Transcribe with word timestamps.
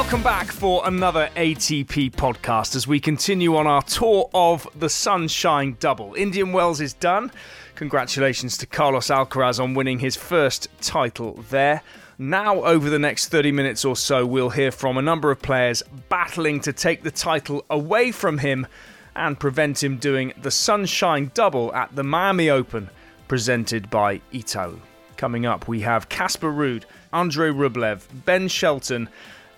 Welcome 0.00 0.22
back 0.22 0.46
for 0.50 0.88
another 0.88 1.28
ATP 1.36 2.12
podcast 2.12 2.74
as 2.74 2.86
we 2.86 3.00
continue 3.00 3.54
on 3.54 3.66
our 3.66 3.82
tour 3.82 4.30
of 4.32 4.66
the 4.74 4.88
Sunshine 4.88 5.76
Double. 5.78 6.14
Indian 6.14 6.52
Wells 6.52 6.80
is 6.80 6.94
done. 6.94 7.30
Congratulations 7.74 8.56
to 8.56 8.66
Carlos 8.66 9.08
Alcaraz 9.08 9.62
on 9.62 9.74
winning 9.74 9.98
his 9.98 10.16
first 10.16 10.68
title 10.80 11.44
there. 11.50 11.82
Now, 12.16 12.62
over 12.62 12.88
the 12.88 12.98
next 12.98 13.28
30 13.28 13.52
minutes 13.52 13.84
or 13.84 13.94
so, 13.94 14.24
we'll 14.24 14.48
hear 14.48 14.72
from 14.72 14.96
a 14.96 15.02
number 15.02 15.30
of 15.30 15.42
players 15.42 15.82
battling 16.08 16.60
to 16.60 16.72
take 16.72 17.02
the 17.02 17.10
title 17.10 17.66
away 17.68 18.10
from 18.10 18.38
him 18.38 18.66
and 19.14 19.38
prevent 19.38 19.84
him 19.84 19.98
doing 19.98 20.32
the 20.40 20.50
Sunshine 20.50 21.30
Double 21.34 21.74
at 21.74 21.94
the 21.94 22.02
Miami 22.02 22.48
Open, 22.48 22.88
presented 23.28 23.90
by 23.90 24.22
Itaú. 24.32 24.80
Coming 25.18 25.44
up, 25.44 25.68
we 25.68 25.82
have 25.82 26.08
Casper 26.08 26.50
Ruud, 26.50 26.84
Andrey 27.12 27.52
Rublev, 27.52 28.06
Ben 28.24 28.48
Shelton, 28.48 29.10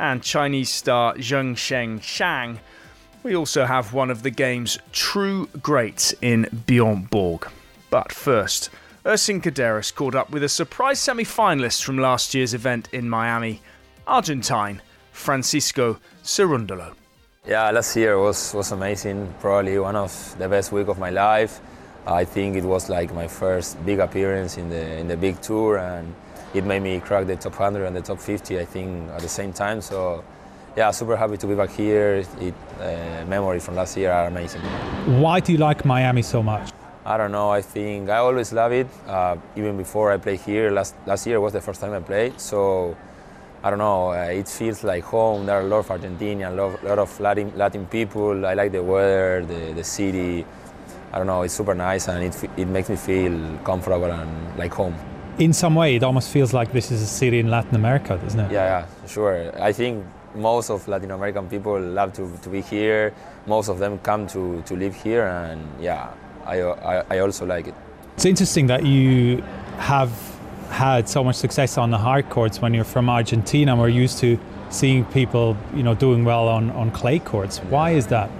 and 0.02 0.20
Chinese 0.20 0.68
star 0.68 1.14
Juncheng 1.14 2.02
Shang. 2.02 2.58
We 3.22 3.36
also 3.36 3.64
have 3.64 3.92
one 3.92 4.10
of 4.10 4.24
the 4.24 4.30
game's 4.30 4.76
true 4.90 5.48
greats 5.62 6.12
in 6.20 6.48
Bjorn 6.66 7.04
Borg. 7.04 7.46
But 7.88 8.10
first, 8.10 8.70
Ersin 9.04 9.40
Kaderis 9.40 9.94
caught 9.94 10.16
up 10.16 10.30
with 10.30 10.42
a 10.42 10.48
surprise 10.48 10.98
semi 10.98 11.22
finalist 11.22 11.84
from 11.84 11.98
last 11.98 12.34
year's 12.34 12.52
event 12.52 12.88
in 12.92 13.08
Miami, 13.08 13.62
Argentine 14.08 14.82
Francisco 15.12 16.00
Cerundolo. 16.24 16.94
Yeah, 17.46 17.70
last 17.70 17.94
year 17.94 18.18
was, 18.18 18.52
was 18.54 18.72
amazing. 18.72 19.32
Probably 19.38 19.78
one 19.78 19.94
of 19.94 20.34
the 20.36 20.48
best 20.48 20.72
week 20.72 20.88
of 20.88 20.98
my 20.98 21.10
life. 21.10 21.60
I 22.08 22.24
think 22.24 22.56
it 22.56 22.64
was 22.64 22.88
like 22.88 23.14
my 23.14 23.28
first 23.28 23.84
big 23.86 24.00
appearance 24.00 24.56
in 24.56 24.68
the 24.68 24.98
in 24.98 25.06
the 25.06 25.16
big 25.16 25.40
tour, 25.40 25.78
and 25.78 26.12
it 26.54 26.64
made 26.64 26.82
me 26.82 27.00
crack 27.00 27.26
the 27.26 27.36
top 27.36 27.58
100 27.58 27.86
and 27.86 27.96
the 27.96 28.02
top 28.02 28.20
50, 28.20 28.58
I 28.58 28.64
think, 28.64 29.10
at 29.10 29.20
the 29.20 29.28
same 29.28 29.52
time. 29.52 29.80
So, 29.80 30.22
yeah, 30.76 30.90
super 30.90 31.16
happy 31.16 31.36
to 31.36 31.46
be 31.46 31.54
back 31.54 31.70
here. 31.70 32.24
It, 32.40 32.54
uh, 32.80 33.24
memories 33.26 33.64
from 33.64 33.76
last 33.76 33.96
year 33.96 34.10
are 34.10 34.26
amazing. 34.26 34.60
Why 35.20 35.40
do 35.40 35.52
you 35.52 35.58
like 35.58 35.84
Miami 35.84 36.22
so 36.22 36.42
much? 36.42 36.70
I 37.04 37.16
don't 37.16 37.32
know. 37.32 37.50
I 37.50 37.62
think 37.62 38.10
I 38.10 38.18
always 38.18 38.52
love 38.52 38.72
it. 38.72 38.86
Uh, 39.06 39.36
even 39.56 39.76
before 39.76 40.12
I 40.12 40.18
played 40.18 40.40
here, 40.40 40.70
last 40.70 40.94
last 41.04 41.26
year 41.26 41.40
was 41.40 41.52
the 41.52 41.60
first 41.60 41.80
time 41.80 41.92
I 41.92 42.00
played. 42.00 42.40
So 42.40 42.96
I 43.64 43.70
don't 43.70 43.80
know. 43.80 44.12
Uh, 44.12 44.40
it 44.40 44.46
feels 44.46 44.84
like 44.84 45.02
home. 45.02 45.46
There 45.46 45.56
are 45.56 45.62
a 45.62 45.66
lot 45.66 45.78
of 45.78 45.88
Argentinian, 45.88 46.52
a 46.52 46.54
lot, 46.54 46.84
lot 46.84 46.98
of 47.00 47.20
Latin, 47.20 47.52
Latin 47.56 47.86
people. 47.86 48.46
I 48.46 48.54
like 48.54 48.70
the 48.70 48.82
weather, 48.82 49.44
the, 49.44 49.72
the 49.72 49.84
city. 49.84 50.46
I 51.12 51.18
don't 51.18 51.26
know. 51.26 51.42
It's 51.42 51.54
super 51.54 51.74
nice 51.74 52.06
and 52.08 52.22
it 52.22 52.50
it 52.56 52.68
makes 52.68 52.88
me 52.88 52.96
feel 52.96 53.58
comfortable 53.64 54.10
and 54.10 54.56
like 54.56 54.72
home 54.72 54.94
in 55.38 55.52
some 55.52 55.74
way, 55.74 55.96
it 55.96 56.02
almost 56.02 56.30
feels 56.30 56.52
like 56.52 56.72
this 56.72 56.90
is 56.90 57.02
a 57.02 57.06
city 57.06 57.38
in 57.38 57.48
Latin 57.48 57.74
America, 57.74 58.18
doesn't 58.18 58.38
it? 58.38 58.52
Yeah, 58.52 58.86
yeah, 58.86 59.06
sure. 59.06 59.52
I 59.60 59.72
think 59.72 60.04
most 60.34 60.70
of 60.70 60.86
Latin 60.88 61.10
American 61.10 61.48
people 61.48 61.80
love 61.80 62.12
to, 62.14 62.30
to 62.42 62.48
be 62.48 62.60
here. 62.60 63.14
Most 63.46 63.68
of 63.68 63.78
them 63.78 63.98
come 63.98 64.26
to, 64.28 64.62
to 64.62 64.76
live 64.76 64.94
here, 64.94 65.26
and 65.26 65.66
yeah, 65.80 66.12
I, 66.44 66.62
I, 66.62 67.04
I 67.10 67.18
also 67.18 67.46
like 67.46 67.68
it. 67.68 67.74
It's 68.14 68.24
interesting 68.24 68.66
that 68.66 68.84
you 68.84 69.42
have 69.78 70.12
had 70.68 71.08
so 71.08 71.24
much 71.24 71.36
success 71.36 71.76
on 71.76 71.90
the 71.90 71.98
hard 71.98 72.28
courts 72.30 72.60
when 72.60 72.74
you're 72.74 72.84
from 72.84 73.08
Argentina. 73.08 73.74
We're 73.74 73.88
used 73.88 74.18
to 74.18 74.38
seeing 74.70 75.04
people, 75.06 75.56
you 75.74 75.82
know, 75.82 75.94
doing 75.94 76.24
well 76.24 76.48
on, 76.48 76.70
on 76.70 76.90
clay 76.90 77.18
courts. 77.18 77.58
Why 77.58 77.90
is 77.90 78.06
that? 78.08 78.30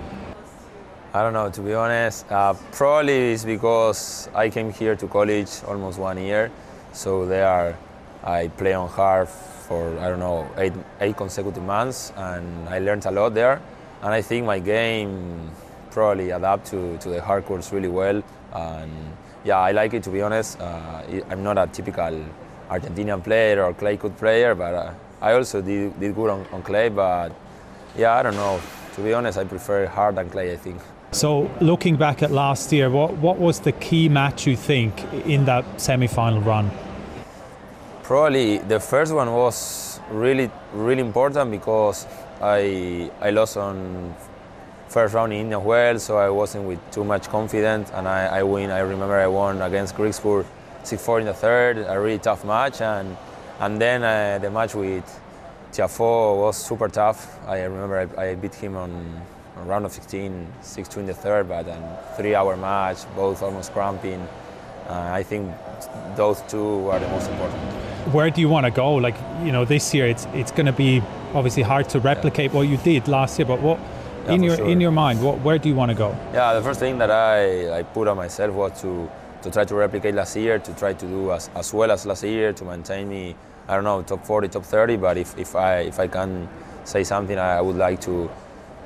I 1.15 1.23
don't 1.23 1.35
know, 1.35 1.51
to 1.51 1.61
be 1.61 1.75
honest. 1.75 2.31
Uh, 2.31 2.55
probably 2.70 3.33
it's 3.33 3.45
because 3.45 4.31
I 4.35 4.48
came 4.48 4.73
here 4.73 4.97
to 4.97 5.07
college 5.09 5.51
almost 5.67 5.98
one 5.98 6.17
year 6.19 6.51
so 6.93 7.27
there, 7.27 7.77
I 8.25 8.48
play 8.48 8.75
on 8.75 8.89
hard 8.89 9.29
for 9.29 9.98
I 9.98 10.09
don't 10.09 10.19
know 10.19 10.48
eight 10.59 10.73
eight 11.01 11.17
consecutive 11.17 11.62
months, 11.62 12.12
and 12.17 12.69
I 12.69 12.79
learned 12.79 13.07
a 13.07 13.11
lot 13.11 13.35
there. 13.35 13.61
And 14.03 14.12
I 14.12 14.21
think 14.23 14.47
my 14.47 14.59
game 14.59 15.51
probably 15.91 16.31
adapt 16.31 16.67
to, 16.67 16.98
to 16.98 17.09
the 17.09 17.20
hard 17.23 17.45
courts 17.47 17.73
really 17.73 17.89
well. 17.89 18.23
And 18.53 18.92
yeah, 19.45 19.58
I 19.58 19.73
like 19.73 19.95
it 19.95 20.03
to 20.05 20.11
be 20.11 20.23
honest. 20.23 20.61
Uh, 20.61 21.03
I'm 21.30 21.42
not 21.42 21.58
a 21.58 21.67
typical 21.67 22.25
Argentinian 22.69 23.23
player 23.23 23.63
or 23.63 23.74
clay 23.74 23.97
court 23.97 24.17
player, 24.17 24.55
but 24.55 24.74
uh, 24.74 24.92
I 25.20 25.35
also 25.35 25.63
did, 25.63 25.98
did 26.01 26.14
good 26.14 26.30
on, 26.30 26.47
on 26.53 26.63
clay. 26.63 26.89
But 26.89 27.33
yeah, 27.97 28.14
I 28.14 28.23
don't 28.23 28.36
know. 28.36 28.61
To 28.95 29.03
be 29.03 29.14
honest, 29.14 29.39
I 29.39 29.45
prefer 29.45 29.86
hard 29.86 30.17
than 30.17 30.29
clay. 30.30 30.53
I 30.53 30.57
think. 30.57 30.80
So, 31.12 31.50
looking 31.61 31.96
back 31.96 32.23
at 32.23 32.30
last 32.30 32.73
year, 32.73 32.89
what, 32.89 33.18
what 33.18 33.39
was 33.39 33.61
the 33.61 33.73
key 33.73 34.08
match 34.08 34.46
you 34.46 34.56
think 34.56 35.05
in 35.27 35.45
that 35.45 35.78
semi 35.78 36.06
final 36.06 36.40
run? 36.40 36.70
Probably 38.02 38.58
the 38.58 38.80
first 38.80 39.12
one 39.12 39.30
was 39.30 40.00
really, 40.11 40.50
really 40.73 41.02
important 41.02 41.50
because 41.50 42.06
I, 42.40 43.11
I 43.20 43.28
lost 43.28 43.58
on 43.58 44.14
first 44.89 45.12
round 45.12 45.34
in 45.34 45.40
Indian 45.40 45.62
Wells, 45.62 46.02
so 46.02 46.17
I 46.17 46.30
wasn't 46.30 46.64
with 46.64 46.80
too 46.90 47.05
much 47.05 47.29
confidence, 47.29 47.90
and 47.90 48.08
I, 48.08 48.39
I 48.39 48.42
win. 48.42 48.70
I 48.70 48.79
remember 48.79 49.18
I 49.18 49.27
won 49.27 49.61
against 49.61 49.94
Griekspoor 49.94 50.46
6-4 50.83 51.20
in 51.20 51.27
the 51.27 51.34
third, 51.34 51.77
a 51.77 52.00
really 52.00 52.20
tough 52.20 52.42
match, 52.46 52.80
and 52.80 53.18
and 53.61 53.79
then 53.79 54.02
uh, 54.02 54.39
the 54.39 54.50
match 54.50 54.74
with 54.74 55.05
Tiafoe 55.73 56.39
was 56.39 56.56
super 56.56 56.89
tough. 56.89 57.39
I 57.46 57.64
remember 57.64 58.08
I, 58.17 58.29
I 58.30 58.34
beat 58.34 58.55
him 58.55 58.77
on 58.77 59.23
round 59.57 59.85
of 59.85 59.92
16, 59.92 60.46
6-2 60.63 60.96
in 60.98 61.07
the 61.07 61.14
third, 61.14 61.48
but 61.48 61.67
a 61.67 62.14
three-hour 62.17 62.57
match, 62.57 62.98
both 63.14 63.42
almost 63.42 63.73
cramping. 63.73 64.27
Uh, 64.89 65.11
I 65.13 65.23
think 65.23 65.51
those 66.17 66.42
two 66.42 66.89
are 66.89 66.98
the 66.98 67.08
most 67.08 67.30
important. 67.30 67.61
Where 68.12 68.30
do 68.30 68.41
you 68.41 68.48
want 68.48 68.67
to 68.67 68.73
go? 68.73 68.95
Like 68.95 69.14
you 69.45 69.52
know, 69.52 69.64
this 69.64 69.95
year 69.95 70.07
it's 70.07 70.27
it's 70.35 70.51
going 70.51 70.67
to 70.67 70.73
be 70.73 71.01
obviously 71.35 71.62
hard 71.62 71.89
to 71.91 72.01
replicate 72.01 72.51
yeah. 72.51 72.57
what 72.57 72.68
you 72.68 72.77
did 72.79 73.07
last 73.07 73.39
year, 73.39 73.46
but 73.46 73.61
what 73.61 73.79
yeah, 74.27 74.33
in 74.33 74.42
your 74.42 74.57
sure. 74.57 74.68
in 74.68 74.80
your 74.80 74.91
mind, 74.91 75.23
what 75.23 75.41
where 75.41 75.58
do 75.58 75.68
you 75.68 75.77
want 75.77 75.91
to 75.91 75.95
go? 75.96 76.17
Yeah, 76.33 76.52
the 76.55 76.62
first 76.62 76.80
thing 76.80 76.98
that 76.98 77.11
I, 77.11 77.79
I 77.79 77.83
put 77.85 78.08
on 78.08 78.17
myself 78.17 78.55
was 78.55 78.80
to 78.83 79.08
to 79.42 79.51
try 79.51 79.64
to 79.64 79.74
replicate 79.74 80.14
last 80.14 80.36
year, 80.36 80.58
to 80.58 80.74
try 80.74 80.92
to 80.95 81.07
do 81.07 81.33
as, 81.33 81.51
as 81.55 81.73
well 81.73 81.91
as 81.91 82.07
last 82.07 82.24
year, 82.24 82.52
to 82.52 82.64
maintain 82.64 83.08
me, 83.08 83.35
I 83.68 83.74
don't 83.74 83.85
know, 83.85 84.02
top 84.02 84.24
40, 84.24 84.48
top 84.48 84.64
30. 84.64 84.96
But 84.96 85.17
if, 85.17 85.36
if 85.36 85.57
I 85.57 85.80
if 85.80 85.98
I 85.98 86.08
can 86.08 86.48
say 86.85 87.05
something, 87.05 87.39
I 87.39 87.61
would 87.61 87.77
like 87.77 88.01
to 88.02 88.30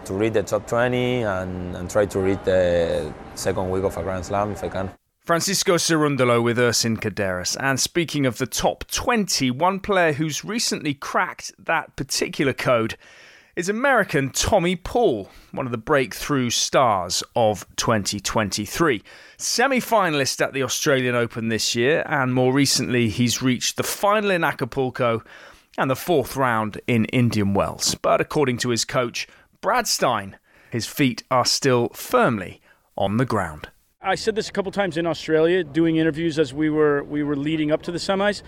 to 0.06 0.14
read 0.14 0.34
the 0.34 0.42
top 0.42 0.66
20 0.66 1.22
and, 1.22 1.76
and 1.76 1.90
try 1.90 2.06
to 2.06 2.18
read 2.18 2.44
the 2.44 3.12
second 3.34 3.70
week 3.70 3.84
of 3.84 3.96
a 3.96 4.02
Grand 4.02 4.24
Slam 4.24 4.52
if 4.52 4.64
I 4.64 4.68
can. 4.68 4.90
Francisco 5.20 5.74
Cerundolo 5.74 6.40
with 6.40 6.56
Ersin 6.56 6.98
Kaderis. 6.98 7.56
And 7.58 7.80
speaking 7.80 8.26
of 8.26 8.38
the 8.38 8.46
top 8.46 8.86
20, 8.86 9.50
one 9.50 9.80
player 9.80 10.12
who's 10.12 10.44
recently 10.44 10.94
cracked 10.94 11.52
that 11.58 11.96
particular 11.96 12.52
code 12.52 12.96
is 13.56 13.68
American 13.68 14.30
Tommy 14.30 14.76
Paul, 14.76 15.30
one 15.50 15.66
of 15.66 15.72
the 15.72 15.78
breakthrough 15.78 16.50
stars 16.50 17.24
of 17.34 17.66
2023. 17.76 19.02
Semi 19.38 19.80
finalist 19.80 20.40
at 20.40 20.52
the 20.52 20.62
Australian 20.62 21.16
Open 21.16 21.48
this 21.48 21.74
year, 21.74 22.04
and 22.06 22.32
more 22.32 22.52
recently, 22.52 23.08
he's 23.08 23.42
reached 23.42 23.78
the 23.78 23.82
final 23.82 24.30
in 24.30 24.44
Acapulco 24.44 25.24
and 25.78 25.90
the 25.90 25.96
fourth 25.96 26.36
round 26.36 26.80
in 26.86 27.06
Indian 27.06 27.54
Wells. 27.54 27.94
But 27.94 28.20
according 28.20 28.58
to 28.58 28.68
his 28.68 28.84
coach, 28.84 29.26
Brad 29.66 29.88
Stine, 29.88 30.38
his 30.70 30.86
feet 30.86 31.24
are 31.28 31.44
still 31.44 31.88
firmly 31.88 32.60
on 32.96 33.16
the 33.16 33.24
ground. 33.24 33.68
I 34.00 34.14
said 34.14 34.36
this 34.36 34.48
a 34.48 34.52
couple 34.52 34.70
times 34.70 34.96
in 34.96 35.06
Australia, 35.08 35.64
doing 35.64 35.96
interviews 35.96 36.38
as 36.38 36.54
we 36.54 36.70
were 36.70 37.02
we 37.02 37.24
were 37.24 37.34
leading 37.34 37.72
up 37.72 37.82
to 37.82 37.90
the 37.90 37.98
semis 37.98 38.44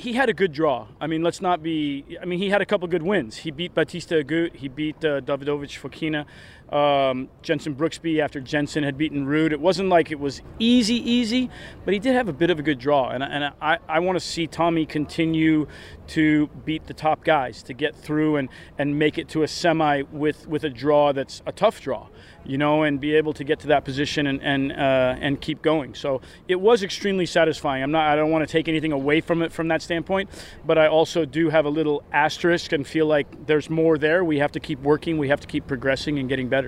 he 0.00 0.14
had 0.14 0.30
a 0.30 0.32
good 0.32 0.52
draw. 0.52 0.86
I 1.00 1.06
mean, 1.06 1.22
let's 1.22 1.42
not 1.42 1.62
be. 1.62 2.04
I 2.20 2.24
mean, 2.24 2.38
he 2.38 2.48
had 2.48 2.62
a 2.62 2.66
couple 2.66 2.88
good 2.88 3.02
wins. 3.02 3.36
He 3.36 3.50
beat 3.50 3.74
Bautista 3.74 4.14
Agut. 4.14 4.56
He 4.56 4.68
beat 4.68 5.04
uh, 5.04 5.20
Davidovich 5.20 5.78
Fokina. 5.78 6.24
Um, 6.70 7.28
Jenson 7.42 7.74
Brooksby 7.74 8.20
after 8.20 8.40
Jenson 8.40 8.84
had 8.84 8.96
beaten 8.96 9.26
Ruud. 9.26 9.50
It 9.50 9.60
wasn't 9.60 9.88
like 9.88 10.10
it 10.10 10.20
was 10.20 10.40
easy, 10.58 10.96
easy, 10.96 11.50
but 11.84 11.94
he 11.94 12.00
did 12.00 12.14
have 12.14 12.28
a 12.28 12.32
bit 12.32 12.50
of 12.50 12.58
a 12.58 12.62
good 12.62 12.78
draw. 12.78 13.08
And, 13.08 13.24
and 13.24 13.52
I, 13.60 13.78
I 13.88 13.98
want 13.98 14.16
to 14.16 14.24
see 14.24 14.46
Tommy 14.46 14.86
continue 14.86 15.66
to 16.08 16.46
beat 16.64 16.86
the 16.86 16.94
top 16.94 17.24
guys 17.24 17.62
to 17.64 17.72
get 17.72 17.96
through 17.96 18.36
and, 18.36 18.48
and 18.78 18.98
make 18.98 19.18
it 19.18 19.28
to 19.30 19.42
a 19.42 19.48
semi 19.48 20.02
with, 20.12 20.46
with 20.46 20.64
a 20.64 20.70
draw 20.70 21.12
that's 21.12 21.42
a 21.46 21.52
tough 21.52 21.80
draw 21.80 22.06
you 22.44 22.58
know, 22.58 22.82
and 22.82 23.00
be 23.00 23.14
able 23.14 23.32
to 23.34 23.44
get 23.44 23.60
to 23.60 23.68
that 23.68 23.84
position 23.84 24.26
and 24.26 24.42
and 24.42 24.72
uh, 24.72 25.14
and 25.20 25.40
keep 25.40 25.62
going. 25.62 25.94
So 25.94 26.20
it 26.48 26.60
was 26.60 26.82
extremely 26.82 27.26
satisfying. 27.26 27.82
I'm 27.82 27.90
not. 27.90 28.08
I 28.08 28.16
don't 28.16 28.30
want 28.30 28.46
to 28.46 28.50
take 28.50 28.68
anything 28.68 28.92
away 28.92 29.20
from 29.20 29.42
it 29.42 29.52
from 29.52 29.68
that 29.68 29.82
standpoint, 29.82 30.30
but 30.64 30.78
I 30.78 30.88
also 30.88 31.24
do 31.24 31.50
have 31.50 31.64
a 31.64 31.68
little 31.68 32.02
asterisk 32.12 32.72
and 32.72 32.86
feel 32.86 33.06
like 33.06 33.46
there's 33.46 33.68
more 33.68 33.98
there. 33.98 34.24
We 34.24 34.38
have 34.38 34.52
to 34.52 34.60
keep 34.60 34.80
working. 34.80 35.18
We 35.18 35.28
have 35.28 35.40
to 35.40 35.46
keep 35.46 35.66
progressing 35.66 36.18
and 36.18 36.28
getting 36.28 36.48
better. 36.48 36.59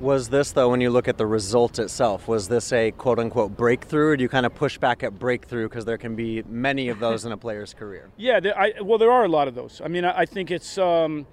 Was 0.00 0.28
this 0.28 0.50
though, 0.52 0.70
when 0.70 0.80
you 0.80 0.90
look 0.90 1.06
at 1.06 1.18
the 1.18 1.26
result 1.26 1.78
itself, 1.78 2.26
was 2.26 2.48
this 2.48 2.72
a 2.72 2.90
quote 2.90 3.18
unquote 3.18 3.56
breakthrough? 3.56 4.08
Or 4.08 4.16
do 4.16 4.22
you 4.22 4.28
kind 4.28 4.44
of 4.44 4.54
push 4.54 4.76
back 4.76 5.02
at 5.02 5.18
breakthrough 5.18 5.68
because 5.68 5.84
there 5.84 5.98
can 5.98 6.16
be 6.16 6.42
many 6.48 6.88
of 6.88 6.98
those 6.98 7.24
in 7.24 7.32
a 7.32 7.36
player's 7.36 7.74
career? 7.74 8.10
Yeah, 8.16 8.40
there, 8.40 8.58
I, 8.58 8.74
well, 8.82 8.98
there 8.98 9.10
are 9.10 9.24
a 9.24 9.28
lot 9.28 9.48
of 9.48 9.54
those. 9.54 9.80
I 9.84 9.88
mean, 9.88 10.04
I, 10.04 10.20
I 10.20 10.26
think 10.26 10.50
it's. 10.50 10.78
Um, 10.78 11.26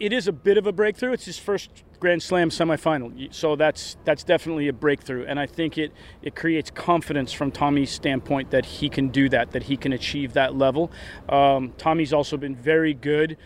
it 0.00 0.12
is 0.12 0.26
a 0.26 0.32
bit 0.32 0.58
of 0.58 0.66
a 0.66 0.72
breakthrough. 0.72 1.12
It's 1.12 1.26
his 1.26 1.38
first 1.38 1.70
Grand 2.00 2.20
Slam 2.20 2.50
semifinal, 2.50 3.32
so 3.32 3.54
that's 3.54 3.96
that's 4.04 4.24
definitely 4.24 4.66
a 4.66 4.72
breakthrough, 4.72 5.24
and 5.26 5.38
I 5.38 5.46
think 5.46 5.78
it 5.78 5.92
it 6.22 6.34
creates 6.34 6.72
confidence 6.72 7.32
from 7.32 7.52
Tommy's 7.52 7.90
standpoint 7.90 8.50
that 8.50 8.64
he 8.64 8.88
can 8.88 9.10
do 9.10 9.28
that, 9.28 9.52
that 9.52 9.62
he 9.62 9.76
can 9.76 9.92
achieve 9.92 10.32
that 10.32 10.56
level. 10.56 10.90
Um, 11.28 11.72
Tommy's 11.78 12.12
also 12.12 12.36
been 12.36 12.56
very 12.56 12.94
good 12.94 13.36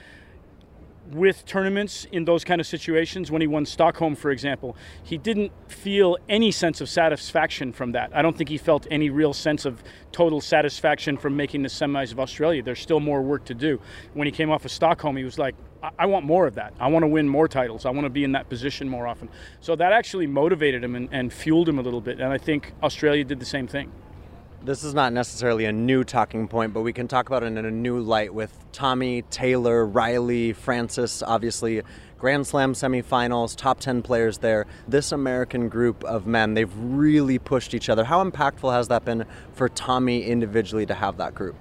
with 1.12 1.44
tournaments 1.46 2.06
in 2.12 2.24
those 2.24 2.44
kind 2.44 2.60
of 2.60 2.66
situations, 2.66 3.30
when 3.30 3.40
he 3.40 3.46
won 3.46 3.66
Stockholm, 3.66 4.14
for 4.14 4.30
example, 4.30 4.76
he 5.02 5.18
didn't 5.18 5.52
feel 5.68 6.16
any 6.28 6.50
sense 6.50 6.80
of 6.80 6.88
satisfaction 6.88 7.72
from 7.72 7.92
that. 7.92 8.10
I 8.14 8.22
don't 8.22 8.36
think 8.36 8.48
he 8.48 8.58
felt 8.58 8.86
any 8.90 9.10
real 9.10 9.32
sense 9.32 9.64
of 9.64 9.82
total 10.12 10.40
satisfaction 10.40 11.16
from 11.16 11.36
making 11.36 11.62
the 11.62 11.68
semis 11.68 12.12
of 12.12 12.20
Australia. 12.20 12.62
There's 12.62 12.80
still 12.80 13.00
more 13.00 13.22
work 13.22 13.44
to 13.46 13.54
do. 13.54 13.80
When 14.14 14.26
he 14.26 14.32
came 14.32 14.50
off 14.50 14.64
of 14.64 14.70
Stockholm, 14.70 15.16
he 15.16 15.24
was 15.24 15.38
like, 15.38 15.54
I, 15.98 16.06
want 16.06 16.24
more 16.24 16.46
of 16.46 16.54
that. 16.54 16.72
I 16.80 16.88
want 16.88 17.02
to 17.04 17.08
win 17.08 17.28
more 17.28 17.48
titles. 17.48 17.86
I 17.86 17.90
want 17.90 18.04
to 18.04 18.10
be 18.10 18.24
in 18.24 18.32
that 18.32 18.48
position 18.48 18.88
more 18.88 19.06
often. 19.06 19.28
So 19.60 19.76
that 19.76 19.92
actually 19.92 20.26
motivated 20.26 20.82
him 20.82 20.96
and, 20.96 21.08
and 21.12 21.32
fueled 21.32 21.68
him 21.68 21.78
a 21.78 21.82
little 21.82 22.00
bit. 22.00 22.18
And 22.18 22.32
I 22.32 22.38
think 22.38 22.72
Australia 22.82 23.24
did 23.24 23.38
the 23.38 23.46
same 23.46 23.66
thing 23.66 23.92
this 24.66 24.82
is 24.82 24.94
not 24.94 25.12
necessarily 25.12 25.64
a 25.64 25.72
new 25.72 26.02
talking 26.02 26.48
point, 26.48 26.74
but 26.74 26.80
we 26.80 26.92
can 26.92 27.06
talk 27.06 27.28
about 27.28 27.44
it 27.44 27.46
in 27.46 27.64
a 27.64 27.70
new 27.70 28.00
light 28.00 28.34
with 28.34 28.52
Tommy, 28.72 29.22
Taylor, 29.30 29.86
Riley, 29.86 30.52
Francis, 30.52 31.22
obviously 31.22 31.82
Grand 32.18 32.46
Slam 32.46 32.72
semifinals, 32.72 33.54
top 33.54 33.78
10 33.78 34.02
players 34.02 34.38
there. 34.38 34.66
This 34.88 35.12
American 35.12 35.68
group 35.68 36.02
of 36.02 36.26
men, 36.26 36.54
they've 36.54 36.76
really 36.76 37.38
pushed 37.38 37.74
each 37.74 37.88
other. 37.88 38.04
How 38.04 38.24
impactful 38.28 38.72
has 38.72 38.88
that 38.88 39.04
been 39.04 39.24
for 39.52 39.68
Tommy 39.68 40.24
individually 40.24 40.86
to 40.86 40.94
have 40.94 41.16
that 41.18 41.34
group? 41.34 41.56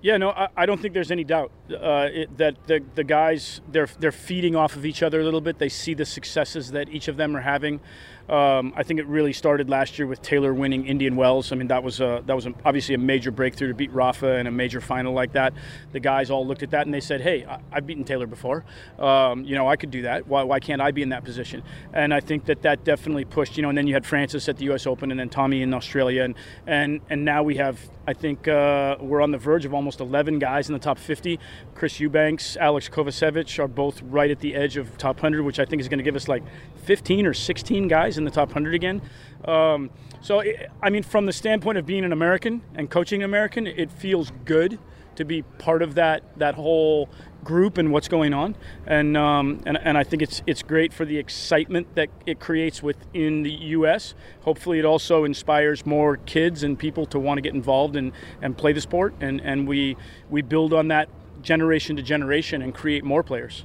Yeah, 0.00 0.16
no, 0.16 0.30
I, 0.30 0.48
I 0.56 0.66
don't 0.66 0.80
think 0.80 0.94
there's 0.94 1.10
any 1.10 1.24
doubt 1.24 1.50
uh, 1.70 2.08
it, 2.10 2.38
that 2.38 2.54
the, 2.66 2.82
the 2.94 3.02
guys 3.02 3.60
they're 3.68 3.88
they're 3.98 4.12
feeding 4.12 4.54
off 4.54 4.76
of 4.76 4.86
each 4.86 5.02
other 5.02 5.20
a 5.20 5.24
little 5.24 5.40
bit. 5.40 5.58
They 5.58 5.68
see 5.68 5.92
the 5.92 6.06
successes 6.06 6.70
that 6.70 6.88
each 6.88 7.08
of 7.08 7.16
them 7.16 7.36
are 7.36 7.40
having. 7.40 7.80
Um, 8.28 8.74
I 8.76 8.82
think 8.82 9.00
it 9.00 9.06
really 9.06 9.32
started 9.32 9.70
last 9.70 9.98
year 9.98 10.06
with 10.06 10.20
Taylor 10.20 10.52
winning 10.52 10.86
Indian 10.86 11.16
Wells. 11.16 11.50
I 11.50 11.56
mean, 11.56 11.68
that 11.68 11.82
was 11.82 12.00
a, 12.00 12.22
that 12.26 12.36
was 12.36 12.46
a, 12.46 12.52
obviously 12.64 12.94
a 12.94 12.98
major 12.98 13.30
breakthrough 13.30 13.68
to 13.68 13.74
beat 13.74 13.90
Rafa 13.90 14.36
in 14.36 14.46
a 14.46 14.50
major 14.50 14.80
final 14.82 15.14
like 15.14 15.32
that. 15.32 15.54
The 15.92 16.00
guys 16.00 16.30
all 16.30 16.46
looked 16.46 16.62
at 16.62 16.70
that 16.70 16.86
and 16.86 16.92
they 16.92 17.00
said, 17.00 17.22
"Hey, 17.22 17.46
I, 17.46 17.60
have 17.72 17.86
beaten 17.86 18.04
Taylor 18.04 18.26
before. 18.26 18.64
Um, 18.98 19.44
you 19.44 19.54
know, 19.54 19.66
I 19.66 19.76
could 19.76 19.90
do 19.90 20.02
that. 20.02 20.26
Why, 20.26 20.42
why 20.42 20.60
can't 20.60 20.82
I 20.82 20.90
be 20.90 21.02
in 21.02 21.08
that 21.08 21.24
position?" 21.24 21.62
And 21.94 22.12
I 22.12 22.20
think 22.20 22.44
that 22.46 22.62
that 22.62 22.84
definitely 22.84 23.24
pushed. 23.24 23.56
You 23.56 23.62
know, 23.62 23.70
and 23.70 23.78
then 23.78 23.86
you 23.86 23.94
had 23.94 24.04
Francis 24.04 24.48
at 24.48 24.58
the 24.58 24.64
U.S. 24.66 24.86
Open 24.86 25.10
and 25.10 25.18
then 25.18 25.30
Tommy 25.30 25.62
in 25.62 25.72
Australia, 25.72 26.24
and 26.24 26.34
and 26.66 27.00
and 27.08 27.24
now 27.24 27.42
we 27.42 27.56
have. 27.56 27.78
I 28.06 28.14
think 28.14 28.48
uh, 28.48 28.96
we're 29.00 29.20
on 29.20 29.32
the 29.32 29.38
verge 29.38 29.66
of 29.66 29.74
almost 29.74 30.00
11 30.00 30.38
guys 30.38 30.70
in 30.70 30.72
the 30.72 30.78
top 30.78 30.98
50. 30.98 31.38
Chris 31.74 32.00
Eubanks, 32.00 32.56
Alex 32.56 32.88
Kovacevic 32.88 33.58
are 33.58 33.68
both 33.68 34.00
right 34.00 34.30
at 34.30 34.40
the 34.40 34.54
edge 34.54 34.78
of 34.78 34.96
top 34.96 35.16
100, 35.16 35.42
which 35.42 35.58
I 35.58 35.66
think 35.66 35.80
is 35.80 35.88
going 35.88 35.98
to 35.98 36.02
give 36.02 36.16
us 36.16 36.26
like 36.26 36.42
15 36.84 37.26
or 37.26 37.34
16 37.34 37.86
guys 37.86 38.16
in 38.18 38.24
the 38.24 38.30
top 38.30 38.48
100 38.48 38.74
again. 38.74 39.00
Um, 39.44 39.90
so, 40.20 40.40
it, 40.40 40.70
I 40.82 40.90
mean, 40.90 41.02
from 41.02 41.26
the 41.26 41.32
standpoint 41.32 41.78
of 41.78 41.86
being 41.86 42.04
an 42.04 42.12
American 42.12 42.62
and 42.74 42.90
coaching 42.90 43.22
American, 43.22 43.66
it 43.66 43.90
feels 43.90 44.32
good 44.44 44.78
to 45.18 45.24
be 45.24 45.42
part 45.42 45.82
of 45.82 45.96
that 45.96 46.22
that 46.38 46.54
whole 46.54 47.08
group 47.42 47.76
and 47.76 47.90
what's 47.90 48.06
going 48.06 48.32
on. 48.32 48.54
And 48.86 49.16
um, 49.16 49.60
and, 49.66 49.76
and 49.76 49.98
I 49.98 50.04
think 50.04 50.22
it's 50.22 50.42
it's 50.46 50.62
great 50.62 50.92
for 50.92 51.04
the 51.04 51.18
excitement 51.18 51.94
that 51.96 52.08
it 52.24 52.38
creates 52.38 52.82
within 52.82 53.42
the 53.42 53.50
U.S. 53.50 54.14
Hopefully, 54.42 54.78
it 54.78 54.84
also 54.84 55.24
inspires 55.24 55.84
more 55.84 56.18
kids 56.18 56.62
and 56.62 56.78
people 56.78 57.04
to 57.06 57.18
want 57.18 57.38
to 57.38 57.42
get 57.42 57.54
involved 57.54 57.96
and, 57.96 58.12
and 58.40 58.56
play 58.56 58.72
the 58.72 58.80
sport. 58.80 59.14
And 59.20 59.40
and 59.40 59.66
we 59.66 59.96
we 60.30 60.40
build 60.40 60.72
on 60.72 60.88
that 60.88 61.08
generation 61.42 61.96
to 61.96 62.02
generation 62.02 62.62
and 62.62 62.72
create 62.74 63.04
more 63.04 63.22
players. 63.22 63.64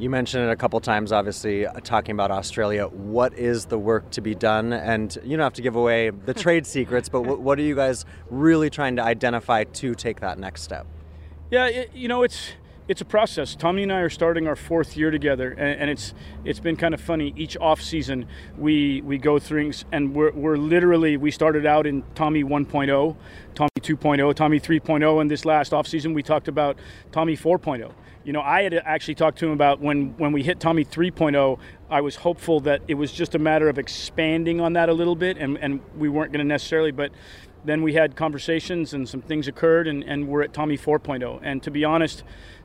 You 0.00 0.08
mentioned 0.08 0.48
it 0.48 0.50
a 0.50 0.56
couple 0.56 0.80
times, 0.80 1.12
obviously, 1.12 1.66
uh, 1.66 1.74
talking 1.84 2.14
about 2.14 2.30
Australia. 2.30 2.86
What 2.86 3.34
is 3.34 3.66
the 3.66 3.78
work 3.78 4.08
to 4.12 4.22
be 4.22 4.34
done? 4.34 4.72
And 4.72 5.14
you 5.22 5.36
don't 5.36 5.44
have 5.44 5.52
to 5.54 5.62
give 5.62 5.76
away 5.76 6.08
the 6.08 6.32
trade 6.44 6.66
secrets, 6.66 7.10
but 7.10 7.20
what, 7.20 7.40
what 7.40 7.58
are 7.58 7.62
you 7.62 7.74
guys 7.74 8.06
really 8.30 8.70
trying 8.70 8.96
to 8.96 9.02
identify 9.02 9.64
to 9.64 9.94
take 9.94 10.20
that 10.20 10.38
next 10.38 10.62
step? 10.62 10.86
Yeah, 11.50 11.66
it, 11.66 11.92
you 11.92 12.08
know, 12.08 12.22
it's 12.22 12.52
it's 12.90 13.00
a 13.00 13.04
process. 13.04 13.54
Tommy 13.54 13.84
and 13.84 13.92
I 13.92 14.00
are 14.00 14.10
starting 14.10 14.48
our 14.48 14.56
fourth 14.56 14.96
year 14.96 15.12
together, 15.12 15.52
and, 15.52 15.82
and, 15.82 15.90
it's 15.90 16.12
it's 16.44 16.58
been 16.58 16.74
kind 16.74 16.92
of 16.92 17.00
funny. 17.00 17.32
Each 17.36 17.56
off 17.58 17.80
season, 17.80 18.26
we 18.58 19.00
we 19.02 19.16
go 19.16 19.38
through 19.38 19.70
and 19.92 20.12
we're, 20.12 20.32
we're 20.32 20.56
literally 20.56 21.16
we 21.16 21.30
started 21.30 21.64
out 21.64 21.86
in 21.86 22.02
Tommy 22.16 22.42
1.0, 22.42 23.16
Tommy 23.54 23.70
2.0, 23.80 24.34
Tommy 24.34 24.58
3.0, 24.58 25.20
and 25.20 25.30
this 25.30 25.44
last 25.44 25.72
off 25.72 25.86
season 25.86 26.14
we 26.14 26.24
talked 26.24 26.48
about 26.48 26.76
Tommy 27.12 27.36
4.0 27.36 27.92
you 28.22 28.34
know, 28.34 28.42
I 28.42 28.62
had 28.62 28.74
actually 28.74 29.14
talked 29.14 29.38
to 29.38 29.46
him 29.46 29.52
about 29.52 29.80
when, 29.80 30.14
when 30.18 30.32
we 30.32 30.42
hit 30.42 30.60
Tommy 30.60 30.84
3.0, 30.84 31.58
I 31.88 32.02
was 32.02 32.16
hopeful 32.16 32.60
that 32.60 32.82
it 32.86 32.94
was 32.94 33.12
just 33.12 33.34
a 33.34 33.38
matter 33.38 33.68
of 33.68 33.78
expanding 33.78 34.60
on 34.60 34.74
that 34.74 34.90
a 34.90 34.92
little 34.92 35.16
bit, 35.16 35.38
and, 35.38 35.56
and 35.56 35.80
we 35.96 36.10
weren't 36.10 36.30
going 36.30 36.44
to 36.44 36.48
necessarily, 36.48 36.90
but 36.90 37.12
then 37.64 37.82
we 37.82 37.94
had 37.94 38.16
conversations 38.16 38.94
and 38.94 39.08
some 39.08 39.22
things 39.22 39.48
occurred, 39.48 39.86
and, 39.86 40.02
and 40.04 40.28
we're 40.28 40.42
at 40.42 40.52
Tommy 40.52 40.76
4.0. 40.76 41.40
And 41.42 41.62
to 41.62 41.70
be 41.70 41.84
honest, 41.84 42.22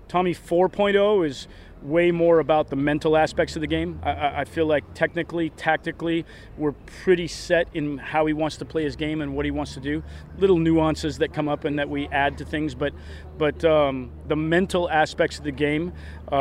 Tommy 0.07 0.33
4.0 0.33 1.25
is 1.25 1.47
way 1.81 2.11
more 2.11 2.39
about 2.39 2.69
the 2.69 2.75
mental 2.75 3.15
aspects 3.15 3.55
of 3.55 3.61
the 3.61 3.67
game. 3.67 3.99
I, 4.03 4.41
I, 4.41 4.45
feel 4.45 4.65
like 4.65 4.83
technically, 4.93 5.51
tactically, 5.51 6.25
we're 6.57 6.71
pretty 7.03 7.27
set 7.27 7.67
in 7.73 7.97
how 7.97 8.25
he 8.25 8.33
wants 8.33 8.57
to 8.57 8.65
play 8.65 8.83
his 8.83 8.95
game 8.95 9.21
and 9.21 9.35
what 9.35 9.45
he 9.45 9.51
wants 9.51 9.75
to 9.75 9.79
do. 9.79 10.03
Little 10.39 10.57
nuances 10.57 11.19
that 11.19 11.33
come 11.33 11.47
up 11.47 11.63
and 11.63 11.77
that 11.77 11.89
we 11.89 12.07
add 12.07 12.37
to 12.39 12.45
things, 12.45 12.73
but 12.73 12.93
but 13.37 13.63
um, 13.65 14.11
the 14.27 14.35
mental 14.35 14.89
aspects 14.89 15.37
of 15.37 15.43
the 15.43 15.51
game 15.51 15.93
uh, 16.31 16.35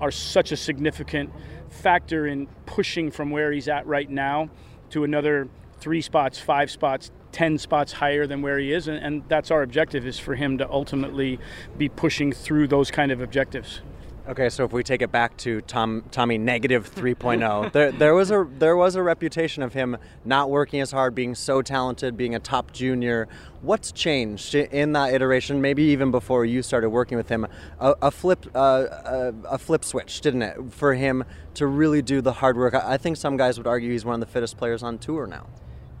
are 0.00 0.10
such 0.10 0.52
a 0.52 0.56
significant 0.56 1.30
factor 1.68 2.26
in 2.26 2.46
pushing 2.64 3.10
from 3.10 3.30
where 3.30 3.52
he's 3.52 3.68
at 3.68 3.86
right 3.86 4.08
now 4.08 4.48
to 4.90 5.04
another 5.04 5.48
three 5.78 6.00
spots, 6.00 6.38
five 6.38 6.70
spots, 6.70 7.10
10 7.36 7.58
spots 7.58 7.92
higher 7.92 8.26
than 8.26 8.40
where 8.40 8.58
he 8.58 8.72
is 8.72 8.88
and, 8.88 8.96
and, 8.96 9.22
that's 9.28 9.50
our 9.50 9.60
objective 9.60 10.06
is 10.06 10.18
for 10.18 10.34
him 10.34 10.56
to 10.56 10.70
ultimately 10.70 11.38
be 11.76 11.86
pushing 11.86 12.32
through 12.32 12.66
those 12.66 12.90
kind 12.90 13.12
of 13.12 13.20
objectives 13.20 13.82
Okay, 14.26 14.48
so 14.48 14.64
if 14.64 14.72
we 14.72 14.82
take 14.82 15.02
it 15.02 15.12
back 15.12 15.36
to 15.38 15.60
Tom, 15.60 16.02
Tommy 16.10 16.36
negative 16.36 16.92
3.0, 16.92 17.70
there, 17.70 17.92
there 17.92 18.12
was 18.12 18.32
a 18.32 18.44
there 18.58 18.76
was 18.76 18.96
a 18.96 19.02
reputation 19.02 19.62
of 19.62 19.72
him 19.72 19.96
not 20.24 20.50
working 20.50 20.80
as 20.80 20.90
hard, 20.90 21.14
being 21.14 21.36
so 21.36 21.62
talented, 21.62 22.16
being 22.16 22.34
a 22.34 22.40
top 22.40 22.72
junior. 22.72 23.28
What's 23.62 23.92
changed 23.92 24.52
in 24.56 24.94
that 24.94 25.14
iteration? 25.14 25.60
Maybe 25.60 25.84
even 25.84 26.10
before 26.10 26.44
you 26.44 26.62
started 26.62 26.90
working 26.90 27.16
with 27.16 27.28
him, 27.28 27.46
a, 27.78 27.94
a 28.02 28.10
flip 28.10 28.46
uh, 28.52 28.86
a, 29.04 29.34
a, 29.50 29.58
flip 29.58 29.84
switch, 29.84 30.20
didn't 30.22 30.42
it, 30.42 30.56
for 30.70 30.94
him 30.94 31.22
to 31.54 31.68
really 31.68 32.02
do 32.02 32.20
the 32.20 32.32
hard 32.32 32.56
work? 32.56 32.74
I, 32.74 32.94
I 32.94 32.96
think 32.96 33.16
some 33.18 33.36
guys 33.36 33.58
would 33.58 33.68
argue 33.68 33.92
he's 33.92 34.04
one 34.04 34.14
of 34.14 34.20
the 34.20 34.32
fittest 34.32 34.56
players 34.56 34.82
on 34.82 34.98
tour 34.98 35.28
now. 35.28 35.46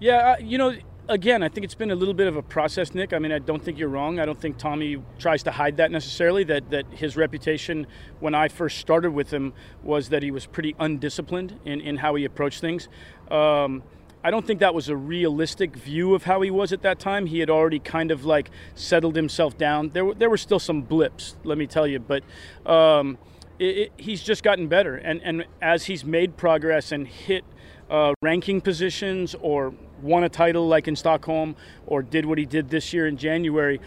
Yeah, 0.00 0.32
uh, 0.32 0.42
you 0.42 0.58
know 0.58 0.74
again, 1.08 1.42
I 1.42 1.48
think 1.48 1.64
it's 1.64 1.74
been 1.74 1.90
a 1.90 1.94
little 1.94 2.14
bit 2.14 2.26
of 2.26 2.36
a 2.36 2.42
process, 2.42 2.94
Nick. 2.94 3.12
I 3.12 3.18
mean, 3.18 3.32
I 3.32 3.38
don't 3.38 3.62
think 3.62 3.78
you're 3.78 3.88
wrong. 3.88 4.18
I 4.18 4.26
don't 4.26 4.40
think 4.40 4.58
Tommy 4.58 5.02
tries 5.18 5.42
to 5.44 5.50
hide 5.50 5.76
that 5.78 5.90
necessarily. 5.90 6.44
That 6.44 6.70
that 6.70 6.86
his 6.90 7.16
reputation 7.16 7.86
when 8.20 8.34
I 8.34 8.48
first 8.48 8.78
started 8.78 9.12
with 9.12 9.32
him 9.32 9.52
was 9.82 10.08
that 10.10 10.22
he 10.22 10.30
was 10.30 10.46
pretty 10.46 10.74
undisciplined 10.78 11.58
in, 11.64 11.80
in 11.80 11.96
how 11.98 12.14
he 12.14 12.24
approached 12.24 12.60
things. 12.60 12.88
Um, 13.30 13.82
I 14.24 14.30
don't 14.30 14.46
think 14.46 14.60
that 14.60 14.74
was 14.74 14.88
a 14.88 14.96
realistic 14.96 15.76
view 15.76 16.14
of 16.14 16.24
how 16.24 16.40
he 16.40 16.50
was 16.50 16.72
at 16.72 16.82
that 16.82 16.98
time. 16.98 17.26
He 17.26 17.38
had 17.38 17.50
already 17.50 17.78
kind 17.78 18.10
of 18.10 18.24
like 18.24 18.50
settled 18.74 19.14
himself 19.14 19.56
down. 19.56 19.90
There 19.90 20.04
were 20.04 20.14
there 20.14 20.30
were 20.30 20.38
still 20.38 20.58
some 20.58 20.82
blips, 20.82 21.36
let 21.44 21.58
me 21.58 21.66
tell 21.66 21.86
you, 21.86 22.00
but. 22.00 22.22
Um, 22.64 23.18
it, 23.58 23.64
it, 23.64 23.92
he's 23.96 24.22
just 24.22 24.42
gotten 24.42 24.68
better, 24.68 24.96
and, 24.96 25.20
and 25.22 25.44
as 25.60 25.86
he's 25.86 26.04
made 26.04 26.36
progress 26.36 26.92
and 26.92 27.06
hit 27.06 27.44
uh, 27.90 28.12
ranking 28.22 28.60
positions 28.60 29.34
or 29.40 29.74
won 30.02 30.24
a 30.24 30.28
title 30.28 30.66
like 30.66 30.88
in 30.88 30.96
Stockholm 30.96 31.56
or 31.86 32.02
did 32.02 32.26
what 32.26 32.38
he 32.38 32.44
did 32.44 32.70
this 32.70 32.92
year 32.92 33.06
in 33.06 33.16
January. 33.16 33.80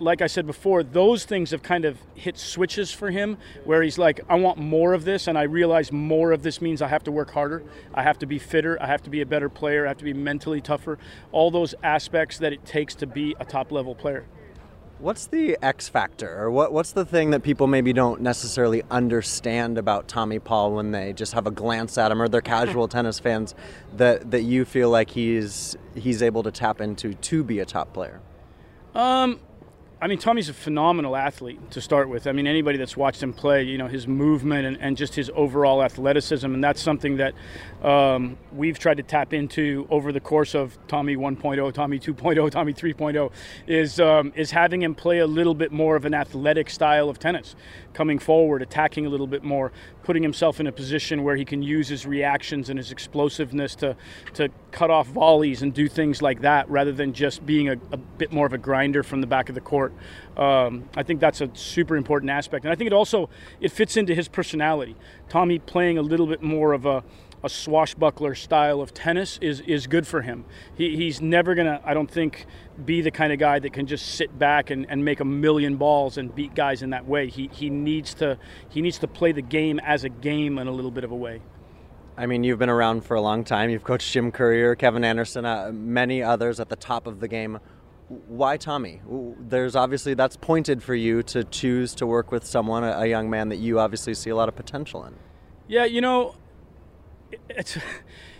Like 0.00 0.22
I 0.22 0.26
said 0.26 0.46
before, 0.46 0.82
those 0.82 1.24
things 1.24 1.50
have 1.52 1.62
kind 1.62 1.84
of 1.84 1.98
hit 2.14 2.36
switches 2.36 2.92
for 2.92 3.10
him 3.10 3.38
where 3.64 3.82
he's 3.82 3.98
like, 3.98 4.20
I 4.28 4.36
want 4.36 4.58
more 4.58 4.92
of 4.92 5.04
this, 5.04 5.26
and 5.28 5.38
I 5.38 5.42
realize 5.42 5.92
more 5.92 6.32
of 6.32 6.42
this 6.42 6.60
means 6.60 6.82
I 6.82 6.88
have 6.88 7.04
to 7.04 7.12
work 7.12 7.30
harder. 7.30 7.62
I 7.92 8.02
have 8.02 8.18
to 8.20 8.26
be 8.26 8.38
fitter. 8.38 8.80
I 8.80 8.86
have 8.86 9.02
to 9.04 9.10
be 9.10 9.20
a 9.20 9.26
better 9.26 9.48
player. 9.48 9.84
I 9.84 9.88
have 9.88 9.98
to 9.98 10.04
be 10.04 10.12
mentally 10.12 10.60
tougher. 10.60 10.98
All 11.32 11.50
those 11.50 11.74
aspects 11.82 12.38
that 12.38 12.52
it 12.52 12.64
takes 12.64 12.94
to 12.96 13.06
be 13.06 13.36
a 13.38 13.44
top 13.44 13.70
level 13.70 13.94
player. 13.94 14.24
What's 15.04 15.26
the 15.26 15.58
X 15.60 15.86
factor, 15.86 16.34
or 16.42 16.50
what, 16.50 16.72
what's 16.72 16.92
the 16.92 17.04
thing 17.04 17.32
that 17.32 17.42
people 17.42 17.66
maybe 17.66 17.92
don't 17.92 18.22
necessarily 18.22 18.82
understand 18.90 19.76
about 19.76 20.08
Tommy 20.08 20.38
Paul 20.38 20.72
when 20.72 20.92
they 20.92 21.12
just 21.12 21.34
have 21.34 21.46
a 21.46 21.50
glance 21.50 21.98
at 21.98 22.10
him, 22.10 22.22
or 22.22 22.26
they're 22.26 22.40
casual 22.56 22.88
tennis 22.88 23.18
fans 23.18 23.54
that 23.98 24.30
that 24.30 24.44
you 24.44 24.64
feel 24.64 24.88
like 24.88 25.10
he's 25.10 25.76
he's 25.94 26.22
able 26.22 26.42
to 26.44 26.50
tap 26.50 26.80
into 26.80 27.12
to 27.12 27.44
be 27.44 27.58
a 27.58 27.66
top 27.66 27.92
player? 27.92 28.22
Um, 28.94 29.40
I 30.00 30.06
mean, 30.06 30.18
Tommy's 30.18 30.48
a 30.48 30.54
phenomenal 30.54 31.16
athlete 31.16 31.70
to 31.72 31.82
start 31.82 32.08
with. 32.08 32.26
I 32.26 32.32
mean, 32.32 32.46
anybody 32.46 32.78
that's 32.78 32.96
watched 32.96 33.22
him 33.22 33.34
play, 33.34 33.62
you 33.62 33.76
know, 33.76 33.88
his 33.88 34.08
movement 34.08 34.66
and, 34.66 34.78
and 34.80 34.96
just 34.96 35.14
his 35.14 35.30
overall 35.34 35.82
athleticism, 35.82 36.46
and 36.46 36.64
that's 36.64 36.80
something 36.80 37.18
that 37.18 37.34
um, 37.84 38.38
we've 38.50 38.78
tried 38.78 38.96
to 38.96 39.02
tap 39.02 39.34
into 39.34 39.86
over 39.90 40.10
the 40.10 40.20
course 40.20 40.54
of 40.54 40.78
Tommy 40.88 41.16
1.0, 41.16 41.72
Tommy 41.74 41.98
2.0, 41.98 42.50
Tommy 42.50 42.72
3.0, 42.72 43.30
is 43.66 44.00
um, 44.00 44.32
is 44.34 44.50
having 44.50 44.82
him 44.82 44.94
play 44.94 45.18
a 45.18 45.26
little 45.26 45.54
bit 45.54 45.70
more 45.70 45.94
of 45.94 46.06
an 46.06 46.14
athletic 46.14 46.70
style 46.70 47.10
of 47.10 47.18
tennis, 47.18 47.54
coming 47.92 48.18
forward, 48.18 48.62
attacking 48.62 49.04
a 49.04 49.10
little 49.10 49.26
bit 49.26 49.44
more, 49.44 49.70
putting 50.02 50.22
himself 50.22 50.60
in 50.60 50.66
a 50.66 50.72
position 50.72 51.22
where 51.22 51.36
he 51.36 51.44
can 51.44 51.62
use 51.62 51.86
his 51.88 52.06
reactions 52.06 52.70
and 52.70 52.78
his 52.78 52.90
explosiveness 52.90 53.74
to 53.74 53.94
to 54.32 54.48
cut 54.72 54.90
off 54.90 55.06
volleys 55.08 55.60
and 55.60 55.74
do 55.74 55.86
things 55.86 56.22
like 56.22 56.40
that 56.40 56.68
rather 56.70 56.92
than 56.92 57.12
just 57.12 57.44
being 57.44 57.68
a, 57.68 57.76
a 57.92 57.98
bit 57.98 58.32
more 58.32 58.46
of 58.46 58.54
a 58.54 58.58
grinder 58.58 59.02
from 59.02 59.20
the 59.20 59.26
back 59.26 59.50
of 59.50 59.54
the 59.54 59.60
court. 59.60 59.92
Um, 60.38 60.88
I 60.96 61.02
think 61.02 61.20
that's 61.20 61.42
a 61.42 61.50
super 61.52 61.96
important 61.96 62.30
aspect, 62.30 62.64
and 62.64 62.72
I 62.72 62.76
think 62.76 62.86
it 62.86 62.94
also 62.94 63.28
it 63.60 63.72
fits 63.72 63.98
into 63.98 64.14
his 64.14 64.26
personality. 64.26 64.96
Tommy 65.28 65.58
playing 65.58 65.98
a 65.98 66.02
little 66.02 66.26
bit 66.26 66.42
more 66.42 66.72
of 66.72 66.86
a 66.86 67.04
a 67.44 67.48
swashbuckler 67.48 68.34
style 68.34 68.80
of 68.80 68.94
tennis 68.94 69.38
is 69.42 69.60
is 69.60 69.86
good 69.86 70.06
for 70.06 70.22
him. 70.22 70.46
He, 70.74 70.96
he's 70.96 71.20
never 71.20 71.54
gonna, 71.54 71.80
I 71.84 71.92
don't 71.92 72.10
think, 72.10 72.46
be 72.84 73.02
the 73.02 73.10
kind 73.10 73.32
of 73.32 73.38
guy 73.38 73.58
that 73.58 73.72
can 73.74 73.86
just 73.86 74.14
sit 74.14 74.36
back 74.38 74.70
and, 74.70 74.86
and 74.88 75.04
make 75.04 75.20
a 75.20 75.24
million 75.26 75.76
balls 75.76 76.16
and 76.16 76.34
beat 76.34 76.54
guys 76.54 76.82
in 76.82 76.90
that 76.90 77.06
way. 77.06 77.28
He 77.28 77.50
he 77.52 77.68
needs 77.68 78.14
to 78.14 78.38
he 78.70 78.80
needs 78.80 78.98
to 79.00 79.06
play 79.06 79.32
the 79.32 79.42
game 79.42 79.78
as 79.80 80.04
a 80.04 80.08
game 80.08 80.58
in 80.58 80.66
a 80.66 80.72
little 80.72 80.90
bit 80.90 81.04
of 81.04 81.12
a 81.12 81.16
way. 81.16 81.42
I 82.16 82.26
mean, 82.26 82.44
you've 82.44 82.58
been 82.58 82.70
around 82.70 83.04
for 83.04 83.14
a 83.14 83.20
long 83.20 83.44
time. 83.44 83.70
You've 83.70 83.84
coached 83.84 84.10
Jim 84.10 84.32
Courier, 84.32 84.74
Kevin 84.76 85.04
Anderson, 85.04 85.44
uh, 85.44 85.70
many 85.72 86.22
others 86.22 86.60
at 86.60 86.68
the 86.68 86.76
top 86.76 87.06
of 87.06 87.20
the 87.20 87.28
game. 87.28 87.58
Why 88.08 88.56
Tommy? 88.56 89.02
There's 89.38 89.74
obviously 89.74 90.14
that's 90.14 90.36
pointed 90.36 90.82
for 90.82 90.94
you 90.94 91.22
to 91.24 91.42
choose 91.44 91.94
to 91.96 92.06
work 92.06 92.30
with 92.30 92.46
someone, 92.46 92.84
a, 92.84 93.00
a 93.00 93.06
young 93.06 93.28
man 93.28 93.48
that 93.48 93.56
you 93.56 93.80
obviously 93.80 94.14
see 94.14 94.30
a 94.30 94.36
lot 94.36 94.48
of 94.48 94.54
potential 94.54 95.04
in. 95.04 95.16
Yeah, 95.66 95.86
you 95.86 96.00
know, 96.00 96.36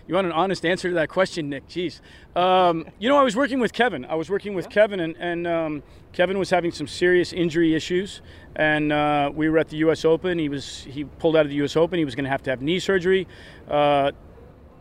you 0.06 0.14
want 0.14 0.26
an 0.26 0.32
honest 0.32 0.64
answer 0.66 0.88
to 0.88 0.94
that 0.94 1.08
question, 1.08 1.48
Nick? 1.48 1.68
Jeez. 1.68 2.00
Um, 2.36 2.86
you 2.98 3.08
know, 3.08 3.16
I 3.16 3.22
was 3.22 3.36
working 3.36 3.60
with 3.60 3.72
Kevin. 3.72 4.04
I 4.04 4.14
was 4.14 4.28
working 4.28 4.54
with 4.54 4.66
yeah. 4.66 4.70
Kevin, 4.70 5.00
and, 5.00 5.16
and 5.18 5.46
um, 5.46 5.82
Kevin 6.12 6.38
was 6.38 6.50
having 6.50 6.72
some 6.72 6.86
serious 6.86 7.32
injury 7.32 7.74
issues, 7.74 8.20
and 8.56 8.92
uh, 8.92 9.30
we 9.34 9.48
were 9.48 9.58
at 9.58 9.68
the 9.68 9.78
U.S. 9.78 10.04
Open. 10.04 10.38
He 10.38 10.48
was 10.48 10.84
he 10.84 11.04
pulled 11.04 11.36
out 11.36 11.42
of 11.42 11.48
the 11.48 11.56
U.S. 11.56 11.76
Open. 11.76 11.98
He 11.98 12.04
was 12.04 12.14
going 12.14 12.24
to 12.24 12.30
have 12.30 12.42
to 12.44 12.50
have 12.50 12.60
knee 12.60 12.78
surgery. 12.78 13.26
Uh, 13.68 14.12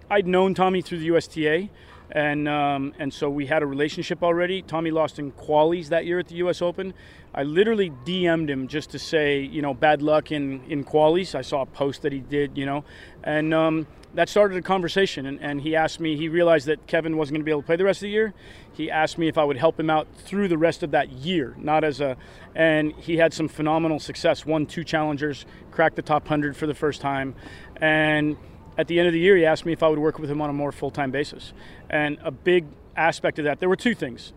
I'd 0.09 0.27
known 0.27 0.53
Tommy 0.53 0.81
through 0.81 0.99
the 0.99 1.05
USTA, 1.05 1.69
and 2.11 2.47
um, 2.47 2.93
and 2.99 3.11
so 3.11 3.29
we 3.29 3.45
had 3.45 3.63
a 3.63 3.65
relationship 3.65 4.21
already. 4.21 4.61
Tommy 4.61 4.91
lost 4.91 5.19
in 5.19 5.31
qualies 5.31 5.87
that 5.87 6.05
year 6.05 6.19
at 6.19 6.27
the 6.27 6.35
U.S. 6.35 6.61
Open. 6.61 6.93
I 7.33 7.41
literally 7.41 7.89
DM'd 8.05 8.47
him 8.47 8.67
just 8.67 8.91
to 8.91 8.99
say, 8.99 9.39
you 9.39 9.63
know, 9.63 9.73
bad 9.73 10.03
luck 10.03 10.31
in 10.31 10.63
in 10.65 10.83
qualies. 10.83 11.33
I 11.33 11.41
saw 11.41 11.61
a 11.61 11.65
post 11.65 12.03
that 12.03 12.13
he 12.13 12.19
did, 12.19 12.57
you 12.57 12.65
know, 12.65 12.83
and 13.23 13.53
um, 13.53 13.87
that 14.13 14.29
started 14.29 14.57
a 14.57 14.61
conversation. 14.61 15.25
And, 15.25 15.41
and 15.41 15.61
he 15.61 15.75
asked 15.75 15.99
me. 15.99 16.15
He 16.15 16.29
realized 16.29 16.67
that 16.67 16.85
Kevin 16.87 17.17
wasn't 17.17 17.35
going 17.35 17.41
to 17.41 17.45
be 17.45 17.51
able 17.51 17.61
to 17.61 17.65
play 17.65 17.75
the 17.75 17.83
rest 17.83 17.99
of 17.99 18.03
the 18.03 18.09
year. 18.09 18.33
He 18.73 18.91
asked 18.91 19.17
me 19.17 19.27
if 19.27 19.37
I 19.37 19.43
would 19.43 19.57
help 19.57 19.79
him 19.79 19.89
out 19.89 20.07
through 20.15 20.47
the 20.47 20.57
rest 20.57 20.83
of 20.83 20.91
that 20.91 21.11
year, 21.11 21.55
not 21.57 21.83
as 21.83 22.01
a. 22.01 22.17
And 22.55 22.93
he 22.93 23.17
had 23.17 23.33
some 23.33 23.47
phenomenal 23.47 23.99
success. 23.99 24.45
Won 24.45 24.65
two 24.65 24.83
challengers, 24.83 25.45
cracked 25.71 25.95
the 25.95 26.01
top 26.01 26.27
hundred 26.27 26.55
for 26.55 26.67
the 26.67 26.75
first 26.75 27.01
time, 27.01 27.35
and 27.77 28.37
at 28.77 28.87
the 28.87 28.99
end 28.99 29.07
of 29.07 29.13
the 29.13 29.19
year, 29.19 29.35
he 29.35 29.45
asked 29.45 29.65
me 29.65 29.73
if 29.73 29.83
I 29.83 29.87
would 29.87 29.99
work 29.99 30.19
with 30.19 30.29
him 30.29 30.41
on 30.41 30.49
a 30.49 30.53
more 30.53 30.71
full 30.71 30.91
time 30.91 31.11
basis. 31.11 31.53
And 31.89 32.17
a 32.23 32.31
big 32.31 32.65
aspect 32.95 33.39
of 33.39 33.45
that, 33.45 33.59
there 33.59 33.69
were 33.69 33.75
two 33.75 33.95
things. 33.95 34.33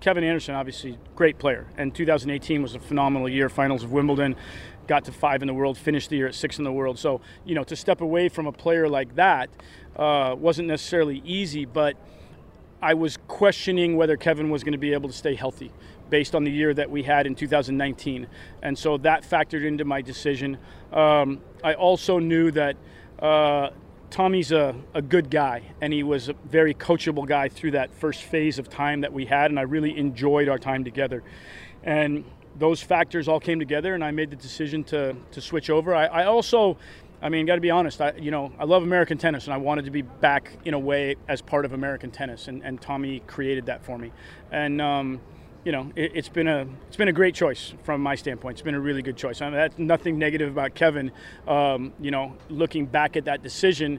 Kevin 0.00 0.24
Anderson, 0.24 0.54
obviously, 0.54 0.98
great 1.14 1.38
player. 1.38 1.66
And 1.78 1.94
2018 1.94 2.62
was 2.62 2.74
a 2.74 2.78
phenomenal 2.78 3.28
year, 3.28 3.48
finals 3.48 3.82
of 3.82 3.92
Wimbledon, 3.92 4.36
got 4.86 5.04
to 5.06 5.12
five 5.12 5.42
in 5.42 5.48
the 5.48 5.54
world, 5.54 5.76
finished 5.76 6.10
the 6.10 6.16
year 6.16 6.26
at 6.26 6.34
six 6.34 6.58
in 6.58 6.64
the 6.64 6.72
world. 6.72 6.98
So, 6.98 7.20
you 7.44 7.54
know, 7.54 7.64
to 7.64 7.76
step 7.76 8.00
away 8.00 8.28
from 8.28 8.46
a 8.46 8.52
player 8.52 8.88
like 8.88 9.14
that 9.16 9.50
uh, 9.96 10.34
wasn't 10.38 10.68
necessarily 10.68 11.22
easy, 11.24 11.64
but 11.64 11.96
I 12.82 12.94
was 12.94 13.18
questioning 13.28 13.96
whether 13.96 14.16
Kevin 14.16 14.50
was 14.50 14.62
going 14.62 14.72
to 14.72 14.78
be 14.78 14.92
able 14.92 15.08
to 15.08 15.14
stay 15.14 15.34
healthy 15.34 15.72
based 16.10 16.34
on 16.34 16.44
the 16.44 16.50
year 16.50 16.72
that 16.74 16.90
we 16.90 17.02
had 17.02 17.26
in 17.26 17.34
2019. 17.34 18.26
And 18.62 18.78
so 18.78 18.98
that 18.98 19.28
factored 19.28 19.64
into 19.64 19.84
my 19.84 20.02
decision. 20.02 20.58
Um, 20.92 21.40
I 21.64 21.74
also 21.74 22.18
knew 22.18 22.50
that 22.52 22.76
uh, 23.18 23.70
Tommy's 24.10 24.52
a, 24.52 24.74
a 24.94 25.02
good 25.02 25.30
guy, 25.30 25.62
and 25.80 25.92
he 25.92 26.02
was 26.02 26.28
a 26.28 26.34
very 26.44 26.74
coachable 26.74 27.26
guy 27.26 27.48
through 27.48 27.72
that 27.72 27.92
first 27.94 28.22
phase 28.22 28.58
of 28.58 28.68
time 28.68 29.00
that 29.00 29.12
we 29.12 29.24
had, 29.24 29.50
and 29.50 29.58
I 29.58 29.62
really 29.62 29.96
enjoyed 29.98 30.48
our 30.48 30.58
time 30.58 30.84
together. 30.84 31.22
And 31.82 32.24
those 32.58 32.82
factors 32.82 33.28
all 33.28 33.40
came 33.40 33.58
together, 33.58 33.94
and 33.94 34.04
I 34.04 34.10
made 34.10 34.30
the 34.30 34.36
decision 34.36 34.84
to, 34.84 35.16
to 35.32 35.40
switch 35.40 35.70
over. 35.70 35.94
I, 35.94 36.06
I 36.06 36.24
also, 36.24 36.76
I 37.22 37.28
mean, 37.28 37.46
got 37.46 37.56
to 37.56 37.60
be 37.60 37.70
honest, 37.70 38.00
I, 38.00 38.12
you 38.12 38.30
know, 38.30 38.52
I 38.58 38.64
love 38.64 38.82
American 38.82 39.18
tennis, 39.18 39.44
and 39.44 39.54
I 39.54 39.58
wanted 39.58 39.84
to 39.84 39.90
be 39.90 40.02
back 40.02 40.50
in 40.64 40.74
a 40.74 40.78
way 40.78 41.16
as 41.28 41.42
part 41.42 41.64
of 41.64 41.72
American 41.72 42.10
tennis, 42.10 42.48
and, 42.48 42.62
and 42.62 42.80
Tommy 42.80 43.20
created 43.26 43.66
that 43.66 43.84
for 43.84 43.98
me. 43.98 44.12
And, 44.50 44.80
um, 44.80 45.20
you 45.64 45.72
know, 45.72 45.90
it, 45.96 46.14
has 46.14 46.28
been 46.28 46.46
a 46.46 46.64
it's 46.86 46.96
been 46.96 47.08
a 47.08 47.12
great 47.12 47.34
choice 47.34 47.74
from 47.82 48.00
my 48.00 48.14
standpoint. 48.14 48.54
It's 48.54 48.62
been 48.62 48.76
a 48.76 48.80
really 48.80 49.02
good 49.02 49.16
choice. 49.16 49.42
I 49.42 49.46
mean, 49.46 49.54
that's 49.54 49.76
nothing 49.78 50.16
negative 50.16 50.48
about 50.48 50.76
Kevin. 50.76 51.10
Um, 51.48 51.92
you 52.00 52.12
know, 52.12 52.36
looking 52.48 52.86
back 52.86 53.16
at 53.16 53.24
that 53.24 53.42
decision, 53.42 53.98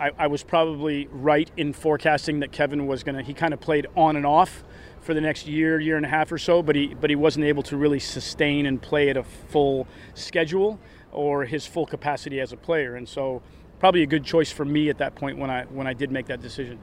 I, 0.00 0.12
I, 0.18 0.26
was 0.28 0.42
probably 0.42 1.06
right 1.12 1.50
in 1.58 1.74
forecasting 1.74 2.40
that 2.40 2.52
Kevin 2.52 2.86
was 2.86 3.04
gonna. 3.04 3.22
He 3.22 3.34
kind 3.34 3.52
of 3.52 3.60
played 3.60 3.86
on 3.94 4.16
and 4.16 4.24
off 4.24 4.64
for 5.04 5.14
the 5.14 5.20
next 5.20 5.46
year, 5.46 5.78
year 5.78 5.96
and 5.96 6.06
a 6.06 6.08
half 6.08 6.32
or 6.32 6.38
so, 6.38 6.62
but 6.62 6.74
he 6.74 6.94
but 6.94 7.10
he 7.10 7.16
wasn't 7.16 7.44
able 7.44 7.62
to 7.64 7.76
really 7.76 8.00
sustain 8.00 8.66
and 8.66 8.80
play 8.80 9.10
at 9.10 9.16
a 9.16 9.22
full 9.22 9.86
schedule 10.14 10.80
or 11.12 11.44
his 11.44 11.66
full 11.66 11.86
capacity 11.86 12.40
as 12.40 12.52
a 12.52 12.56
player. 12.56 12.96
And 12.96 13.08
so, 13.08 13.42
probably 13.78 14.02
a 14.02 14.06
good 14.06 14.24
choice 14.24 14.50
for 14.50 14.64
me 14.64 14.88
at 14.88 14.98
that 14.98 15.14
point 15.14 15.38
when 15.38 15.50
I 15.50 15.64
when 15.64 15.86
I 15.86 15.92
did 15.92 16.10
make 16.10 16.26
that 16.26 16.40
decision. 16.40 16.78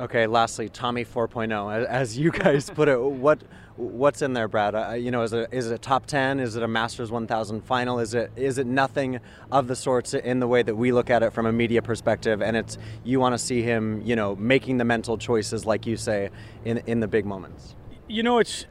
Okay, 0.00 0.26
lastly, 0.26 0.70
Tommy 0.70 1.04
4.0. 1.04 1.84
As 1.84 2.16
you 2.16 2.30
guys 2.30 2.70
put 2.70 2.88
it, 2.88 2.98
what 3.00 3.42
what's 3.76 4.22
in 4.22 4.32
there, 4.32 4.48
Brad? 4.48 4.74
Uh, 4.74 4.92
you 4.94 5.10
know, 5.10 5.22
is 5.22 5.34
it 5.34 5.50
is 5.52 5.70
it 5.70 5.74
a 5.74 5.78
top 5.78 6.06
10? 6.06 6.40
Is 6.40 6.56
it 6.56 6.62
a 6.62 6.68
Masters 6.68 7.10
1000 7.10 7.60
final? 7.60 7.98
Is 7.98 8.14
it 8.14 8.32
is 8.34 8.56
it 8.56 8.66
nothing 8.66 9.20
of 9.52 9.68
the 9.68 9.76
sorts 9.76 10.14
in 10.14 10.40
the 10.40 10.48
way 10.48 10.62
that 10.62 10.74
we 10.74 10.90
look 10.90 11.10
at 11.10 11.22
it 11.22 11.34
from 11.34 11.44
a 11.44 11.52
media 11.52 11.82
perspective? 11.82 12.40
And 12.40 12.56
it's 12.56 12.78
you 13.04 13.20
want 13.20 13.34
to 13.34 13.38
see 13.38 13.60
him, 13.60 14.00
you 14.00 14.16
know, 14.16 14.34
making 14.36 14.78
the 14.78 14.86
mental 14.86 15.18
choices, 15.18 15.66
like 15.66 15.84
you 15.84 15.98
say, 15.98 16.30
in 16.64 16.78
in 16.86 17.00
the 17.00 17.08
big 17.08 17.26
moments. 17.26 17.76
You 18.08 18.22
know, 18.22 18.38
it's 18.38 18.64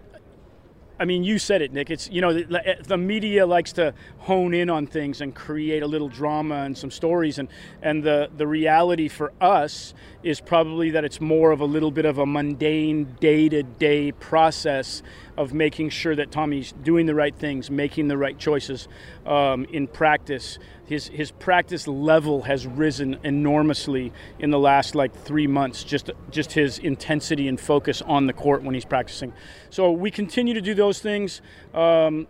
I 0.99 1.05
mean, 1.05 1.23
you 1.23 1.39
said 1.39 1.61
it, 1.61 1.71
Nick. 1.71 1.89
It's 1.89 2.09
you 2.09 2.19
know 2.19 2.33
the, 2.33 2.67
eh, 2.67 2.75
the, 2.83 2.97
media 2.97 3.45
likes 3.45 3.71
to 3.73 3.93
hone 4.17 4.53
in 4.53 4.69
on 4.69 4.85
things 4.85 5.21
and 5.21 5.33
create 5.33 5.81
a 5.81 5.87
little 5.87 6.09
drama 6.09 6.63
and 6.63 6.77
some 6.77 6.91
stories, 6.91 7.39
and 7.39 7.47
and 7.81 8.03
the 8.03 8.29
the 8.35 8.45
reality 8.45 9.07
for 9.07 9.31
us 9.39 9.93
is 10.23 10.41
probably 10.41 10.89
that 10.91 11.05
it's 11.05 11.21
more 11.21 11.51
of 11.51 11.61
a 11.61 11.65
little 11.65 11.91
bit 11.91 12.03
of 12.03 12.17
a 12.17 12.25
mundane 12.25 13.15
day 13.21 13.47
to 13.47 13.63
day 13.63 14.11
process 14.11 15.01
of 15.37 15.53
making 15.53 15.89
sure 15.89 16.17
that 16.17 16.31
Tommy's 16.31 16.73
doing 16.83 17.05
the 17.05 17.15
right 17.15 17.33
things, 17.33 17.71
making 17.71 18.09
the 18.09 18.17
right 18.17 18.37
choices 18.37 18.89
um, 19.25 19.63
in 19.71 19.87
practice. 19.87 20.59
His 20.89 21.07
his 21.07 21.29
practice 21.29 21.87
level 21.87 22.41
has 22.41 22.65
risen 22.65 23.19
enormously 23.23 24.11
in 24.39 24.49
the 24.49 24.57
last 24.57 24.95
like 24.95 25.13
three 25.13 25.45
months. 25.45 25.83
Just 25.83 26.09
just 26.31 26.51
his 26.53 26.79
intensity 26.79 27.47
and 27.47 27.61
focus 27.61 28.01
on 28.01 28.25
the 28.25 28.33
court 28.33 28.63
when 28.63 28.73
he's 28.73 28.85
practicing. 28.85 29.31
So 29.69 29.91
we 29.91 30.09
continue 30.09 30.55
to 30.55 30.61
do 30.61 30.73
those 30.73 30.99
things. 30.99 31.43
Um, 31.75 32.27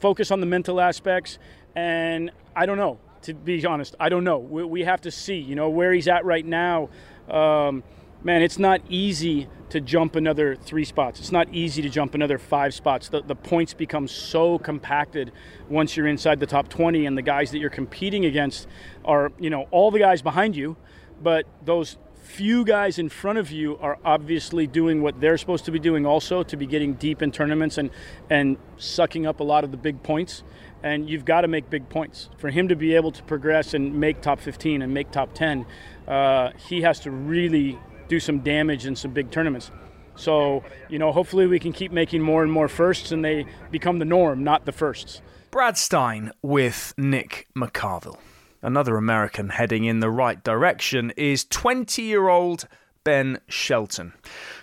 focus 0.00 0.30
on 0.30 0.40
the 0.40 0.46
mental 0.46 0.80
aspects, 0.80 1.38
and 1.76 2.30
I 2.56 2.64
don't 2.64 2.78
know. 2.78 2.98
To 3.24 3.34
be 3.34 3.64
honest, 3.66 3.94
I 4.00 4.08
don't 4.08 4.24
know. 4.24 4.38
We, 4.38 4.64
we 4.64 4.84
have 4.84 5.02
to 5.02 5.10
see. 5.10 5.36
You 5.36 5.54
know 5.54 5.68
where 5.68 5.92
he's 5.92 6.08
at 6.08 6.24
right 6.24 6.46
now. 6.46 6.88
Um, 7.28 7.84
man, 8.24 8.42
it's 8.42 8.58
not 8.58 8.80
easy 8.88 9.48
to 9.70 9.80
jump 9.80 10.16
another 10.16 10.54
three 10.54 10.84
spots. 10.84 11.18
It's 11.18 11.32
not 11.32 11.48
easy 11.52 11.82
to 11.82 11.88
jump 11.88 12.14
another 12.14 12.38
five 12.38 12.74
spots. 12.74 13.08
The, 13.08 13.22
the 13.22 13.34
points 13.34 13.72
become 13.74 14.06
so 14.06 14.58
compacted 14.58 15.32
once 15.68 15.96
you're 15.96 16.06
inside 16.06 16.40
the 16.40 16.46
top 16.46 16.68
20, 16.68 17.06
and 17.06 17.16
the 17.16 17.22
guys 17.22 17.50
that 17.52 17.58
you're 17.58 17.70
competing 17.70 18.24
against 18.26 18.68
are, 19.04 19.32
you 19.38 19.50
know, 19.50 19.66
all 19.70 19.90
the 19.90 19.98
guys 19.98 20.20
behind 20.20 20.54
you, 20.54 20.76
but 21.22 21.46
those 21.64 21.96
few 22.22 22.64
guys 22.64 22.98
in 22.98 23.08
front 23.08 23.38
of 23.38 23.50
you 23.50 23.76
are 23.78 23.98
obviously 24.04 24.66
doing 24.66 25.02
what 25.02 25.20
they're 25.20 25.36
supposed 25.36 25.64
to 25.64 25.72
be 25.72 25.78
doing 25.78 26.06
also 26.06 26.42
to 26.42 26.56
be 26.56 26.66
getting 26.66 26.94
deep 26.94 27.20
in 27.20 27.32
tournaments 27.32 27.78
and 27.78 27.90
and 28.30 28.56
sucking 28.76 29.26
up 29.26 29.40
a 29.40 29.42
lot 29.42 29.64
of 29.64 29.72
the 29.72 29.76
big 29.76 30.00
points 30.04 30.44
and 30.84 31.10
you've 31.10 31.24
got 31.24 31.40
to 31.40 31.48
make 31.48 31.68
big 31.68 31.88
points 31.88 32.28
for 32.38 32.48
him 32.48 32.68
to 32.68 32.76
be 32.76 32.94
able 32.94 33.10
to 33.10 33.22
progress 33.24 33.74
and 33.74 33.92
make 33.92 34.20
top 34.20 34.38
15 34.38 34.82
and 34.82 34.94
make 34.94 35.10
top 35.10 35.34
10 35.34 35.66
uh, 36.06 36.50
he 36.68 36.82
has 36.82 37.00
to 37.00 37.10
really 37.10 37.76
do 38.12 38.20
some 38.20 38.40
damage 38.40 38.84
in 38.84 38.94
some 38.94 39.10
big 39.10 39.30
tournaments. 39.30 39.70
So, 40.16 40.62
you 40.90 40.98
know, 40.98 41.12
hopefully 41.12 41.46
we 41.46 41.58
can 41.58 41.72
keep 41.72 41.92
making 41.92 42.20
more 42.20 42.42
and 42.42 42.52
more 42.52 42.68
firsts 42.68 43.10
and 43.10 43.24
they 43.24 43.46
become 43.70 43.98
the 43.98 44.04
norm, 44.04 44.44
not 44.44 44.66
the 44.66 44.72
firsts. 44.72 45.22
Brad 45.50 45.78
Stine 45.78 46.30
with 46.42 46.92
Nick 46.98 47.48
McCarville. 47.56 48.18
Another 48.60 48.98
American 48.98 49.48
heading 49.48 49.84
in 49.84 50.00
the 50.00 50.10
right 50.10 50.44
direction 50.44 51.10
is 51.16 51.46
20 51.46 52.02
year 52.02 52.28
old 52.28 52.68
Ben 53.02 53.40
Shelton. 53.48 54.12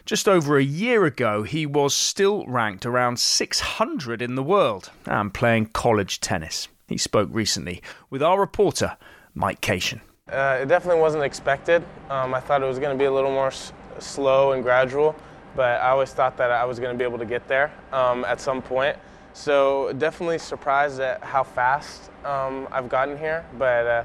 Just 0.06 0.30
over 0.30 0.56
a 0.56 0.64
year 0.64 1.06
ago, 1.06 1.42
he 1.42 1.66
was 1.66 1.96
still 1.96 2.46
ranked 2.46 2.86
around 2.86 3.20
600 3.20 4.22
in 4.22 4.36
the 4.36 4.44
world 4.44 4.92
and 5.08 5.34
playing 5.34 5.66
college 5.74 6.20
tennis. 6.22 6.68
He 6.88 6.98
spoke 6.98 7.30
recently 7.32 7.82
with 8.12 8.22
our 8.22 8.40
reporter, 8.40 8.96
Mike 9.34 9.60
Cation. 9.62 10.02
Uh, 10.32 10.60
it 10.62 10.68
definitely 10.68 11.02
wasn't 11.02 11.24
expected. 11.24 11.84
Um, 12.10 12.34
I 12.34 12.40
thought 12.40 12.62
it 12.62 12.66
was 12.68 12.80
going 12.80 12.96
to 12.96 13.02
be 13.02 13.06
a 13.06 13.12
little 13.12 13.32
more 13.32 13.52
slow 13.98 14.52
and 14.52 14.62
gradual, 14.62 15.16
but 15.56 15.82
I 15.82 15.90
always 15.90 16.12
thought 16.12 16.38
that 16.38 16.52
I 16.52 16.66
was 16.66 16.80
going 16.80 16.94
to 16.94 16.98
be 16.98 17.04
able 17.04 17.18
to 17.18 17.26
get 17.26 17.48
there 17.48 17.72
um, 17.92 18.24
at 18.26 18.40
some 18.40 18.62
point. 18.62 18.96
So 19.34 19.92
definitely 19.94 20.38
surprised 20.38 21.00
at 21.00 21.24
how 21.24 21.44
fast 21.44 22.12
um, 22.26 22.68
I've 22.72 22.90
gotten 22.90 23.18
here, 23.18 23.46
but 23.58 23.88
uh, 23.88 24.04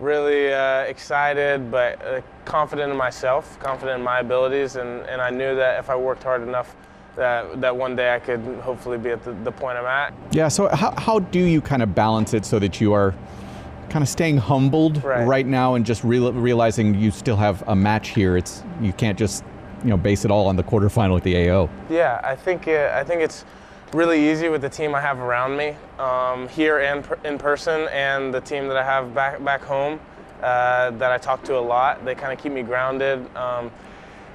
really 0.00 0.52
uh, 0.52 0.82
excited, 0.82 1.70
but 1.70 2.02
uh, 2.04 2.20
confident 2.44 2.90
in 2.90 2.96
myself, 2.96 3.58
confident 3.58 3.98
in 3.98 4.04
my 4.04 4.20
abilities, 4.20 4.76
and, 4.76 5.02
and 5.02 5.20
I 5.20 5.30
knew 5.30 5.56
that 5.56 5.78
if 5.78 5.90
I 5.90 5.96
worked 5.96 6.22
hard 6.22 6.42
enough, 6.42 6.74
that, 7.16 7.60
that 7.60 7.74
one 7.74 7.96
day 7.96 8.14
I 8.14 8.18
could 8.18 8.40
hopefully 8.62 8.98
be 8.98 9.10
at 9.10 9.24
the, 9.24 9.32
the 9.32 9.52
point 9.52 9.78
I'm 9.78 9.86
at. 9.86 10.14
Yeah, 10.32 10.48
so 10.48 10.68
how, 10.68 10.94
how 10.98 11.18
do 11.18 11.40
you 11.40 11.60
kind 11.60 11.82
of 11.82 11.94
balance 11.94 12.34
it 12.34 12.44
so 12.44 12.58
that 12.58 12.80
you 12.80 12.92
are 12.92 13.14
kind 13.90 14.02
of 14.02 14.08
staying 14.08 14.38
humbled 14.38 15.02
Right. 15.02 15.26
right, 15.26 15.46
now 15.46 15.74
and 15.74 15.84
just 15.86 16.04
real, 16.04 16.32
realizing 16.32 16.94
you 16.94 17.10
still 17.10 17.36
have 17.36 17.62
a 17.68 17.76
match 17.76 18.08
here? 18.08 18.36
It's 18.36 18.62
You 18.80 18.92
can't 18.92 19.18
just 19.18 19.44
you 19.82 19.90
know 19.90 19.96
base 19.96 20.24
it 20.24 20.30
all 20.30 20.46
on 20.48 20.56
the 20.56 20.62
quarterfinal 20.62 21.14
with 21.14 21.24
the 21.24 21.48
AO. 21.50 21.68
Yeah, 21.90 22.20
I 22.24 22.34
think 22.34 22.66
uh, 22.66 22.90
I 22.94 23.04
think 23.04 23.20
it's 23.22 23.44
really 23.92 24.30
easy 24.30 24.48
with 24.48 24.62
the 24.62 24.68
team 24.68 24.94
I 24.94 25.00
have 25.00 25.18
around 25.20 25.56
me 25.56 25.76
um, 25.98 26.48
here 26.48 26.80
and 26.80 27.04
per- 27.04 27.18
in 27.24 27.38
person, 27.38 27.88
and 27.92 28.32
the 28.32 28.40
team 28.40 28.68
that 28.68 28.76
I 28.76 28.84
have 28.84 29.14
back 29.14 29.42
back 29.44 29.62
home 29.62 30.00
uh, 30.42 30.90
that 30.92 31.12
I 31.12 31.18
talk 31.18 31.42
to 31.44 31.56
a 31.58 31.60
lot. 31.60 32.04
They 32.04 32.14
kind 32.14 32.32
of 32.32 32.38
keep 32.42 32.52
me 32.52 32.62
grounded, 32.62 33.24
um, 33.36 33.70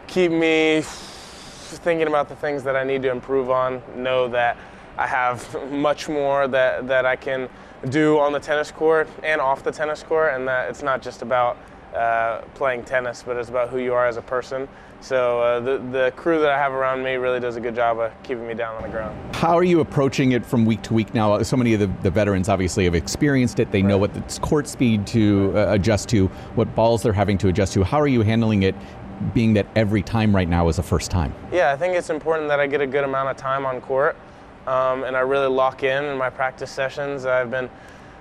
keep 0.08 0.32
me 0.32 0.82
thinking 0.84 2.08
about 2.08 2.30
the 2.30 2.36
things 2.36 2.64
that 2.64 2.76
I 2.76 2.84
need 2.84 3.02
to 3.04 3.12
improve 3.12 3.50
on. 3.50 3.82
Know 3.96 4.28
that 4.30 4.58
I 4.98 5.08
have 5.08 5.72
much 5.72 6.08
more 6.08 6.48
that 6.48 6.88
that 6.88 7.06
I 7.06 7.16
can 7.16 7.50
do 7.90 8.20
on 8.20 8.32
the 8.32 8.40
tennis 8.40 8.72
court 8.72 9.08
and 9.24 9.42
off 9.42 9.64
the 9.64 9.72
tennis 9.72 10.04
court, 10.04 10.34
and 10.34 10.48
that 10.48 10.70
it's 10.70 10.84
not 10.84 11.02
just 11.02 11.22
about 11.22 11.58
uh, 11.96 12.42
playing 12.54 12.84
tennis, 12.84 13.24
but 13.24 13.38
it's 13.38 13.50
about 13.50 13.70
who 13.70 13.80
you 13.80 13.94
are 13.94 14.08
as 14.08 14.18
a 14.18 14.22
person. 14.22 14.68
So 15.02 15.42
uh, 15.42 15.60
the 15.60 15.78
the 15.92 16.14
crew 16.16 16.40
that 16.42 16.52
I 16.52 16.58
have 16.60 16.74
around 16.74 17.04
me 17.04 17.16
really 17.16 17.40
does 17.40 17.56
a 17.56 17.60
good 17.60 17.74
job 17.74 17.98
of 18.00 18.12
keeping 18.22 18.48
me 18.48 18.54
down 18.54 18.76
on 18.76 18.84
the 18.84 18.90
ground. 18.90 19.36
How 19.36 19.58
are 19.58 19.64
you 19.64 19.80
approaching 19.80 20.34
it 20.34 20.46
from 20.46 20.64
week 20.64 20.84
to 20.84 20.94
week 20.94 21.14
now? 21.16 21.42
So 21.42 21.58
many 21.58 21.74
of 21.74 21.80
the, 21.80 21.88
the 22.04 22.12
veterans 22.12 22.50
obviously 22.50 22.86
have 22.86 22.94
experienced 22.94 23.60
it. 23.60 23.72
They 23.72 23.82
know 23.82 23.98
what 23.98 24.14
the 24.14 24.22
court 24.40 24.68
speed 24.68 25.08
to 25.08 25.54
uh, 25.56 25.74
adjust 25.74 26.08
to, 26.10 26.28
what 26.54 26.74
balls 26.76 27.02
they're 27.02 27.14
having 27.14 27.40
to 27.40 27.48
adjust 27.48 27.74
to. 27.74 27.84
How 27.84 28.00
are 28.00 28.08
you 28.08 28.22
handling 28.22 28.62
it, 28.62 28.76
being 29.34 29.54
that 29.54 29.66
every 29.76 30.04
time 30.04 30.36
right 30.36 30.48
now 30.48 30.68
is 30.68 30.78
a 30.78 30.84
first 30.84 31.10
time? 31.10 31.34
Yeah, 31.52 31.72
I 31.72 31.78
think 31.78 31.96
it's 31.96 32.12
important 32.12 32.48
that 32.50 32.60
I 32.60 32.68
get 32.68 32.82
a 32.82 32.88
good 32.88 33.04
amount 33.04 33.30
of 33.30 33.38
time 33.38 33.66
on 33.66 33.82
court, 33.82 34.16
um, 34.68 35.04
and 35.04 35.16
I 35.16 35.22
really 35.22 35.48
lock 35.48 35.84
in 35.84 36.06
in 36.06 36.18
my 36.18 36.30
practice 36.30 36.72
sessions. 36.72 37.26
I've 37.26 37.52
been 37.52 37.70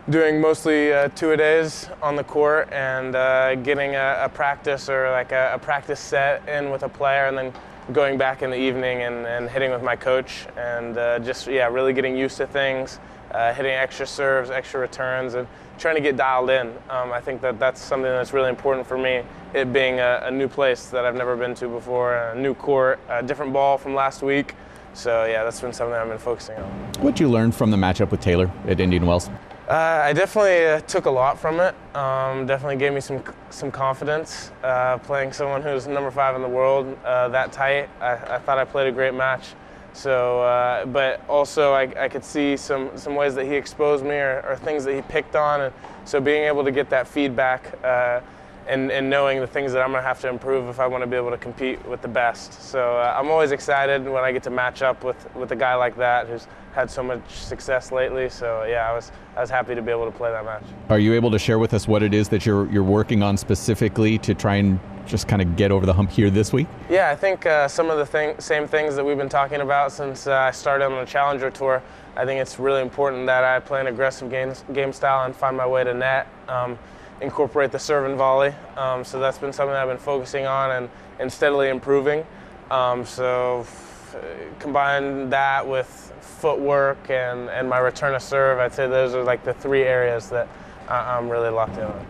doing 0.08 0.40
mostly 0.40 0.92
uh, 0.92 1.08
two 1.14 1.32
a 1.32 1.36
days 1.36 1.88
on 2.02 2.16
the 2.16 2.24
court 2.24 2.72
and 2.72 3.14
uh, 3.14 3.54
getting 3.56 3.94
a, 3.94 4.22
a 4.22 4.28
practice 4.28 4.88
or 4.88 5.10
like 5.10 5.32
a, 5.32 5.52
a 5.54 5.58
practice 5.58 6.00
set 6.00 6.48
in 6.48 6.70
with 6.70 6.82
a 6.82 6.88
player, 6.88 7.26
and 7.26 7.36
then 7.36 7.52
going 7.92 8.16
back 8.16 8.42
in 8.42 8.50
the 8.50 8.56
evening 8.56 9.02
and, 9.02 9.26
and 9.26 9.50
hitting 9.50 9.70
with 9.70 9.82
my 9.82 9.96
coach, 9.96 10.46
and 10.56 10.96
uh, 10.96 11.18
just 11.18 11.46
yeah, 11.46 11.68
really 11.68 11.92
getting 11.92 12.16
used 12.16 12.36
to 12.36 12.46
things, 12.46 12.98
uh, 13.32 13.52
hitting 13.52 13.72
extra 13.72 14.06
serves, 14.06 14.50
extra 14.50 14.80
returns, 14.80 15.34
and 15.34 15.46
trying 15.78 15.96
to 15.96 16.00
get 16.00 16.16
dialed 16.16 16.50
in. 16.50 16.68
Um, 16.88 17.12
I 17.12 17.20
think 17.20 17.40
that 17.40 17.58
that's 17.58 17.80
something 17.80 18.10
that's 18.10 18.32
really 18.32 18.48
important 18.48 18.86
for 18.86 18.98
me. 18.98 19.22
It 19.54 19.72
being 19.72 19.98
a, 19.98 20.22
a 20.24 20.30
new 20.30 20.46
place 20.48 20.86
that 20.86 21.04
I've 21.04 21.16
never 21.16 21.36
been 21.36 21.54
to 21.56 21.68
before, 21.68 22.14
a 22.14 22.34
new 22.34 22.54
court, 22.54 23.00
a 23.08 23.22
different 23.22 23.52
ball 23.52 23.78
from 23.78 23.94
last 23.94 24.22
week. 24.22 24.54
So 24.94 25.24
yeah, 25.24 25.44
that's 25.44 25.60
been 25.60 25.72
something 25.72 25.94
I've 25.94 26.08
been 26.08 26.18
focusing 26.18 26.56
on. 26.56 26.70
What 27.00 27.16
did 27.16 27.20
you 27.20 27.30
learn 27.30 27.52
from 27.52 27.70
the 27.70 27.76
matchup 27.76 28.10
with 28.10 28.20
Taylor 28.20 28.50
at 28.66 28.80
Indian 28.80 29.06
Wells? 29.06 29.30
Uh, 29.68 30.02
I 30.04 30.12
definitely 30.12 30.66
uh, 30.66 30.80
took 30.80 31.06
a 31.06 31.10
lot 31.10 31.38
from 31.38 31.60
it. 31.60 31.76
Um, 31.94 32.44
definitely 32.44 32.76
gave 32.76 32.92
me 32.92 33.00
some 33.00 33.22
some 33.50 33.70
confidence. 33.70 34.50
Uh, 34.64 34.98
playing 34.98 35.32
someone 35.32 35.62
who's 35.62 35.86
number 35.86 36.10
five 36.10 36.34
in 36.34 36.42
the 36.42 36.48
world 36.48 36.98
uh, 37.04 37.28
that 37.28 37.52
tight, 37.52 37.88
I, 38.00 38.14
I 38.14 38.38
thought 38.40 38.58
I 38.58 38.64
played 38.64 38.88
a 38.88 38.92
great 38.92 39.14
match. 39.14 39.54
So, 39.92 40.40
uh, 40.42 40.86
but 40.86 41.20
also 41.28 41.72
I, 41.72 41.82
I 42.04 42.08
could 42.08 42.24
see 42.24 42.56
some 42.56 42.90
some 42.96 43.14
ways 43.14 43.36
that 43.36 43.46
he 43.46 43.54
exposed 43.54 44.04
me 44.04 44.16
or, 44.16 44.44
or 44.48 44.56
things 44.56 44.84
that 44.84 44.94
he 44.94 45.02
picked 45.02 45.36
on, 45.36 45.60
and 45.60 45.74
so 46.04 46.20
being 46.20 46.44
able 46.44 46.64
to 46.64 46.72
get 46.72 46.90
that 46.90 47.06
feedback 47.06 47.72
uh, 47.84 48.20
and, 48.70 48.90
and 48.92 49.10
knowing 49.10 49.40
the 49.40 49.46
things 49.46 49.72
that 49.72 49.82
I'm 49.82 49.90
gonna 49.90 50.02
have 50.02 50.20
to 50.20 50.28
improve 50.28 50.68
if 50.68 50.78
I 50.78 50.86
want 50.86 51.02
to 51.02 51.06
be 51.06 51.16
able 51.16 51.30
to 51.30 51.36
compete 51.36 51.84
with 51.86 52.02
the 52.02 52.08
best. 52.08 52.52
So 52.62 52.98
uh, 52.98 53.16
I'm 53.18 53.28
always 53.30 53.50
excited 53.50 54.04
when 54.04 54.22
I 54.22 54.30
get 54.30 54.44
to 54.44 54.50
match 54.50 54.80
up 54.80 55.02
with, 55.02 55.34
with 55.34 55.50
a 55.52 55.56
guy 55.56 55.74
like 55.74 55.96
that 55.96 56.28
who's 56.28 56.46
had 56.72 56.88
so 56.88 57.02
much 57.02 57.20
success 57.30 57.90
lately. 57.90 58.28
So 58.28 58.64
yeah, 58.64 58.88
I 58.88 58.94
was 58.94 59.10
I 59.36 59.40
was 59.40 59.50
happy 59.50 59.74
to 59.74 59.82
be 59.82 59.90
able 59.90 60.06
to 60.06 60.16
play 60.16 60.30
that 60.30 60.44
match. 60.44 60.62
Are 60.88 61.00
you 61.00 61.14
able 61.14 61.30
to 61.32 61.38
share 61.38 61.58
with 61.58 61.74
us 61.74 61.88
what 61.88 62.02
it 62.02 62.14
is 62.14 62.28
that 62.28 62.46
you're 62.46 62.70
you're 62.70 62.84
working 62.84 63.22
on 63.22 63.36
specifically 63.36 64.18
to 64.18 64.34
try 64.34 64.56
and 64.56 64.78
just 65.06 65.26
kind 65.26 65.42
of 65.42 65.56
get 65.56 65.72
over 65.72 65.84
the 65.84 65.92
hump 65.92 66.10
here 66.10 66.30
this 66.30 66.52
week? 66.52 66.68
Yeah, 66.88 67.10
I 67.10 67.16
think 67.16 67.44
uh, 67.44 67.66
some 67.66 67.90
of 67.90 67.98
the 67.98 68.06
thing, 68.06 68.38
same 68.38 68.68
things 68.68 68.94
that 68.94 69.04
we've 69.04 69.18
been 69.18 69.28
talking 69.28 69.60
about 69.60 69.90
since 69.90 70.28
uh, 70.28 70.34
I 70.34 70.52
started 70.52 70.84
on 70.84 70.92
the 70.92 71.04
Challenger 71.04 71.50
Tour. 71.50 71.82
I 72.16 72.24
think 72.24 72.40
it's 72.40 72.60
really 72.60 72.82
important 72.82 73.26
that 73.26 73.42
I 73.42 73.58
play 73.58 73.80
an 73.80 73.88
aggressive 73.88 74.30
game, 74.30 74.52
game 74.72 74.92
style 74.92 75.24
and 75.26 75.34
find 75.34 75.56
my 75.56 75.66
way 75.66 75.82
to 75.82 75.94
net, 75.94 76.28
um, 76.48 76.78
incorporate 77.20 77.70
the 77.70 77.78
serve 77.78 78.06
and 78.06 78.16
volley. 78.16 78.54
Um, 78.76 79.04
so 79.04 79.18
that's 79.20 79.38
been 79.38 79.52
something 79.52 79.72
that 79.72 79.82
I've 79.82 79.88
been 79.88 79.98
focusing 79.98 80.46
on 80.46 80.70
and, 80.70 80.90
and 81.18 81.32
steadily 81.32 81.68
improving. 81.68 82.24
Um, 82.70 83.04
so 83.04 83.60
f- 83.60 84.16
combine 84.58 85.30
that 85.30 85.66
with 85.66 86.12
footwork 86.20 87.10
and, 87.10 87.50
and 87.50 87.68
my 87.68 87.78
return 87.78 88.12
to 88.12 88.20
serve, 88.20 88.58
I'd 88.58 88.72
say 88.72 88.88
those 88.88 89.14
are 89.14 89.22
like 89.22 89.44
the 89.44 89.54
three 89.54 89.82
areas 89.82 90.30
that 90.30 90.48
I- 90.88 91.16
I'm 91.16 91.28
really 91.28 91.50
locked 91.50 91.76
in 91.76 91.84
on. 91.84 92.06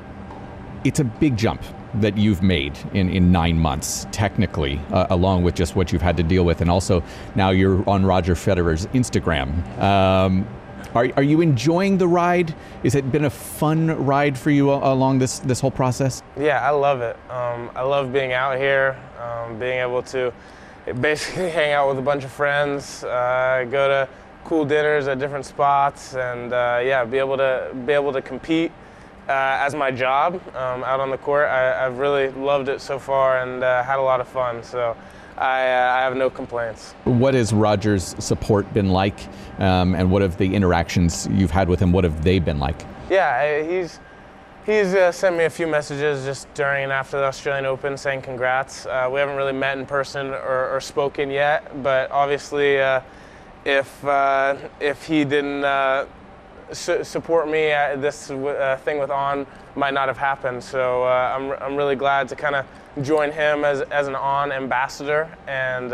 It's 0.84 1.00
a 1.00 1.04
big 1.04 1.36
jump 1.36 1.62
that 1.94 2.16
you've 2.16 2.42
made 2.42 2.78
in, 2.94 3.10
in 3.10 3.32
nine 3.32 3.58
months, 3.58 4.06
technically, 4.12 4.80
uh, 4.92 5.08
along 5.10 5.42
with 5.42 5.56
just 5.56 5.74
what 5.74 5.92
you've 5.92 6.00
had 6.00 6.16
to 6.16 6.22
deal 6.22 6.44
with. 6.44 6.60
And 6.60 6.70
also 6.70 7.02
now 7.34 7.50
you're 7.50 7.86
on 7.88 8.06
Roger 8.06 8.34
Federer's 8.34 8.86
Instagram. 8.88 9.66
Um, 9.80 10.46
are, 10.94 11.08
are 11.16 11.22
you 11.22 11.40
enjoying 11.40 11.98
the 11.98 12.08
ride? 12.08 12.54
Has 12.82 12.94
it 12.94 13.10
been 13.10 13.24
a 13.24 13.30
fun 13.30 14.04
ride 14.04 14.38
for 14.38 14.50
you 14.50 14.70
along 14.70 15.18
this, 15.18 15.38
this 15.40 15.60
whole 15.60 15.70
process? 15.70 16.22
Yeah, 16.38 16.66
I 16.66 16.70
love 16.70 17.00
it. 17.00 17.16
Um, 17.30 17.70
I 17.74 17.82
love 17.82 18.12
being 18.12 18.32
out 18.32 18.58
here, 18.58 18.98
um, 19.18 19.58
being 19.58 19.78
able 19.78 20.02
to 20.04 20.32
basically 21.00 21.50
hang 21.58 21.72
out 21.72 21.88
with 21.88 21.98
a 21.98 22.02
bunch 22.02 22.24
of 22.24 22.32
friends, 22.32 23.04
uh, 23.04 23.66
go 23.70 23.88
to 23.88 24.08
cool 24.44 24.64
dinners 24.64 25.06
at 25.08 25.18
different 25.18 25.46
spots, 25.46 26.14
and 26.14 26.52
uh, 26.52 26.80
yeah, 26.82 27.04
be 27.04 27.18
able 27.18 27.36
to 27.36 27.70
be 27.86 27.92
able 27.92 28.12
to 28.12 28.22
compete 28.22 28.72
uh, 29.28 29.58
as 29.60 29.74
my 29.74 29.90
job 29.90 30.34
um, 30.56 30.82
out 30.82 30.98
on 30.98 31.10
the 31.10 31.18
court. 31.18 31.48
I, 31.48 31.86
I've 31.86 31.98
really 31.98 32.30
loved 32.30 32.68
it 32.68 32.80
so 32.80 32.98
far 32.98 33.42
and 33.42 33.62
uh, 33.62 33.82
had 33.84 33.98
a 33.98 34.02
lot 34.02 34.20
of 34.20 34.28
fun. 34.28 34.62
So 34.62 34.96
I, 35.40 35.72
uh, 35.72 35.92
I 35.94 36.00
have 36.02 36.16
no 36.16 36.28
complaints. 36.28 36.92
What 37.04 37.32
has 37.32 37.52
Roger's 37.52 38.14
support 38.22 38.72
been 38.74 38.90
like? 38.90 39.18
Um, 39.58 39.94
and 39.94 40.10
what 40.10 40.20
have 40.20 40.36
the 40.36 40.54
interactions 40.54 41.26
you've 41.32 41.50
had 41.50 41.68
with 41.68 41.80
him, 41.80 41.92
what 41.92 42.04
have 42.04 42.22
they 42.22 42.38
been 42.38 42.58
like? 42.58 42.84
Yeah, 43.08 43.62
he's 43.62 44.00
he's 44.66 44.94
uh, 44.94 45.10
sent 45.10 45.36
me 45.36 45.44
a 45.44 45.50
few 45.50 45.66
messages 45.66 46.24
just 46.24 46.52
during 46.54 46.84
and 46.84 46.92
after 46.92 47.18
the 47.18 47.24
Australian 47.24 47.64
Open 47.64 47.96
saying 47.96 48.22
congrats. 48.22 48.84
Uh, 48.84 49.08
we 49.10 49.18
haven't 49.18 49.36
really 49.36 49.52
met 49.52 49.78
in 49.78 49.86
person 49.86 50.28
or, 50.28 50.68
or 50.76 50.80
spoken 50.80 51.30
yet, 51.30 51.82
but 51.82 52.10
obviously, 52.10 52.78
uh, 52.78 53.00
if 53.64 54.04
uh, 54.04 54.56
if 54.78 55.06
he 55.06 55.24
didn't 55.24 55.64
uh, 55.64 56.06
su- 56.72 57.04
support 57.04 57.48
me, 57.48 57.72
uh, 57.72 57.96
this 57.96 58.30
uh, 58.30 58.78
thing 58.84 58.98
with 58.98 59.10
On 59.10 59.46
might 59.76 59.94
not 59.94 60.08
have 60.08 60.18
happened. 60.18 60.62
So 60.62 61.04
uh, 61.04 61.34
I'm 61.36 61.52
I'm 61.62 61.76
really 61.76 61.96
glad 61.96 62.28
to 62.28 62.36
kind 62.36 62.54
of 62.56 62.66
join 63.02 63.30
him 63.32 63.64
as 63.64 63.80
as 63.82 64.08
an 64.08 64.14
On 64.14 64.52
ambassador 64.52 65.28
and. 65.46 65.92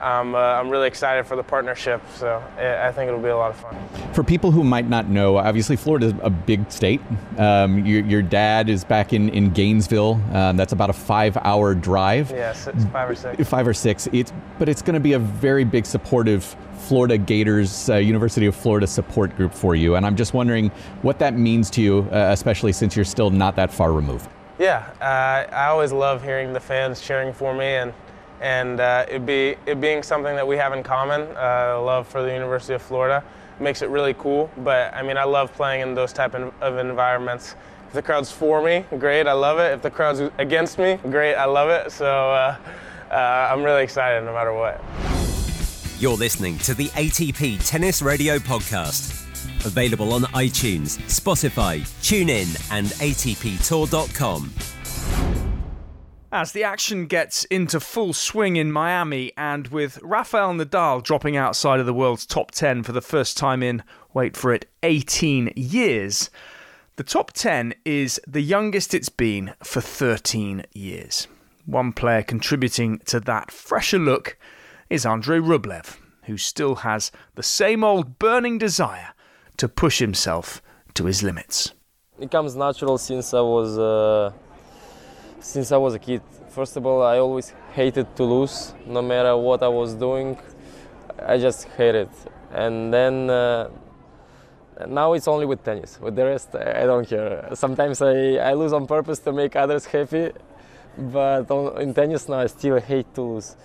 I'm, 0.00 0.34
uh, 0.34 0.38
I'm 0.38 0.68
really 0.68 0.86
excited 0.86 1.26
for 1.26 1.36
the 1.36 1.42
partnership, 1.42 2.02
so 2.14 2.42
I 2.58 2.92
think 2.92 3.08
it'll 3.08 3.20
be 3.20 3.28
a 3.28 3.36
lot 3.36 3.50
of 3.50 3.56
fun. 3.56 3.76
For 4.12 4.22
people 4.22 4.50
who 4.50 4.62
might 4.62 4.88
not 4.88 5.08
know, 5.08 5.38
obviously 5.38 5.76
Florida 5.76 6.06
is 6.06 6.14
a 6.22 6.30
big 6.30 6.70
state. 6.70 7.00
Um, 7.38 7.84
your, 7.86 8.04
your 8.04 8.22
dad 8.22 8.68
is 8.68 8.84
back 8.84 9.12
in, 9.12 9.28
in 9.30 9.50
Gainesville. 9.50 10.20
Um, 10.32 10.56
that's 10.56 10.72
about 10.72 10.90
a 10.90 10.94
five 10.94 11.36
hour 11.38 11.74
drive. 11.74 12.30
Yes, 12.30 12.66
it's 12.66 12.84
five 12.86 13.08
or 13.08 13.14
six. 13.14 13.48
Five 13.48 13.66
or 13.66 13.74
six. 13.74 14.08
It's, 14.12 14.32
but 14.58 14.68
it's 14.68 14.82
going 14.82 14.94
to 14.94 15.00
be 15.00 15.14
a 15.14 15.18
very 15.18 15.64
big 15.64 15.86
supportive 15.86 16.56
Florida 16.78 17.16
Gators, 17.16 17.88
uh, 17.88 17.96
University 17.96 18.46
of 18.46 18.54
Florida 18.54 18.86
support 18.86 19.34
group 19.36 19.54
for 19.54 19.74
you. 19.74 19.94
And 19.94 20.04
I'm 20.04 20.16
just 20.16 20.34
wondering 20.34 20.70
what 21.00 21.18
that 21.18 21.34
means 21.38 21.70
to 21.70 21.80
you, 21.80 22.08
uh, 22.12 22.28
especially 22.30 22.72
since 22.72 22.94
you're 22.94 23.06
still 23.06 23.30
not 23.30 23.56
that 23.56 23.72
far 23.72 23.92
removed. 23.92 24.28
Yeah, 24.58 24.88
uh, 25.00 25.52
I 25.52 25.66
always 25.66 25.92
love 25.92 26.22
hearing 26.22 26.52
the 26.52 26.60
fans 26.60 27.00
cheering 27.00 27.32
for 27.32 27.54
me, 27.54 27.64
and 27.64 27.92
and 28.44 28.78
uh, 28.78 29.06
it 29.08 29.24
be 29.24 29.56
it 29.64 29.80
being 29.80 30.02
something 30.02 30.36
that 30.36 30.46
we 30.46 30.58
have 30.58 30.74
in 30.74 30.82
common, 30.82 31.22
uh, 31.34 31.80
love 31.82 32.06
for 32.06 32.22
the 32.22 32.30
University 32.30 32.74
of 32.74 32.82
Florida, 32.82 33.24
makes 33.58 33.80
it 33.80 33.88
really 33.88 34.12
cool. 34.14 34.50
But 34.58 34.92
I 34.92 35.02
mean, 35.02 35.16
I 35.16 35.24
love 35.24 35.50
playing 35.54 35.80
in 35.80 35.94
those 35.94 36.12
type 36.12 36.34
of 36.34 36.78
environments. 36.78 37.56
If 37.88 37.94
the 37.94 38.02
crowd's 38.02 38.30
for 38.30 38.62
me, 38.62 38.84
great, 38.98 39.26
I 39.26 39.32
love 39.32 39.58
it. 39.58 39.72
If 39.72 39.80
the 39.82 39.90
crowd's 39.90 40.20
against 40.36 40.78
me, 40.78 40.98
great, 41.10 41.34
I 41.36 41.46
love 41.46 41.70
it. 41.70 41.90
So 41.90 42.04
uh, 42.06 42.56
uh, 43.10 43.14
I'm 43.50 43.62
really 43.62 43.82
excited 43.82 44.22
no 44.24 44.34
matter 44.34 44.52
what. 44.52 44.78
You're 45.98 46.16
listening 46.16 46.58
to 46.58 46.74
the 46.74 46.88
ATP 46.88 47.66
Tennis 47.66 48.02
Radio 48.02 48.36
Podcast. 48.36 49.22
Available 49.64 50.12
on 50.12 50.22
iTunes, 50.34 50.98
Spotify, 51.08 51.80
TuneIn, 52.02 52.70
and 52.70 52.88
ATPTour.com. 52.88 54.73
As 56.34 56.50
the 56.50 56.64
action 56.64 57.06
gets 57.06 57.44
into 57.44 57.78
full 57.78 58.12
swing 58.12 58.56
in 58.56 58.72
Miami, 58.72 59.30
and 59.36 59.68
with 59.68 60.02
Rafael 60.02 60.52
Nadal 60.52 61.00
dropping 61.00 61.36
outside 61.36 61.78
of 61.78 61.86
the 61.86 61.94
world's 61.94 62.26
top 62.26 62.50
10 62.50 62.82
for 62.82 62.90
the 62.90 63.00
first 63.00 63.36
time 63.36 63.62
in, 63.62 63.84
wait 64.12 64.36
for 64.36 64.52
it, 64.52 64.68
18 64.82 65.52
years, 65.54 66.30
The 66.96 67.04
top 67.04 67.32
10 67.34 67.74
is 67.84 68.20
the 68.26 68.40
youngest 68.40 68.94
it's 68.94 69.08
been 69.08 69.54
for 69.62 69.80
13 69.80 70.64
years. 70.74 71.28
One 71.66 71.92
player 71.92 72.24
contributing 72.24 72.98
to 73.06 73.20
that 73.20 73.52
fresher 73.52 74.00
look 74.00 74.36
is 74.90 75.06
Andrey 75.06 75.38
Rublev, 75.38 75.98
who 76.24 76.36
still 76.36 76.74
has 76.74 77.12
the 77.36 77.44
same 77.44 77.84
old 77.84 78.18
burning 78.18 78.58
desire 78.58 79.12
to 79.58 79.68
push 79.68 80.00
himself 80.00 80.60
to 80.94 81.04
his 81.04 81.22
limits. 81.22 81.74
It 82.18 82.32
comes 82.32 82.56
natural 82.56 82.98
since 82.98 83.32
I 83.32 83.40
was 83.40 83.78
uh, 83.78 84.32
since 85.44 85.70
I 85.72 85.76
was 85.76 85.94
a 85.94 85.98
kid. 85.98 86.22
First 86.48 86.76
of 86.76 86.86
all, 86.86 87.02
I 87.02 87.18
always 87.18 87.52
hated 87.72 88.16
to 88.16 88.24
lose, 88.24 88.72
no 88.86 89.02
matter 89.02 89.36
what 89.36 89.62
I 89.62 89.68
was 89.68 89.92
doing. 89.94 90.38
I 91.18 91.36
just 91.36 91.64
hated, 91.76 92.08
and 92.50 92.92
then 92.92 93.28
uh, 93.28 93.68
now 94.88 95.12
it's 95.12 95.28
only 95.28 95.44
with 95.44 95.62
tennis. 95.62 96.00
With 96.00 96.16
the 96.16 96.24
rest, 96.24 96.54
I 96.54 96.86
don't 96.86 97.06
care. 97.06 97.48
Sometimes 97.52 98.00
I, 98.00 98.36
I 98.36 98.54
lose 98.54 98.72
on 98.72 98.86
purpose 98.86 99.18
to 99.20 99.32
make 99.32 99.54
others 99.54 99.84
happy, 99.84 100.32
but 100.96 101.50
on, 101.50 101.80
in 101.82 101.92
tennis 101.92 102.26
now 102.28 102.40
I 102.40 102.46
still 102.46 102.80
hate 102.80 103.14
to 103.14 103.22
lose. 103.22 103.56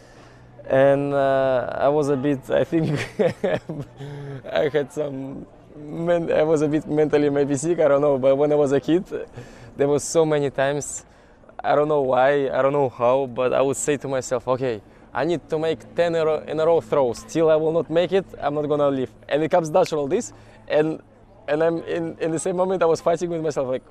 And 0.68 1.14
uh, 1.14 1.78
I 1.80 1.88
was 1.88 2.10
a 2.10 2.18
bit, 2.18 2.50
I 2.50 2.66
think, 2.66 3.00
I 4.52 4.70
had 4.70 4.92
some, 4.92 5.48
I 5.76 6.44
was 6.44 6.62
a 6.62 6.68
bit 6.68 6.88
mentally 6.88 7.30
maybe 7.30 7.56
sick, 7.56 7.80
I 7.80 7.88
don't 7.88 8.02
know, 8.02 8.18
but 8.20 8.36
when 8.36 8.52
I 8.52 8.56
was 8.56 8.74
a 8.74 8.82
kid, 8.82 9.06
there 9.78 9.88
was 9.88 10.04
so 10.04 10.26
many 10.26 10.50
times, 10.50 11.06
I 11.64 11.76
don't 11.76 11.88
know 11.88 12.02
why, 12.02 12.50
I 12.50 12.62
don't 12.62 12.74
know 12.74 12.90
how, 12.90 13.28
but 13.28 13.54
I 13.54 13.62
would 13.62 13.78
say 13.78 13.98
to 13.98 14.08
myself, 14.08 14.48
okay, 14.48 14.82
I 15.14 15.26
need 15.26 15.48
to 15.50 15.60
make 15.60 15.96
10 15.96 16.16
in 16.16 16.60
a, 16.60 16.66
row, 16.66 16.82
throws. 16.82 17.24
Till 17.24 17.50
I 17.50 17.56
will 17.56 17.72
not 17.72 17.90
make 17.90 18.12
it, 18.12 18.26
I'm 18.42 18.54
not 18.54 18.68
gonna 18.68 18.90
leave. 18.90 19.12
And 19.28 19.44
it 19.44 19.50
comes 19.50 19.70
natural 19.70 20.08
this, 20.08 20.34
and 20.68 21.02
and 21.48 21.64
I'm 21.64 21.80
in, 21.84 22.16
in 22.20 22.32
the 22.32 22.38
same 22.40 22.56
moment 22.56 22.84
I 22.84 22.86
was 22.86 23.02
fighting 23.02 23.30
with 23.32 23.42
myself 23.42 23.68
like 23.68 23.82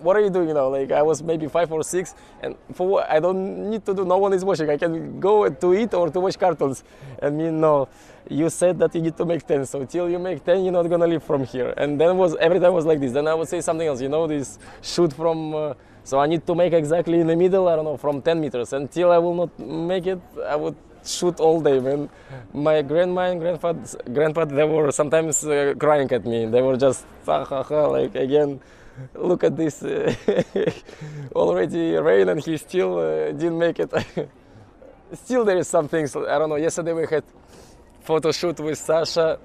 what 0.00 0.16
are 0.16 0.20
you 0.20 0.30
doing 0.30 0.52
now? 0.52 0.68
Like 0.68 0.92
I 0.92 1.02
was 1.02 1.22
maybe 1.22 1.48
five 1.48 1.72
or 1.72 1.82
six 1.82 2.14
and 2.42 2.56
for 2.74 2.86
what 2.86 3.10
I 3.10 3.20
don't 3.20 3.70
need 3.70 3.84
to 3.86 3.94
do 3.94 4.04
no 4.04 4.18
one 4.18 4.32
is 4.32 4.44
watching. 4.44 4.68
I 4.68 4.76
can 4.76 5.18
go 5.18 5.48
to 5.48 5.74
eat 5.74 5.94
or 5.94 6.10
to 6.10 6.20
watch 6.20 6.38
cartoons. 6.38 6.84
And 7.20 7.38
me 7.38 7.50
no. 7.50 7.88
You 8.28 8.48
said 8.50 8.78
that 8.78 8.94
you 8.94 9.02
need 9.02 9.16
to 9.16 9.24
make 9.24 9.46
10 9.46 9.66
so 9.66 9.84
till 9.84 10.08
you 10.10 10.18
make 10.18 10.44
10 10.44 10.62
you're 10.62 10.72
not 10.72 10.88
gonna 10.88 11.06
leave 11.06 11.22
from 11.22 11.44
here. 11.44 11.74
And 11.76 12.00
then 12.00 12.16
was 12.16 12.36
every 12.36 12.60
time 12.60 12.74
was 12.74 12.86
like 12.86 13.00
this. 13.00 13.12
Then 13.12 13.26
I 13.26 13.34
would 13.34 13.48
say 13.48 13.60
something 13.60 13.86
else. 13.86 14.00
You 14.00 14.08
know 14.08 14.26
this 14.26 14.58
shoot 14.82 15.12
from 15.12 15.54
uh, 15.54 15.74
so 16.04 16.20
I 16.20 16.26
need 16.26 16.46
to 16.46 16.54
make 16.54 16.72
exactly 16.72 17.20
in 17.20 17.26
the 17.26 17.36
middle 17.36 17.66
I 17.68 17.76
don't 17.76 17.84
know 17.84 17.96
from 17.96 18.22
10 18.22 18.40
meters 18.40 18.72
until 18.72 19.10
I 19.10 19.18
will 19.18 19.34
not 19.34 19.58
make 19.58 20.06
it 20.06 20.20
I 20.46 20.56
would 20.56 20.76
shoot 21.06 21.38
all 21.40 21.60
day, 21.60 21.78
man. 21.80 22.08
My 22.52 22.82
grandma 22.82 23.30
and 23.30 23.40
grandpa, 23.40 23.74
grandpa, 24.12 24.44
they 24.46 24.64
were 24.64 24.90
sometimes 24.90 25.44
uh, 25.44 25.74
crying 25.78 26.10
at 26.12 26.24
me. 26.24 26.46
They 26.46 26.62
were 26.62 26.76
just 26.76 27.04
ha 27.26 27.44
ha 27.44 27.62
ha, 27.62 27.86
like 27.86 28.14
again. 28.14 28.60
Look 29.14 29.42
at 29.42 29.56
this, 29.56 29.82
uh, 29.82 30.14
already 31.34 31.96
rain 31.96 32.28
and 32.28 32.40
he 32.40 32.56
still 32.56 32.98
uh, 32.98 33.32
didn't 33.32 33.58
make 33.58 33.80
it. 33.80 33.92
still, 35.12 35.44
there 35.44 35.56
is 35.56 35.66
some 35.66 35.88
things. 35.88 36.14
I 36.14 36.38
don't 36.38 36.48
know. 36.48 36.56
Yesterday 36.56 36.92
we 36.92 37.06
had 37.06 37.24
photo 38.00 38.30
shoot 38.30 38.60
with 38.60 38.78
Sasha, 38.78 39.38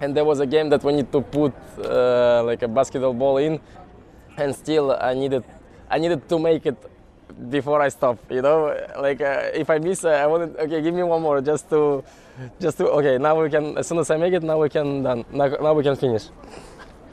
and 0.00 0.14
there 0.14 0.26
was 0.26 0.40
a 0.40 0.46
game 0.46 0.68
that 0.68 0.84
we 0.84 0.92
need 0.92 1.10
to 1.10 1.22
put 1.22 1.54
uh, 1.78 2.42
like 2.44 2.60
a 2.62 2.68
basketball 2.68 3.14
ball 3.14 3.38
in, 3.38 3.58
and 4.36 4.54
still 4.54 4.92
I 4.92 5.14
needed, 5.14 5.44
I 5.90 5.98
needed 5.98 6.28
to 6.28 6.38
make 6.38 6.66
it 6.66 6.76
before 7.50 7.80
I 7.80 7.88
stop. 7.88 8.18
You 8.30 8.42
know, 8.42 8.76
like 8.98 9.20
uh, 9.20 9.50
if 9.52 9.68
I 9.68 9.78
miss, 9.78 10.04
uh, 10.04 10.10
I 10.10 10.26
want 10.26 10.54
to, 10.54 10.62
okay, 10.62 10.80
give 10.80 10.94
me 10.94 11.02
one 11.02 11.22
more 11.22 11.40
just 11.40 11.68
to, 11.70 12.04
just 12.60 12.78
to 12.78 12.88
okay. 12.90 13.18
Now 13.18 13.42
we 13.42 13.50
can. 13.50 13.76
As 13.76 13.88
soon 13.88 13.98
as 13.98 14.10
I 14.10 14.16
make 14.16 14.32
it, 14.32 14.42
now 14.42 14.60
we 14.60 14.68
can 14.68 15.02
done. 15.02 15.24
Now, 15.32 15.48
now 15.48 15.72
we 15.74 15.82
can 15.82 15.96
finish. 15.96 16.28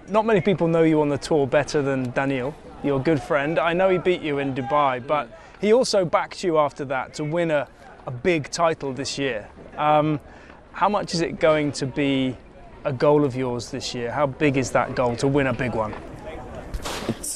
Not 0.09 0.25
many 0.25 0.41
people 0.41 0.67
know 0.67 0.83
you 0.83 1.01
on 1.01 1.09
the 1.09 1.17
tour 1.17 1.47
better 1.47 1.81
than 1.81 2.11
Daniel, 2.11 2.55
your 2.83 2.99
good 3.01 3.21
friend. 3.21 3.59
I 3.59 3.73
know 3.73 3.89
he 3.89 3.97
beat 3.97 4.21
you 4.21 4.39
in 4.39 4.53
Dubai, 4.53 5.05
but 5.05 5.27
he 5.59 5.73
also 5.73 6.05
backed 6.05 6.43
you 6.43 6.57
after 6.57 6.85
that 6.85 7.13
to 7.15 7.23
win 7.23 7.51
a, 7.51 7.67
a 8.05 8.11
big 8.11 8.49
title 8.49 8.93
this 8.93 9.17
year. 9.17 9.49
Um, 9.75 10.19
how 10.71 10.87
much 10.87 11.13
is 11.13 11.21
it 11.21 11.39
going 11.39 11.71
to 11.73 11.87
be 11.87 12.37
a 12.85 12.93
goal 12.93 13.25
of 13.25 13.35
yours 13.35 13.71
this 13.71 13.93
year? 13.93 14.11
How 14.11 14.27
big 14.27 14.55
is 14.55 14.71
that 14.71 14.95
goal 14.95 15.15
to 15.17 15.27
win 15.27 15.47
a 15.47 15.53
big 15.53 15.73
one? 15.73 15.93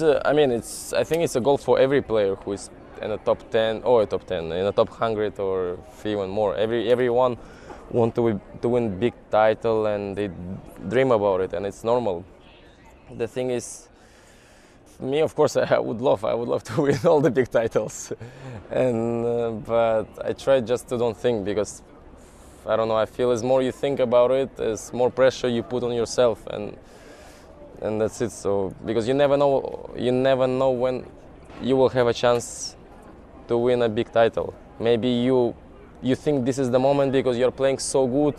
Uh, 0.02 0.22
I 0.26 0.34
mean, 0.34 0.52
it's. 0.52 0.94
I 0.94 1.04
think 1.04 1.24
it's 1.24 1.36
a 1.36 1.42
goal 1.42 1.58
for 1.58 1.80
every 1.80 2.02
player 2.02 2.36
who 2.36 2.54
is 2.54 2.70
in 3.02 3.10
the 3.10 3.18
top 3.18 3.50
10 3.50 3.82
or 3.84 4.04
a 4.04 4.06
top 4.06 4.26
10, 4.26 4.52
in 4.52 4.66
the 4.66 4.72
top 4.72 4.90
100 4.90 5.40
or 5.40 5.78
even 6.06 6.30
more. 6.30 6.56
Every 6.56 6.92
everyone 6.92 7.38
want 7.90 8.16
to 8.16 8.40
to 8.62 8.70
win 8.70 9.00
big 9.00 9.14
title 9.30 9.88
and 9.88 10.16
they 10.16 10.30
dream 10.90 11.12
about 11.12 11.42
it, 11.42 11.54
and 11.54 11.66
it's 11.66 11.84
normal. 11.84 12.24
The 13.18 13.28
thing 13.28 13.50
is, 13.50 13.90
me, 15.00 15.20
of 15.22 15.36
course, 15.36 15.58
I 15.76 15.80
would 15.80 16.02
love. 16.02 16.24
I 16.26 16.34
would 16.34 16.48
love 16.48 16.64
to 16.66 16.82
win 16.86 17.00
all 17.06 17.22
the 17.22 17.32
big 17.32 17.50
titles, 17.50 18.14
and 18.72 19.26
uh, 19.26 19.52
but 19.52 20.06
I 20.24 20.34
try 20.34 20.62
just 20.62 20.88
to 20.90 20.98
don't 20.98 21.18
think 21.18 21.46
because 21.46 21.82
I 22.66 22.76
don't 22.76 22.88
know. 22.88 22.98
I 22.98 23.06
feel 23.06 23.32
as 23.32 23.44
more 23.44 23.62
you 23.62 23.72
think 23.72 24.00
about 24.00 24.32
it, 24.32 24.60
as 24.60 24.94
more 24.94 25.10
pressure 25.10 25.48
you 25.48 25.64
put 25.64 25.84
on 25.84 25.94
yourself, 25.94 26.46
and 26.48 26.78
and 27.82 28.00
that's 28.00 28.22
it. 28.22 28.32
So 28.32 28.74
because 28.86 29.08
you 29.08 29.14
never 29.14 29.38
know, 29.38 29.92
you 29.98 30.12
never 30.12 30.48
know 30.48 30.72
when 30.72 31.06
you 31.62 31.76
will 31.76 31.90
have 31.90 32.08
a 32.08 32.14
chance 32.14 32.76
to 33.48 33.58
win 33.58 33.82
a 33.82 33.90
big 33.90 34.12
title. 34.12 34.54
Maybe 34.80 35.10
you 35.10 35.56
you 36.02 36.16
think 36.16 36.46
this 36.46 36.58
is 36.58 36.72
the 36.72 36.80
moment 36.80 37.12
because 37.12 37.38
you're 37.38 37.52
playing 37.52 37.80
so 37.80 38.08
good 38.08 38.36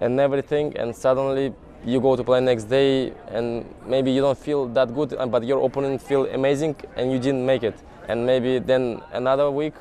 and 0.00 0.18
everything, 0.18 0.76
and 0.76 0.94
suddenly 0.94 1.52
you 1.84 2.00
go 2.00 2.16
to 2.16 2.24
play 2.24 2.40
next 2.40 2.64
day 2.64 3.12
and 3.28 3.66
maybe 3.86 4.10
you 4.10 4.22
don't 4.22 4.38
feel 4.38 4.66
that 4.68 4.94
good, 4.94 5.12
uh, 5.12 5.26
but 5.26 5.44
your 5.44 5.62
opponent 5.66 6.00
feel 6.00 6.26
amazing 6.26 6.74
and 6.96 7.12
you 7.12 7.18
didn't 7.18 7.44
make 7.44 7.62
it. 7.62 7.74
And 8.08 8.24
maybe 8.24 8.58
then 8.58 9.02
another 9.12 9.50
week 9.50 9.74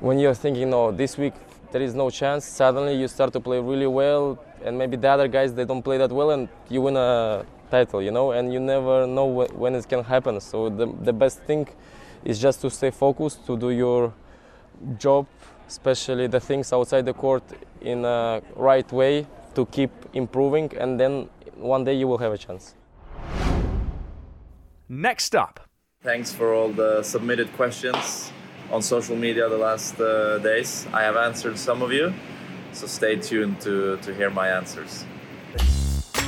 when 0.00 0.18
you're 0.18 0.34
thinking, 0.34 0.70
no, 0.70 0.92
this 0.92 1.18
week 1.18 1.34
there 1.72 1.82
is 1.82 1.94
no 1.94 2.08
chance. 2.08 2.46
Suddenly 2.46 2.94
you 2.96 3.08
start 3.08 3.32
to 3.34 3.40
play 3.40 3.60
really 3.60 3.86
well, 3.86 4.38
and 4.64 4.78
maybe 4.78 4.96
the 4.96 5.08
other 5.08 5.28
guys 5.28 5.52
they 5.52 5.64
don't 5.64 5.82
play 5.82 5.98
that 5.98 6.10
well, 6.10 6.30
and 6.30 6.48
you 6.70 6.80
win 6.80 6.96
a 6.96 7.44
title, 7.76 8.00
you 8.06 8.12
know. 8.18 8.26
And 8.36 8.52
you 8.54 8.60
never 8.60 9.06
know 9.06 9.26
when 9.62 9.72
it 9.74 9.86
can 9.92 10.02
happen. 10.14 10.40
So 10.40 10.56
the 10.80 10.86
the 11.08 11.12
best 11.12 11.38
thing 11.48 11.68
is 12.24 12.36
just 12.46 12.60
to 12.60 12.68
stay 12.70 12.90
focused, 12.90 13.38
to 13.46 13.56
do 13.56 13.70
your 13.70 14.12
job, 14.98 15.26
especially 15.68 16.26
the 16.28 16.40
things 16.40 16.72
outside 16.72 17.04
the 17.04 17.12
court, 17.12 17.42
in 17.80 18.04
a 18.04 18.40
right 18.56 18.92
way, 18.92 19.26
to 19.54 19.66
keep 19.66 19.90
improving, 20.12 20.72
and 20.80 20.98
then 21.00 21.28
one 21.56 21.84
day 21.84 21.94
you 22.00 22.08
will 22.08 22.18
have 22.18 22.32
a 22.32 22.38
chance. 22.38 22.74
Next 24.88 25.34
up. 25.34 25.60
Thanks 26.02 26.32
for 26.32 26.54
all 26.54 26.72
the 26.72 27.02
submitted 27.02 27.48
questions 27.56 28.32
on 28.70 28.82
social 28.82 29.16
media 29.16 29.48
the 29.48 29.58
last 29.58 30.00
uh, 30.00 30.38
days. 30.38 30.86
I 30.92 31.02
have 31.02 31.16
answered 31.16 31.58
some 31.58 31.82
of 31.82 31.92
you, 31.92 32.12
so 32.72 32.86
stay 32.86 33.16
tuned 33.16 33.60
to, 33.60 33.96
to 34.02 34.14
hear 34.14 34.30
my 34.30 34.48
answers. 34.48 35.04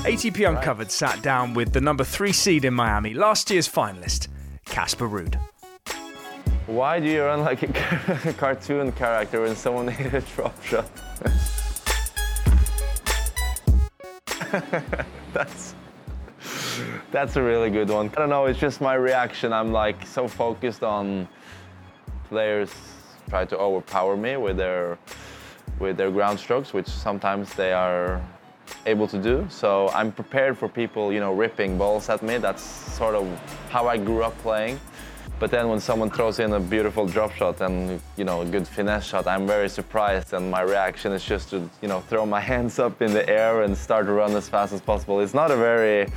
ATP 0.06 0.48
Uncovered 0.48 0.92
sat 0.92 1.20
down 1.20 1.52
with 1.52 1.72
the 1.72 1.80
number 1.80 2.04
three 2.04 2.32
seed 2.32 2.64
in 2.64 2.72
Miami, 2.72 3.12
last 3.12 3.50
year's 3.50 3.68
finalist, 3.68 4.28
Casper 4.64 5.08
Ruud. 5.08 5.36
Why 6.68 7.00
do 7.00 7.08
you 7.08 7.24
run 7.24 7.40
like 7.40 7.64
a 7.64 8.32
cartoon 8.38 8.92
character 8.92 9.40
when 9.40 9.56
someone 9.56 9.88
hit 9.88 10.14
a 10.14 10.20
drop 10.20 10.62
shot? 10.62 10.88
that's 15.32 15.74
that's 17.10 17.34
a 17.34 17.42
really 17.42 17.70
good 17.70 17.90
one. 17.90 18.08
I 18.10 18.20
don't 18.20 18.28
know, 18.28 18.46
it's 18.46 18.60
just 18.60 18.80
my 18.80 18.94
reaction. 18.94 19.52
I'm 19.52 19.72
like 19.72 20.06
so 20.06 20.28
focused 20.28 20.84
on 20.84 21.26
players 22.28 22.72
try 23.28 23.44
to 23.44 23.58
overpower 23.58 24.16
me 24.16 24.36
with 24.36 24.56
their 24.56 24.98
with 25.80 25.96
their 25.96 26.12
ground 26.12 26.38
strokes, 26.38 26.72
which 26.72 26.86
sometimes 26.86 27.52
they 27.54 27.72
are 27.72 28.22
able 28.86 29.06
to 29.08 29.18
do. 29.18 29.46
So 29.50 29.88
I'm 29.90 30.12
prepared 30.12 30.56
for 30.56 30.68
people, 30.68 31.12
you 31.12 31.20
know, 31.20 31.32
ripping 31.32 31.78
balls 31.78 32.08
at 32.08 32.22
me. 32.22 32.38
That's 32.38 32.62
sort 32.62 33.14
of 33.14 33.26
how 33.70 33.86
I 33.88 33.96
grew 33.96 34.22
up 34.22 34.36
playing. 34.38 34.80
But 35.38 35.50
then 35.50 35.68
when 35.68 35.80
someone 35.80 36.08
throws 36.08 36.38
in 36.38 36.54
a 36.54 36.60
beautiful 36.60 37.06
drop 37.06 37.30
shot 37.32 37.60
and 37.60 38.00
you 38.16 38.24
know 38.24 38.40
a 38.40 38.46
good 38.46 38.66
finesse 38.66 39.04
shot, 39.04 39.26
I'm 39.26 39.46
very 39.46 39.68
surprised, 39.68 40.32
and 40.32 40.50
my 40.50 40.62
reaction 40.62 41.12
is 41.12 41.22
just 41.22 41.50
to 41.50 41.68
you 41.82 41.88
know 41.88 42.00
throw 42.00 42.24
my 42.24 42.40
hands 42.52 42.78
up 42.78 43.02
in 43.02 43.12
the 43.12 43.28
air 43.28 43.62
and 43.62 43.76
start 43.76 44.06
to 44.06 44.12
run 44.12 44.34
as 44.34 44.48
fast 44.48 44.72
as 44.72 44.80
possible. 44.80 45.20
It's 45.20 45.34
not 45.34 45.50
a 45.50 45.56
very 45.56 46.08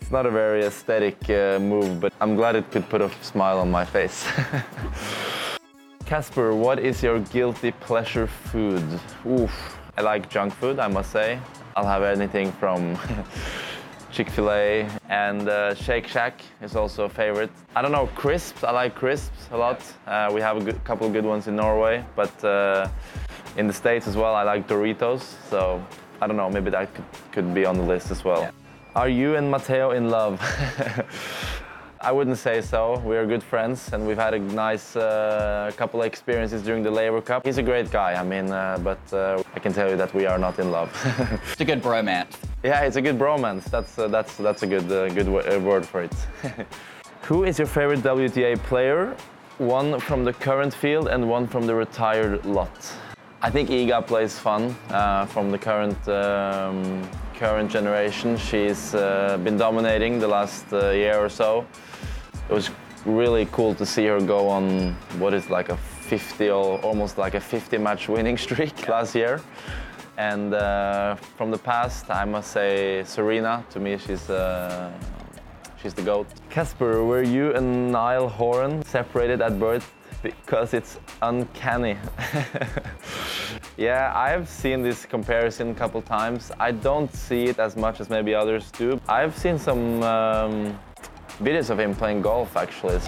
it's 0.00 0.10
not 0.10 0.26
a 0.26 0.30
very 0.30 0.64
aesthetic 0.64 1.30
uh, 1.30 1.60
move, 1.60 2.00
but 2.00 2.12
I'm 2.20 2.34
glad 2.34 2.56
it 2.56 2.68
could 2.72 2.88
put 2.88 3.00
a 3.00 3.10
smile 3.22 3.58
on 3.60 3.70
my 3.70 3.84
face. 3.84 4.26
Casper, 6.04 6.52
what 6.52 6.80
is 6.80 7.04
your 7.04 7.20
guilty 7.20 7.70
pleasure 7.70 8.26
food? 8.26 8.82
Oof, 9.24 9.78
I 9.96 10.02
like 10.02 10.30
junk 10.30 10.52
food, 10.54 10.78
I 10.78 10.88
must 10.88 11.10
say. 11.10 11.38
I'll 11.76 11.86
have 11.86 12.02
anything 12.02 12.52
from 12.52 12.98
Chick-fil-A 14.12 14.88
and 15.08 15.48
uh, 15.48 15.74
Shake 15.74 16.06
Shack 16.06 16.42
is 16.62 16.74
also 16.76 17.04
a 17.04 17.08
favorite. 17.08 17.50
I 17.76 17.82
don't 17.82 17.92
know, 17.92 18.08
crisps, 18.14 18.64
I 18.64 18.70
like 18.70 18.94
crisps 18.94 19.48
a 19.52 19.56
lot. 19.56 19.80
Uh, 20.06 20.30
we 20.32 20.40
have 20.40 20.56
a 20.56 20.60
good, 20.64 20.82
couple 20.84 21.06
of 21.06 21.12
good 21.12 21.24
ones 21.24 21.46
in 21.48 21.56
Norway, 21.56 22.04
but 22.16 22.44
uh, 22.44 22.88
in 23.56 23.66
the 23.66 23.72
States 23.72 24.06
as 24.06 24.16
well, 24.16 24.34
I 24.34 24.42
like 24.42 24.66
Doritos. 24.66 25.34
So 25.48 25.84
I 26.20 26.26
don't 26.26 26.36
know, 26.36 26.50
maybe 26.50 26.70
that 26.70 26.92
could, 26.94 27.04
could 27.32 27.54
be 27.54 27.64
on 27.64 27.76
the 27.76 27.84
list 27.84 28.10
as 28.10 28.24
well. 28.24 28.50
Are 28.94 29.08
you 29.08 29.36
and 29.36 29.50
Matteo 29.50 29.92
in 29.92 30.10
love? 30.10 30.40
I 32.02 32.12
wouldn't 32.12 32.38
say 32.38 32.62
so. 32.62 32.98
We 33.04 33.14
are 33.18 33.26
good 33.26 33.42
friends, 33.42 33.92
and 33.92 34.06
we've 34.06 34.16
had 34.16 34.32
a 34.32 34.38
nice 34.38 34.96
uh, 34.96 35.70
couple 35.76 36.00
of 36.00 36.06
experiences 36.06 36.62
during 36.62 36.82
the 36.82 36.90
Laver 36.90 37.20
Cup. 37.20 37.44
He's 37.44 37.58
a 37.58 37.62
great 37.62 37.90
guy. 37.90 38.14
I 38.14 38.24
mean, 38.24 38.50
uh, 38.50 38.78
but 38.82 38.98
uh, 39.12 39.42
I 39.54 39.58
can 39.58 39.74
tell 39.74 39.90
you 39.90 39.98
that 39.98 40.14
we 40.14 40.24
are 40.24 40.38
not 40.38 40.58
in 40.58 40.70
love. 40.70 40.90
it's 41.52 41.60
a 41.60 41.64
good 41.64 41.82
bromance. 41.82 42.38
Yeah, 42.62 42.80
it's 42.84 42.96
a 42.96 43.02
good 43.02 43.18
bromance. 43.18 43.64
That's 43.64 43.98
uh, 43.98 44.08
that's 44.08 44.38
that's 44.38 44.62
a 44.62 44.66
good 44.66 44.90
uh, 44.90 45.10
good 45.10 45.26
w- 45.26 45.60
word 45.60 45.84
for 45.84 46.00
it. 46.00 46.14
Who 47.28 47.44
is 47.44 47.58
your 47.58 47.68
favorite 47.68 48.00
WTA 48.00 48.56
player? 48.62 49.14
One 49.58 50.00
from 50.00 50.24
the 50.24 50.32
current 50.32 50.72
field 50.72 51.08
and 51.08 51.28
one 51.28 51.46
from 51.46 51.66
the 51.66 51.74
retired 51.74 52.46
lot. 52.46 52.94
I 53.42 53.50
think 53.50 53.68
Iga 53.68 54.06
plays 54.06 54.38
fun 54.38 54.74
uh, 54.88 55.26
from 55.26 55.50
the 55.50 55.58
current 55.58 56.08
um, 56.08 57.02
current 57.40 57.70
generation. 57.70 58.36
She's 58.36 58.92
been 58.92 59.56
dominating 59.56 60.20
the 60.20 60.28
last 60.28 60.70
year 60.72 61.18
or 61.18 61.28
so 61.28 61.66
it 62.50 62.54
was 62.54 62.68
really 63.06 63.46
cool 63.52 63.76
to 63.76 63.86
see 63.86 64.06
her 64.06 64.20
go 64.20 64.48
on 64.48 64.92
what 65.18 65.32
is 65.32 65.48
like 65.50 65.68
a 65.68 65.76
50 65.76 66.50
or 66.50 66.78
almost 66.80 67.16
like 67.16 67.34
a 67.34 67.40
50 67.40 67.78
match 67.78 68.08
winning 68.08 68.36
streak 68.46 68.88
last 68.88 69.14
year. 69.14 69.40
And 70.18 70.52
uh, 70.52 71.14
from 71.14 71.52
the 71.52 71.58
past, 71.58 72.10
I 72.10 72.24
must 72.24 72.50
say 72.50 73.04
Serena. 73.04 73.64
To 73.70 73.78
me, 73.78 73.96
she's 73.98 74.28
uh, 74.28 74.90
she's 75.80 75.94
the 75.94 76.02
goat. 76.02 76.26
Casper, 76.50 77.04
were 77.04 77.22
you 77.22 77.54
and 77.54 77.92
Niall 77.92 78.28
Horan 78.28 78.84
separated 78.84 79.40
at 79.40 79.58
birth? 79.58 79.90
Because 80.22 80.74
it's 80.74 80.98
uncanny. 81.22 81.96
yeah, 83.80 84.12
I've 84.14 84.48
seen 84.48 84.82
this 84.82 85.04
comparison 85.04 85.70
a 85.70 85.74
couple 85.74 86.02
times. 86.02 86.52
I 86.60 86.70
don't 86.70 87.12
see 87.12 87.46
it 87.46 87.58
as 87.58 87.76
much 87.76 87.98
as 88.00 88.08
maybe 88.08 88.34
others 88.34 88.70
do. 88.70 89.00
I've 89.08 89.36
seen 89.36 89.58
some. 89.58 90.02
Um, 90.02 90.78
videos 91.40 91.70
of 91.70 91.80
him 91.80 91.94
playing 91.94 92.20
golf 92.20 92.54
actually. 92.56 92.98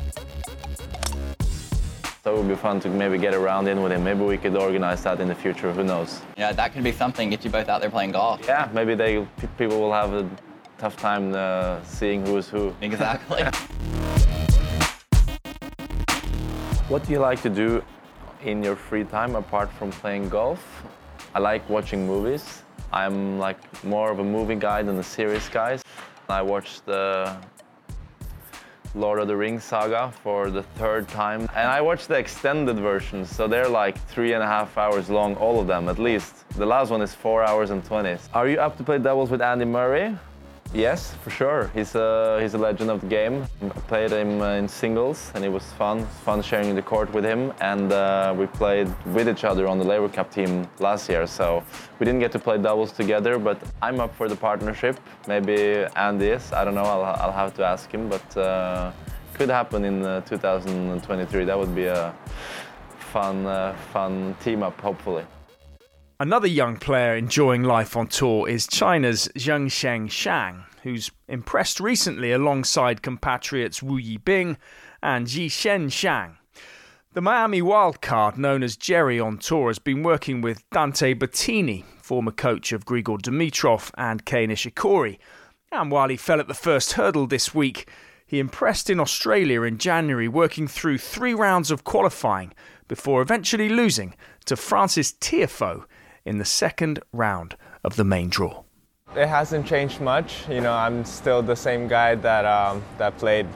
So 2.25 2.35
it 2.35 2.39
would 2.39 2.49
be 2.49 2.55
fun 2.55 2.81
to 2.81 2.89
maybe 2.89 3.19
get 3.19 3.35
around 3.35 3.69
in 3.69 3.83
with 3.83 3.93
him. 3.93 4.05
Maybe 4.05 4.21
we 4.21 4.39
could 4.39 4.57
organize 4.57 5.03
that 5.03 5.21
in 5.21 5.29
the 5.29 5.35
future. 5.35 5.71
Who 5.73 5.85
knows? 5.85 6.23
Yeah, 6.39 6.53
that 6.53 6.73
could 6.73 6.85
be 6.85 6.93
something. 6.93 7.29
Get 7.29 7.45
you 7.45 7.51
both 7.51 7.69
out 7.69 7.83
there 7.83 7.91
playing 7.91 8.13
golf. 8.13 8.41
Yeah, 8.47 8.71
maybe 8.73 8.95
they 8.95 9.27
people 9.59 9.81
will 9.81 9.93
have 9.93 10.15
a 10.15 10.27
tough 10.79 10.97
time 10.97 11.35
uh, 11.35 11.83
seeing 11.85 12.25
who's 12.25 12.49
who. 12.49 12.75
Exactly. 12.81 13.43
what 16.89 17.05
do 17.05 17.13
you 17.13 17.19
like 17.19 17.43
to 17.43 17.51
do 17.51 17.83
in 18.45 18.63
your 18.63 18.77
free 18.77 19.05
time 19.05 19.35
apart 19.35 19.71
from 19.73 19.91
playing 19.91 20.29
golf? 20.29 20.85
I 21.35 21.39
like 21.39 21.69
watching 21.69 22.07
movies. 22.07 22.63
I'm 22.93 23.39
like 23.39 23.59
more 23.85 24.11
of 24.11 24.19
a 24.19 24.25
movie 24.25 24.55
guy 24.55 24.83
than 24.83 24.99
a 24.99 25.03
series 25.03 25.49
guy. 25.49 25.79
I 26.29 26.43
watched 26.43 26.85
the 26.87 27.37
Lord 28.95 29.19
of 29.21 29.29
the 29.29 29.37
Rings 29.37 29.65
saga 29.65 30.13
for 30.23 30.51
the 30.51 30.63
third 30.63 31.09
time. 31.09 31.43
And 31.55 31.69
I 31.69 31.81
watched 31.81 32.09
the 32.09 32.19
extended 32.19 32.77
versions, 32.77 33.35
so 33.35 33.49
they're 33.49 33.69
like 33.69 33.99
three 34.09 34.35
and 34.35 34.43
a 34.43 34.47
half 34.47 34.77
hours 34.77 35.09
long, 35.09 35.35
all 35.37 35.59
of 35.61 35.67
them 35.67 35.89
at 35.89 35.99
least. 35.99 36.47
The 36.51 36.67
last 36.67 36.91
one 36.91 37.01
is 37.01 37.15
four 37.15 37.43
hours 37.43 37.71
and 37.71 37.83
20. 37.83 38.19
Are 38.35 38.49
you 38.49 38.59
up 38.59 38.77
to 38.77 38.85
play 38.85 38.99
doubles 38.99 39.31
with 39.31 39.41
Andy 39.41 39.65
Murray? 39.65 40.15
Yes, 40.75 41.15
for 41.23 41.29
sure. 41.29 41.71
He's 41.75 41.95
a, 41.95 42.39
he's 42.41 42.55
a 42.55 42.59
legend 42.59 42.91
of 42.91 43.03
the 43.03 43.07
game. 43.07 43.45
I 43.63 43.69
played 43.89 44.11
him 44.11 44.41
uh, 44.41 44.55
in 44.55 44.67
singles 44.67 45.31
and 45.35 45.45
it 45.45 45.51
was 45.51 45.65
fun. 45.73 46.07
Fun 46.25 46.41
sharing 46.41 46.75
the 46.75 46.81
court 46.81 47.13
with 47.13 47.25
him. 47.25 47.53
And 47.61 47.93
uh, 47.93 48.35
we 48.35 48.47
played 48.47 48.89
with 49.13 49.29
each 49.29 49.45
other 49.45 49.69
on 49.69 49.79
the 49.79 49.85
Laver 49.85 50.09
Cup 50.09 50.33
team 50.33 50.67
last 50.79 51.11
year. 51.11 51.27
So 51.27 51.63
we 51.99 52.07
didn't 52.07 52.21
get 52.21 52.33
to 52.33 52.39
play 52.39 52.57
doubles 52.57 52.91
together, 52.93 53.39
but 53.39 53.61
I'm 53.83 54.01
up 54.01 54.15
for 54.15 54.31
the 54.31 54.37
partnership. 54.37 54.99
Maybe 55.29 55.85
Andy 55.95 56.29
is. 56.29 56.53
I 56.55 56.65
don't 56.65 56.75
know. 56.75 56.85
I'll, 56.85 57.05
I'll 57.05 57.33
have 57.33 57.53
to 57.57 57.65
ask 57.67 57.93
him. 57.93 58.09
But 58.09 58.37
uh, 58.39 58.93
could 59.35 59.51
happen 59.51 59.85
in 59.85 60.03
uh, 60.03 60.23
2023. 60.23 61.45
That 61.45 61.59
would 61.59 61.75
be 61.75 61.85
a 61.85 62.15
fun, 63.13 63.45
uh, 63.45 63.77
fun 63.93 64.35
team 64.41 64.63
up, 64.63 64.81
hopefully. 64.81 65.27
Another 66.23 66.47
young 66.47 66.77
player 66.77 67.17
enjoying 67.17 67.65
life 67.65 67.97
on 67.97 68.07
tour 68.07 68.49
is 68.49 68.69
China's 68.69 69.29
Juncheng 69.37 70.09
Shang, 70.09 70.63
who's 70.85 71.11
impressed 71.27 71.81
recently 71.81 72.31
alongside 72.31 73.03
compatriots 73.03 73.83
Wu 73.83 74.01
Yibing 74.01 74.57
and 75.03 75.27
Zhizhen 75.27 75.87
Zhang. 75.87 76.37
The 77.13 77.21
Miami 77.21 77.61
wildcard, 77.61 78.37
known 78.37 78.63
as 78.63 78.77
Jerry 78.77 79.19
on 79.19 79.39
tour, 79.39 79.67
has 79.69 79.81
been 79.81 80.05
working 80.05 80.43
with 80.43 80.63
Dante 80.71 81.13
Bottini, 81.13 81.83
former 82.01 82.31
coach 82.31 82.71
of 82.71 82.87
Grigor 82.87 83.21
Dimitrov 83.21 83.91
and 83.99 84.25
Kei 84.25 84.47
Nishikori. 84.47 85.19
And 85.73 85.91
while 85.91 86.09
he 86.09 86.17
fell 86.17 86.39
at 86.39 86.47
the 86.47 86.55
first 86.55 86.93
hurdle 86.93 87.27
this 87.27 87.53
week, 87.53 87.89
he 88.25 88.39
impressed 88.39 88.89
in 88.89 89.01
Australia 89.01 89.63
in 89.63 89.77
January, 89.77 90.29
working 90.29 90.69
through 90.69 90.99
three 90.99 91.35
rounds 91.35 91.73
of 91.73 91.83
qualifying 91.83 92.53
before 92.87 93.23
eventually 93.23 93.69
losing 93.69 94.15
to 94.45 94.55
Frances 94.55 95.15
Tiafoe 95.15 95.85
in 96.25 96.39
the 96.39 96.45
second 96.45 97.01
round 97.13 97.57
of 97.85 97.97
the 97.97 98.05
main 98.05 98.29
draw. 98.29 98.63
It 99.15 99.27
hasn't 99.27 99.67
changed 99.67 100.01
much. 100.01 100.49
You 100.49 100.61
know, 100.61 100.73
I'm 100.73 101.05
still 101.05 101.43
the 101.43 101.57
same 101.57 101.87
guy 101.87 102.15
that 102.15 102.45
um, 102.47 102.83
that 102.99 103.19
played 103.19 103.47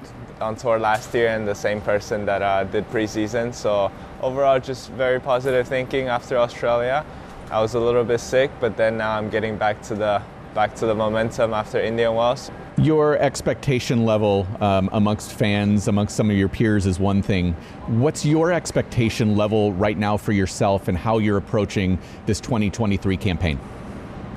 on 0.41 0.55
tour 0.57 0.79
last 0.79 1.15
year 1.15 1.29
and 1.29 1.49
the 1.49 1.55
same 1.55 1.81
person 1.81 2.27
that 2.27 2.43
uh, 2.43 2.65
did 2.65 2.89
preseason. 2.91 3.55
So 3.55 3.91
overall, 4.21 4.61
just 4.61 4.91
very 4.91 5.19
positive 5.19 5.67
thinking 5.67 6.09
after 6.09 6.37
Australia. 6.37 7.07
I 7.51 7.63
was 7.63 7.75
a 7.75 7.81
little 7.81 8.05
bit 8.05 8.21
sick, 8.21 8.51
but 8.61 8.77
then 8.77 8.99
now 8.99 9.17
I'm 9.17 9.31
getting 9.31 9.57
back 9.57 9.81
to 9.83 9.95
the 9.95 10.23
back 10.57 10.75
to 10.75 10.87
the 10.87 10.95
momentum 10.95 11.53
after 11.53 11.79
Indian 11.79 12.15
Wells. 12.15 12.51
Your 12.79 13.19
expectation 13.19 14.07
level 14.07 14.47
um, 14.59 14.89
amongst 14.91 15.33
fans, 15.35 15.87
amongst 15.87 16.17
some 16.17 16.31
of 16.31 16.37
your 16.37 16.49
peers, 16.49 16.87
is 16.87 16.99
one 16.99 17.21
thing. 17.21 17.53
What's 17.89 18.25
your 18.25 18.51
expectation 18.53 19.37
level 19.37 19.75
right 19.75 19.99
now 19.99 20.17
for 20.17 20.33
yourself 20.33 20.89
and 20.89 20.97
how 20.97 21.19
you're 21.19 21.37
approaching 21.37 21.99
this 22.25 22.41
2023 22.41 23.19
campaign? 23.19 23.61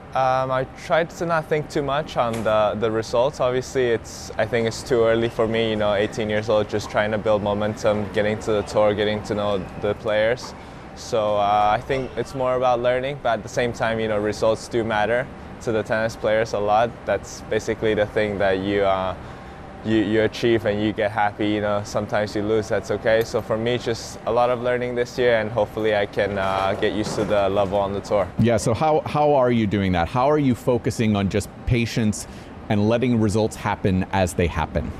Um, 0.10 0.51
I 0.51 0.67
tried 0.86 1.10
to 1.12 1.25
not 1.25 1.45
think 1.45 1.69
too 1.69 1.84
much 1.84 2.17
on 2.17 2.34
the, 2.43 2.75
the 2.77 2.91
results. 2.91 3.39
Obviously, 3.39 3.86
it's 3.86 4.29
I 4.38 4.45
think 4.45 4.67
it's 4.67 4.84
too 4.84 5.03
early 5.03 5.29
for 5.29 5.47
me. 5.47 5.69
You 5.69 5.77
know, 5.77 5.93
18 5.93 6.29
years 6.29 6.49
old, 6.49 6.67
just 6.67 6.91
trying 6.91 7.12
to 7.12 7.17
build 7.17 7.43
momentum, 7.43 8.12
getting 8.12 8.38
to 8.39 8.51
the 8.51 8.63
tour, 8.63 8.93
getting 8.93 9.23
to 9.23 9.36
know 9.36 9.65
the 9.79 9.93
players. 9.95 10.53
So 10.95 11.38
uh, 11.38 11.71
I 11.73 11.79
think 11.79 12.12
it's 12.17 12.36
more 12.36 12.55
about 12.55 12.82
learning, 12.82 13.19
but 13.23 13.39
at 13.39 13.43
the 13.43 13.47
same 13.47 13.71
time, 13.71 14.01
you 14.01 14.10
know, 14.10 14.19
results 14.19 14.67
do 14.67 14.84
matter 14.84 15.25
to 15.62 15.72
the 15.72 15.84
tennis 15.84 16.15
players 16.15 16.54
a 16.54 16.60
lot. 16.60 16.89
That's 17.06 17.41
basically 17.50 17.93
the 17.93 18.06
thing 18.06 18.38
that 18.39 18.60
you, 18.60 18.84
uh, 18.84 19.15
you 19.86 19.98
you 19.98 20.22
achieve 20.24 20.65
and 20.65 20.82
you 20.82 20.91
get 20.93 21.12
happy. 21.12 21.48
You 21.48 21.62
know, 21.62 21.82
sometimes 21.84 22.36
you 22.36 22.43
lose, 22.43 22.67
that's 22.67 22.91
okay. 22.91 23.24
So 23.24 23.41
for 23.41 23.58
me, 23.58 23.78
just 23.78 24.19
a 24.26 24.32
lot 24.32 24.50
of 24.50 24.62
learning 24.62 24.95
this 24.95 25.17
year, 25.17 25.39
and 25.39 25.52
hopefully 25.52 25.95
I 25.95 26.06
can 26.06 26.38
uh, 26.38 26.76
get 26.80 26.93
used 26.93 27.15
to 27.15 27.26
the 27.26 27.50
level 27.50 27.78
on 27.78 27.93
the 27.93 28.02
tour. 28.02 28.28
Yeah. 28.39 28.58
So 28.58 28.74
how 28.74 29.02
how 29.06 29.34
are 29.34 29.52
you 29.52 29.67
doing 29.67 29.91
that? 29.93 30.08
How 30.08 30.30
are 30.30 30.39
you 30.39 30.56
focusing 30.56 31.15
on 31.15 31.30
just 31.30 31.50
patience 31.65 32.28
and 32.69 32.89
letting 32.89 33.19
results 33.19 33.56
happen 33.56 34.06
as 34.12 34.34
they 34.34 34.48
happen? 34.48 34.91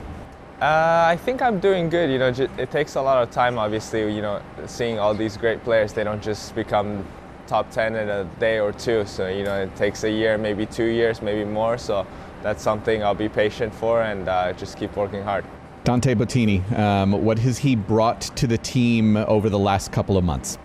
Uh, 0.62 1.08
I 1.08 1.18
think 1.18 1.42
I'm 1.42 1.60
doing 1.60 1.88
good. 1.88 2.10
You 2.12 2.20
know, 2.20 2.34
it 2.58 2.70
takes 2.70 2.96
a 2.96 3.02
lot 3.02 3.24
of 3.24 3.32
time. 3.32 3.58
Obviously, 3.58 4.14
you 4.14 4.22
know, 4.22 4.42
seeing 4.66 5.00
all 5.00 5.14
these 5.14 5.38
great 5.38 5.64
players, 5.64 5.94
they 5.94 6.04
don't 6.04 6.22
just 6.22 6.54
become 6.54 7.06
top 7.50 7.72
10 7.72 7.96
in 7.96 8.10
a 8.10 8.24
day 8.40 8.60
or 8.60 8.72
two. 8.72 9.06
So, 9.06 9.28
you 9.28 9.44
know, 9.44 9.64
it 9.64 9.76
takes 9.76 10.04
a 10.04 10.12
year, 10.12 10.38
maybe 10.38 10.66
two 10.66 10.86
years, 10.86 11.22
maybe 11.22 11.44
more. 11.44 11.78
So 11.78 12.06
that's 12.44 12.62
something 12.64 13.04
I'll 13.04 13.16
be 13.16 13.28
patient 13.28 13.74
for 13.74 14.04
and 14.04 14.30
uh, 14.30 14.54
just 14.54 14.78
keep 14.78 14.96
working 14.96 15.24
hard. 15.24 15.44
Dante 15.84 16.14
Bottini, 16.14 16.60
um, 16.78 17.12
what 17.24 17.40
has 17.40 17.58
he 17.58 17.76
brought 17.76 18.22
to 18.38 18.46
the 18.46 18.58
team 18.58 19.18
over 19.18 19.50
the 19.50 19.58
last 19.58 19.92
couple 19.92 20.18
of 20.18 20.24
months? 20.24 20.58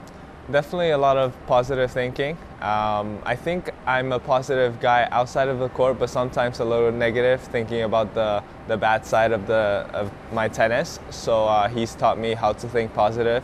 Definitely 0.51 0.91
a 0.91 0.99
lot 0.99 1.17
of 1.17 1.35
positive 1.47 1.91
thinking. 1.91 2.37
Um, 2.61 3.19
I 3.25 3.35
think 3.35 3.71
I'm 3.87 4.13
a 4.13 4.19
positive 4.19 4.79
guy 4.79 5.09
outside 5.11 5.49
of 5.49 5.59
the 5.59 5.71
court, 5.71 5.99
but 5.99 6.11
sometimes 6.11 6.61
a 6.61 6.65
little 6.65 6.93
negative, 6.93 7.41
thinking 7.41 7.83
about 7.83 8.13
the, 8.13 8.45
the 8.69 8.77
bad 8.77 9.07
side 9.07 9.33
of, 9.33 9.47
the, 9.47 9.89
of 9.95 10.13
my 10.33 10.49
tennis. 10.49 11.01
So 11.09 11.47
uh, 11.47 11.69
he's 11.69 11.95
taught 11.95 12.19
me 12.19 12.35
how 12.35 12.53
to 12.53 12.69
think 12.69 12.93
positive 12.93 13.43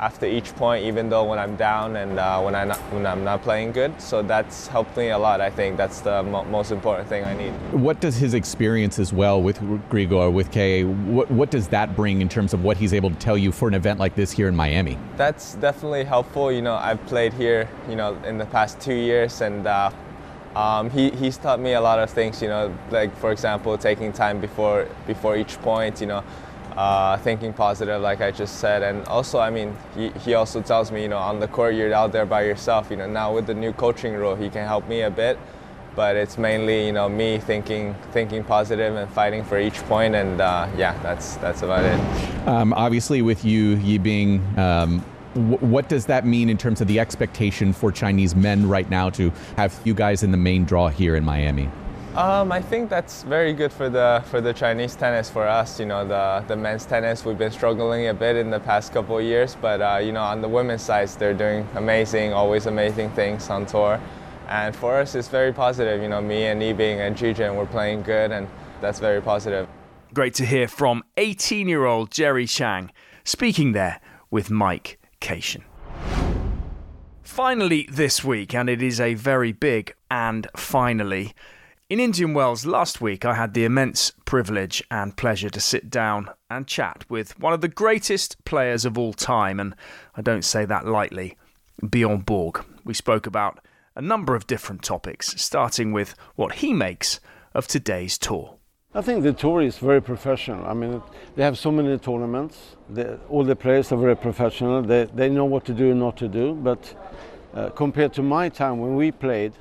after 0.00 0.24
each 0.24 0.54
point, 0.56 0.82
even 0.84 1.10
though 1.10 1.24
when 1.24 1.38
I'm 1.38 1.56
down 1.56 1.96
and 1.96 2.18
uh, 2.18 2.40
when, 2.40 2.54
I 2.54 2.64
not, 2.64 2.78
when 2.92 3.06
I'm 3.06 3.22
not 3.22 3.42
playing 3.42 3.72
good. 3.72 4.00
So 4.00 4.22
that's 4.22 4.66
helped 4.66 4.96
me 4.96 5.10
a 5.10 5.18
lot. 5.18 5.42
I 5.42 5.50
think 5.50 5.76
that's 5.76 6.00
the 6.00 6.22
mo- 6.22 6.44
most 6.44 6.72
important 6.72 7.06
thing 7.06 7.22
I 7.24 7.34
need. 7.34 7.50
What 7.72 8.00
does 8.00 8.16
his 8.16 8.32
experience 8.32 8.98
as 8.98 9.12
well 9.12 9.42
with 9.42 9.60
Grigor, 9.90 10.32
with 10.32 10.50
Kei, 10.50 10.84
what, 10.84 11.30
what 11.30 11.50
does 11.50 11.68
that 11.68 11.94
bring 11.94 12.22
in 12.22 12.30
terms 12.30 12.54
of 12.54 12.64
what 12.64 12.78
he's 12.78 12.94
able 12.94 13.10
to 13.10 13.16
tell 13.16 13.36
you 13.36 13.52
for 13.52 13.68
an 13.68 13.74
event 13.74 14.00
like 14.00 14.14
this 14.14 14.32
here 14.32 14.48
in 14.48 14.56
Miami? 14.56 14.96
That's 15.18 15.54
definitely 15.56 16.04
helpful. 16.04 16.50
You 16.50 16.62
know, 16.62 16.76
I've 16.76 17.04
played 17.06 17.34
here, 17.34 17.68
you 17.86 17.94
know, 17.94 18.14
in 18.24 18.38
the 18.38 18.46
past 18.46 18.80
two 18.80 18.94
years 18.94 19.42
and 19.42 19.66
uh, 19.66 19.90
um, 20.56 20.88
he, 20.88 21.10
he's 21.10 21.36
taught 21.36 21.60
me 21.60 21.74
a 21.74 21.80
lot 21.80 21.98
of 21.98 22.08
things, 22.08 22.40
you 22.40 22.48
know, 22.48 22.74
like 22.90 23.14
for 23.18 23.32
example, 23.32 23.76
taking 23.76 24.12
time 24.12 24.40
before 24.40 24.88
before 25.06 25.36
each 25.36 25.60
point, 25.60 26.00
you 26.00 26.06
know, 26.06 26.24
uh, 26.76 27.16
thinking 27.18 27.52
positive, 27.52 28.00
like 28.00 28.20
I 28.20 28.30
just 28.30 28.60
said. 28.60 28.82
And 28.82 29.06
also, 29.06 29.38
I 29.38 29.50
mean, 29.50 29.76
he, 29.94 30.10
he 30.20 30.34
also 30.34 30.62
tells 30.62 30.90
me, 30.90 31.02
you 31.02 31.08
know, 31.08 31.18
on 31.18 31.40
the 31.40 31.48
court, 31.48 31.74
you're 31.74 31.92
out 31.92 32.12
there 32.12 32.26
by 32.26 32.42
yourself. 32.44 32.90
You 32.90 32.96
know, 32.96 33.06
now 33.06 33.34
with 33.34 33.46
the 33.46 33.54
new 33.54 33.72
coaching 33.72 34.14
rule, 34.14 34.36
he 34.36 34.48
can 34.48 34.66
help 34.66 34.88
me 34.88 35.02
a 35.02 35.10
bit. 35.10 35.38
but 35.96 36.16
it's 36.16 36.38
mainly 36.38 36.86
you 36.86 36.92
know 36.92 37.08
me 37.08 37.38
thinking 37.38 37.94
thinking 38.12 38.44
positive 38.44 38.94
and 38.94 39.10
fighting 39.10 39.44
for 39.44 39.58
each 39.58 39.78
point, 39.88 40.14
and 40.14 40.40
uh, 40.40 40.68
yeah, 40.76 40.96
that's 41.02 41.36
that's 41.36 41.62
about 41.62 41.84
it. 41.84 42.48
Um, 42.48 42.72
obviously, 42.72 43.22
with 43.22 43.44
you, 43.44 43.76
Yibing 43.76 44.40
um, 44.56 45.04
what 45.34 45.88
does 45.88 46.06
that 46.06 46.26
mean 46.26 46.48
in 46.48 46.58
terms 46.58 46.80
of 46.80 46.88
the 46.88 46.98
expectation 46.98 47.72
for 47.72 47.92
Chinese 47.92 48.34
men 48.34 48.68
right 48.68 48.90
now 48.90 49.08
to 49.10 49.32
have 49.56 49.78
you 49.84 49.94
guys 49.94 50.24
in 50.24 50.32
the 50.32 50.36
main 50.36 50.64
draw 50.64 50.88
here 50.88 51.14
in 51.14 51.24
Miami? 51.24 51.68
Um, 52.20 52.52
I 52.52 52.60
think 52.60 52.90
that's 52.90 53.22
very 53.22 53.54
good 53.54 53.72
for 53.72 53.88
the 53.88 54.22
for 54.26 54.42
the 54.42 54.52
Chinese 54.52 54.94
tennis 54.94 55.30
for 55.30 55.48
us. 55.48 55.80
You 55.80 55.86
know, 55.86 56.06
the 56.06 56.44
the 56.46 56.54
men's 56.54 56.84
tennis 56.84 57.24
we've 57.24 57.38
been 57.38 57.50
struggling 57.50 58.08
a 58.08 58.12
bit 58.12 58.36
in 58.36 58.50
the 58.50 58.60
past 58.60 58.92
couple 58.92 59.16
of 59.16 59.24
years, 59.24 59.56
but 59.58 59.80
uh, 59.80 59.96
you 60.02 60.12
know, 60.12 60.20
on 60.20 60.42
the 60.42 60.48
women's 60.48 60.82
side, 60.82 61.08
they're 61.18 61.32
doing 61.32 61.66
amazing, 61.76 62.34
always 62.34 62.66
amazing 62.66 63.08
things 63.12 63.48
on 63.48 63.64
tour, 63.64 63.98
and 64.48 64.76
for 64.76 65.00
us, 65.00 65.14
it's 65.14 65.28
very 65.28 65.50
positive. 65.50 66.02
You 66.02 66.08
know, 66.08 66.20
me 66.20 66.44
and 66.44 66.60
Yibing 66.60 66.98
and 66.98 67.16
Zhizhen, 67.16 67.56
we're 67.56 67.64
playing 67.64 68.02
good, 68.02 68.32
and 68.32 68.46
that's 68.82 68.98
very 68.98 69.22
positive. 69.22 69.66
Great 70.12 70.34
to 70.34 70.44
hear 70.44 70.68
from 70.68 71.02
18-year-old 71.16 72.10
Jerry 72.10 72.44
Shang 72.44 72.90
speaking 73.24 73.72
there 73.72 73.98
with 74.30 74.50
Mike 74.50 74.98
Cation. 75.20 75.64
Finally, 77.22 77.88
this 77.90 78.22
week, 78.22 78.54
and 78.54 78.68
it 78.68 78.82
is 78.82 79.00
a 79.00 79.14
very 79.14 79.52
big 79.52 79.94
and 80.10 80.46
finally. 80.54 81.32
In 81.90 81.98
Indian 81.98 82.34
Wells 82.34 82.64
last 82.64 83.00
week, 83.00 83.24
I 83.24 83.34
had 83.34 83.52
the 83.52 83.64
immense 83.64 84.12
privilege 84.24 84.80
and 84.92 85.16
pleasure 85.16 85.50
to 85.50 85.58
sit 85.58 85.90
down 85.90 86.30
and 86.48 86.64
chat 86.64 87.04
with 87.08 87.36
one 87.40 87.52
of 87.52 87.62
the 87.62 87.66
greatest 87.66 88.44
players 88.44 88.84
of 88.84 88.96
all 88.96 89.12
time, 89.12 89.58
and 89.58 89.74
I 90.14 90.22
don't 90.22 90.44
say 90.44 90.64
that 90.64 90.86
lightly, 90.86 91.36
Bjorn 91.84 92.20
Borg. 92.20 92.64
We 92.84 92.94
spoke 92.94 93.26
about 93.26 93.58
a 93.96 94.00
number 94.00 94.36
of 94.36 94.46
different 94.46 94.84
topics, 94.84 95.34
starting 95.42 95.90
with 95.90 96.14
what 96.36 96.52
he 96.52 96.72
makes 96.72 97.18
of 97.54 97.66
today's 97.66 98.18
tour. 98.18 98.54
I 98.94 99.02
think 99.02 99.24
the 99.24 99.32
tour 99.32 99.60
is 99.60 99.78
very 99.78 100.00
professional. 100.00 100.64
I 100.66 100.74
mean, 100.74 101.02
they 101.34 101.42
have 101.42 101.58
so 101.58 101.72
many 101.72 101.98
tournaments. 101.98 102.76
All 103.28 103.42
the 103.42 103.56
players 103.56 103.90
are 103.90 103.98
very 103.98 104.16
professional. 104.16 104.80
They, 104.82 105.06
they 105.06 105.28
know 105.28 105.44
what 105.44 105.64
to 105.64 105.74
do 105.74 105.90
and 105.90 105.98
not 105.98 106.16
to 106.18 106.28
do. 106.28 106.54
But 106.54 106.94
uh, 107.52 107.70
compared 107.70 108.12
to 108.12 108.22
my 108.22 108.48
time 108.48 108.78
when 108.78 108.94
we 108.94 109.10
played, 109.10 109.54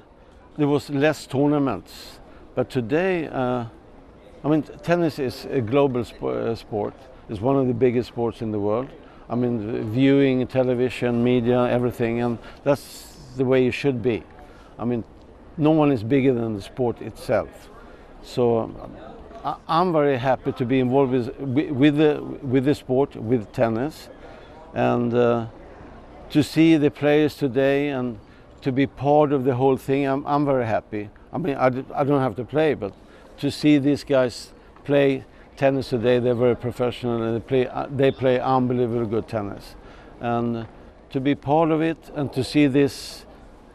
there 0.58 0.68
was 0.68 0.90
less 0.92 1.26
tournaments 1.26 2.19
but 2.60 2.70
today, 2.70 3.26
uh, 3.26 3.64
I 4.44 4.48
mean, 4.50 4.64
tennis 4.84 5.18
is 5.18 5.46
a 5.46 5.62
global 5.62 6.04
sp- 6.04 6.24
uh, 6.24 6.56
sport. 6.56 6.94
It's 7.30 7.40
one 7.40 7.56
of 7.56 7.68
the 7.68 7.74
biggest 7.74 8.10
sports 8.10 8.42
in 8.42 8.52
the 8.52 8.60
world. 8.60 8.90
I 9.30 9.36
mean, 9.36 9.90
viewing, 9.94 10.46
television, 10.46 11.24
media, 11.24 11.62
everything, 11.68 12.20
and 12.22 12.38
that's 12.66 13.16
the 13.38 13.46
way 13.46 13.66
it 13.68 13.72
should 13.72 14.04
be. 14.04 14.24
I 14.78 14.84
mean, 14.84 15.06
no 15.56 15.72
one 15.72 15.90
is 15.90 16.04
bigger 16.04 16.34
than 16.34 16.58
the 16.58 16.62
sport 16.62 17.02
itself. 17.02 17.70
So 18.24 18.76
I, 19.46 19.56
am 19.80 19.94
very 19.94 20.18
happy 20.18 20.52
to 20.52 20.66
be 20.66 20.82
involved 20.82 21.14
with, 21.14 21.40
with, 21.40 21.96
the, 21.96 22.22
with 22.42 22.66
the 22.66 22.76
sport, 22.76 23.16
with 23.16 23.54
tennis, 23.54 24.10
and 24.74 25.14
uh, 25.14 25.48
to 26.32 26.44
see 26.44 26.76
the 26.76 26.92
players 26.92 27.36
today 27.36 27.88
and 27.88 28.20
to 28.62 28.72
be 28.72 28.88
part 28.88 29.32
of 29.32 29.44
the 29.44 29.56
whole 29.56 29.78
thing, 29.78 30.06
I'm, 30.06 30.26
I'm 30.26 30.46
very 30.46 30.66
happy. 30.66 31.10
I 31.32 31.38
mean, 31.38 31.56
I, 31.56 31.68
I 31.68 32.04
don't 32.04 32.22
have 32.22 32.36
to 32.38 32.44
play, 32.44 32.74
but 32.74 32.94
to 33.38 33.52
see 33.52 33.78
these 33.78 34.04
guys 34.04 34.52
play 34.84 35.24
tennis 35.56 35.90
today, 35.90 36.20
they're 36.20 36.34
very 36.34 36.56
professional 36.56 37.22
and 37.22 37.36
they 37.36 37.46
play, 37.46 37.68
uh, 37.68 37.88
they 37.90 38.12
play 38.12 38.40
unbelievably 38.40 39.08
good 39.08 39.28
tennis. 39.28 39.76
And 40.20 40.68
to 41.12 41.20
be 41.20 41.36
part 41.36 41.72
of 41.72 41.82
it 41.82 41.98
and 42.16 42.32
to 42.34 42.44
see 42.44 42.68
this 42.68 43.26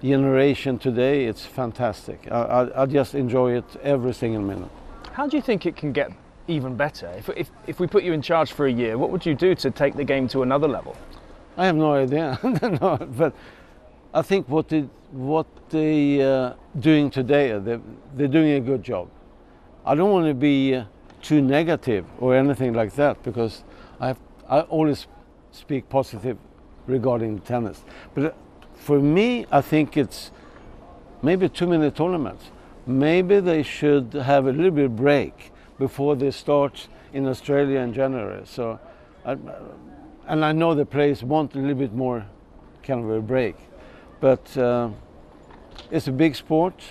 generation 0.03 0.79
today, 0.79 1.27
it's 1.27 1.45
fantastic. 1.45 2.29
I, 2.31 2.41
I, 2.41 2.83
I 2.83 2.87
just 2.87 3.15
enjoy 3.15 3.57
it 3.57 3.65
every 3.83 4.13
single 4.13 4.43
minute. 4.43 4.71
How 5.13 5.27
do 5.27 5.37
you 5.37 5.43
think 5.43 5.65
it 5.67 5.77
can 5.77 5.93
get 5.93 6.11
even 6.49 6.77
better? 6.77 7.09
If, 7.17 7.31
if, 7.37 7.51
if 7.67 7.81
we 7.81 7.87
put 7.87 8.05
you 8.05 8.13
in 8.13 8.21
charge 8.21 8.53
for 8.53 8.67
a 8.67 8.73
year, 8.73 8.99
what 8.99 9.11
would 9.11 9.25
you 9.25 9.35
do 9.35 9.55
to 9.55 9.71
take 9.71 9.95
the 9.95 10.05
game 10.05 10.29
to 10.29 10.43
another 10.43 10.69
level? 10.69 10.97
I 11.57 11.67
have 11.67 11.77
no 11.77 11.95
idea, 11.95 12.39
no, 12.81 12.99
but 13.17 13.33
I 14.15 14.23
think 14.23 14.49
what 14.49 14.69
the, 14.69 14.83
what 15.11 15.47
they 15.71 16.23
uh, 16.23 16.53
doing 16.79 17.11
today, 17.11 17.59
they're, 17.59 17.81
they're 18.15 18.29
doing 18.29 18.53
a 18.53 18.61
good 18.61 18.85
job. 18.85 19.11
I 19.85 19.97
don't 19.97 20.13
want 20.13 20.29
to 20.29 20.35
be 20.35 20.77
uh, 20.77 20.85
too 21.21 21.43
negative 21.43 22.07
or 22.21 22.37
anything 22.37 22.75
like 22.75 22.95
that 22.95 23.21
because 23.25 23.65
I, 23.99 24.07
have, 24.07 24.21
I 24.49 24.61
always 24.61 25.09
speak 25.51 25.89
positive 25.89 26.39
regarding 26.87 27.41
tennis. 27.41 27.85
But 28.15 28.25
uh, 28.25 28.31
for 28.77 29.01
me, 29.01 29.47
I 29.51 29.61
think 29.61 29.97
it's 29.97 30.31
maybe 31.21 31.49
too 31.49 31.67
many 31.67 31.91
tournaments. 31.91 32.53
Maybe 32.87 33.41
they 33.41 33.65
should 33.65 34.13
have 34.13 34.47
a 34.47 34.53
little 34.53 34.71
bit 34.71 34.95
break 34.95 35.51
before 35.77 36.15
they 36.15 36.31
start 36.31 36.87
in 37.13 37.27
Australia 37.27 37.81
in 37.81 37.93
January. 37.93 38.43
So, 38.45 38.79
I, 39.25 39.37
and 40.29 40.45
I 40.45 40.53
know 40.53 40.77
the 40.77 40.87
players 40.87 41.25
want 41.25 41.57
a 41.57 41.59
little 41.59 41.75
bit 41.75 41.93
more 41.93 42.25
kind 42.85 43.03
of 43.03 43.11
a 43.11 43.21
break. 43.21 43.57
But 44.25 44.57
uh, 44.57 44.89
it's 45.91 46.09
a 46.09 46.13
big 46.13 46.35
sport, 46.35 46.83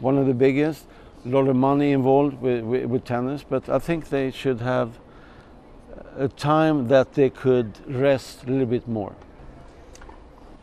one 0.00 0.18
of 0.18 0.26
the 0.26 0.34
biggest. 0.34 0.84
A 1.24 1.28
lot 1.30 1.48
of 1.48 1.56
money 1.56 1.92
involved 1.92 2.42
with, 2.42 2.62
with, 2.64 2.84
with, 2.84 3.06
tennis, 3.06 3.42
but 3.48 3.66
I 3.70 3.78
think 3.78 4.10
they 4.10 4.30
should 4.30 4.60
have 4.60 4.98
a 6.18 6.28
time 6.28 6.88
that 6.88 7.14
they 7.14 7.30
could 7.30 7.78
rest 7.90 8.44
a 8.44 8.50
little 8.50 8.66
bit 8.66 8.86
more. 8.86 9.16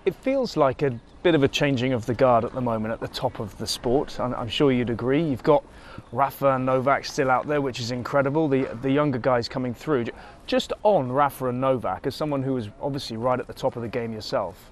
It 0.06 0.14
feels 0.14 0.56
like 0.56 0.84
a 0.84 1.00
bit 1.24 1.34
of 1.34 1.42
a 1.42 1.48
changing 1.48 1.94
of 1.94 2.06
the 2.06 2.14
guard 2.14 2.46
at 2.46 2.54
the 2.54 2.62
moment 2.62 2.94
at 2.94 3.00
the 3.00 3.08
top 3.08 3.40
of 3.40 3.58
the 3.58 3.66
sport. 3.66 4.20
I'm, 4.20 4.50
sure 4.50 4.72
you'd 4.72 4.92
agree. 4.92 5.24
You've 5.24 5.42
got 5.42 5.64
Rafa 6.12 6.52
and 6.52 6.64
Novak 6.64 7.06
still 7.06 7.32
out 7.32 7.48
there, 7.48 7.60
which 7.60 7.80
is 7.80 7.90
incredible. 7.90 8.48
The 8.48 8.66
the 8.84 8.92
younger 8.92 9.18
guys 9.18 9.50
coming 9.50 9.74
through. 9.74 10.06
Just 10.46 10.74
on 10.84 11.12
Rafa 11.12 11.48
and 11.48 11.60
Novak, 11.60 12.06
as 12.06 12.14
someone 12.14 12.44
who 12.44 12.56
is 12.56 12.70
obviously 12.80 13.18
right 13.18 13.40
at 13.40 13.48
the 13.48 13.54
top 13.54 13.76
of 13.76 13.82
the 13.82 13.88
game 13.88 14.14
yourself, 14.14 14.72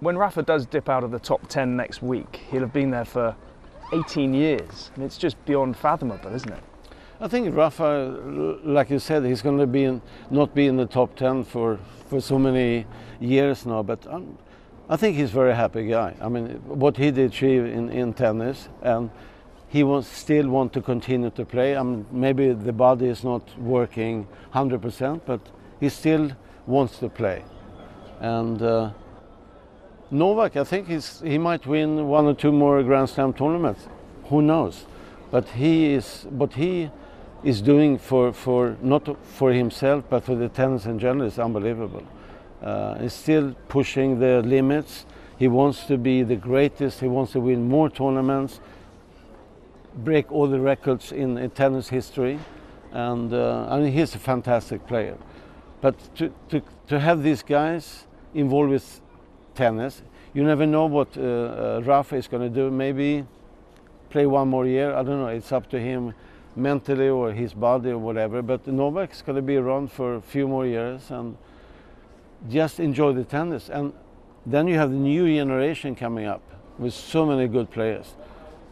when 0.00 0.16
Rafa 0.16 0.42
does 0.42 0.66
dip 0.66 0.88
out 0.88 1.04
of 1.04 1.10
the 1.10 1.18
top 1.18 1.46
10 1.48 1.76
next 1.76 2.02
week, 2.02 2.40
he'll 2.50 2.60
have 2.60 2.72
been 2.72 2.90
there 2.90 3.04
for 3.04 3.36
18 3.92 4.34
years. 4.34 4.90
And 4.94 5.04
it's 5.04 5.18
just 5.18 5.42
beyond 5.44 5.76
fathomable, 5.76 6.34
isn't 6.34 6.52
it? 6.52 6.62
I 7.20 7.28
think 7.28 7.54
Rafa, 7.54 8.18
like 8.64 8.88
you 8.88 8.98
said, 8.98 9.24
he's 9.26 9.42
going 9.42 9.58
to 9.58 9.66
be 9.66 9.84
in, 9.84 10.00
not 10.30 10.54
be 10.54 10.66
in 10.66 10.76
the 10.76 10.86
top 10.86 11.16
10 11.16 11.44
for, 11.44 11.78
for 12.08 12.20
so 12.20 12.38
many 12.38 12.86
years 13.20 13.66
now, 13.66 13.82
but 13.82 14.06
I'm, 14.10 14.38
I 14.88 14.96
think 14.96 15.16
he's 15.18 15.30
a 15.30 15.34
very 15.34 15.54
happy 15.54 15.86
guy. 15.86 16.16
I 16.20 16.28
mean, 16.28 16.48
what 16.64 16.96
he 16.96 17.10
did 17.10 17.30
achieve 17.30 17.66
in, 17.66 17.90
in 17.90 18.14
tennis, 18.14 18.70
and 18.80 19.10
he 19.68 19.84
wants, 19.84 20.08
still 20.08 20.48
want 20.48 20.72
to 20.72 20.80
continue 20.80 21.30
to 21.30 21.44
play. 21.44 21.76
I 21.76 21.82
mean, 21.82 22.06
maybe 22.10 22.52
the 22.54 22.72
body 22.72 23.06
is 23.06 23.22
not 23.22 23.56
working 23.58 24.26
100%, 24.54 25.20
but 25.26 25.40
he 25.78 25.90
still 25.90 26.32
wants 26.66 26.98
to 26.98 27.10
play. 27.10 27.44
And 28.18 28.60
uh, 28.62 28.90
Novak, 30.10 30.56
I 30.56 30.64
think 30.64 30.88
he 30.88 31.38
might 31.38 31.66
win 31.66 32.08
one 32.08 32.26
or 32.26 32.34
two 32.34 32.50
more 32.50 32.82
Grand 32.82 33.08
Slam 33.08 33.32
tournaments. 33.32 33.86
Who 34.24 34.42
knows? 34.42 34.84
But 35.30 35.48
he 35.50 35.92
is 35.92 36.26
what 36.30 36.54
he 36.54 36.90
is 37.44 37.62
doing 37.62 37.96
for, 37.96 38.32
for 38.32 38.76
not 38.82 39.08
for 39.24 39.52
himself 39.52 40.04
but 40.10 40.24
for 40.24 40.34
the 40.34 40.48
tennis 40.48 40.84
in 40.86 40.98
general 40.98 41.26
is 41.26 41.38
unbelievable. 41.38 42.02
Uh, 42.60 42.98
he's 42.98 43.14
still 43.14 43.54
pushing 43.68 44.18
the 44.18 44.42
limits. 44.42 45.06
He 45.38 45.48
wants 45.48 45.86
to 45.86 45.96
be 45.96 46.22
the 46.22 46.36
greatest. 46.36 47.00
He 47.00 47.08
wants 47.08 47.32
to 47.32 47.40
win 47.40 47.68
more 47.68 47.88
tournaments, 47.88 48.60
break 49.94 50.30
all 50.30 50.48
the 50.48 50.60
records 50.60 51.12
in, 51.12 51.38
in 51.38 51.50
tennis 51.50 51.88
history, 51.88 52.38
and 52.92 53.32
uh, 53.32 53.66
I 53.70 53.78
mean 53.78 53.92
he's 53.92 54.14
a 54.14 54.18
fantastic 54.18 54.86
player. 54.86 55.16
But 55.80 55.96
to, 56.16 56.34
to, 56.50 56.60
to 56.88 57.00
have 57.00 57.22
these 57.22 57.42
guys 57.42 58.06
involved 58.34 58.70
with 58.70 59.00
tennis. 59.60 60.00
You 60.32 60.42
never 60.42 60.64
know 60.64 60.86
what 60.86 61.18
uh, 61.18 61.20
uh, 61.20 61.82
Rafa 61.84 62.16
is 62.16 62.26
going 62.28 62.42
to 62.42 62.54
do. 62.60 62.70
Maybe 62.70 63.26
play 64.08 64.24
one 64.24 64.48
more 64.48 64.66
year. 64.66 64.94
I 64.94 65.02
don't 65.02 65.20
know. 65.20 65.26
It's 65.26 65.52
up 65.52 65.68
to 65.70 65.78
him 65.78 66.14
mentally 66.56 67.10
or 67.10 67.32
his 67.32 67.52
body 67.52 67.90
or 67.90 67.98
whatever. 67.98 68.40
But 68.40 68.66
Novak 68.66 69.12
is 69.12 69.20
going 69.20 69.36
to 69.36 69.42
be 69.42 69.56
around 69.56 69.92
for 69.92 70.14
a 70.14 70.22
few 70.22 70.48
more 70.48 70.66
years 70.66 71.10
and 71.10 71.36
just 72.48 72.80
enjoy 72.80 73.12
the 73.12 73.24
tennis. 73.24 73.68
And 73.68 73.92
then 74.46 74.66
you 74.66 74.76
have 74.76 74.90
the 74.90 75.02
new 75.12 75.26
generation 75.26 75.94
coming 75.94 76.24
up 76.24 76.42
with 76.78 76.94
so 76.94 77.26
many 77.26 77.46
good 77.46 77.70
players. 77.70 78.14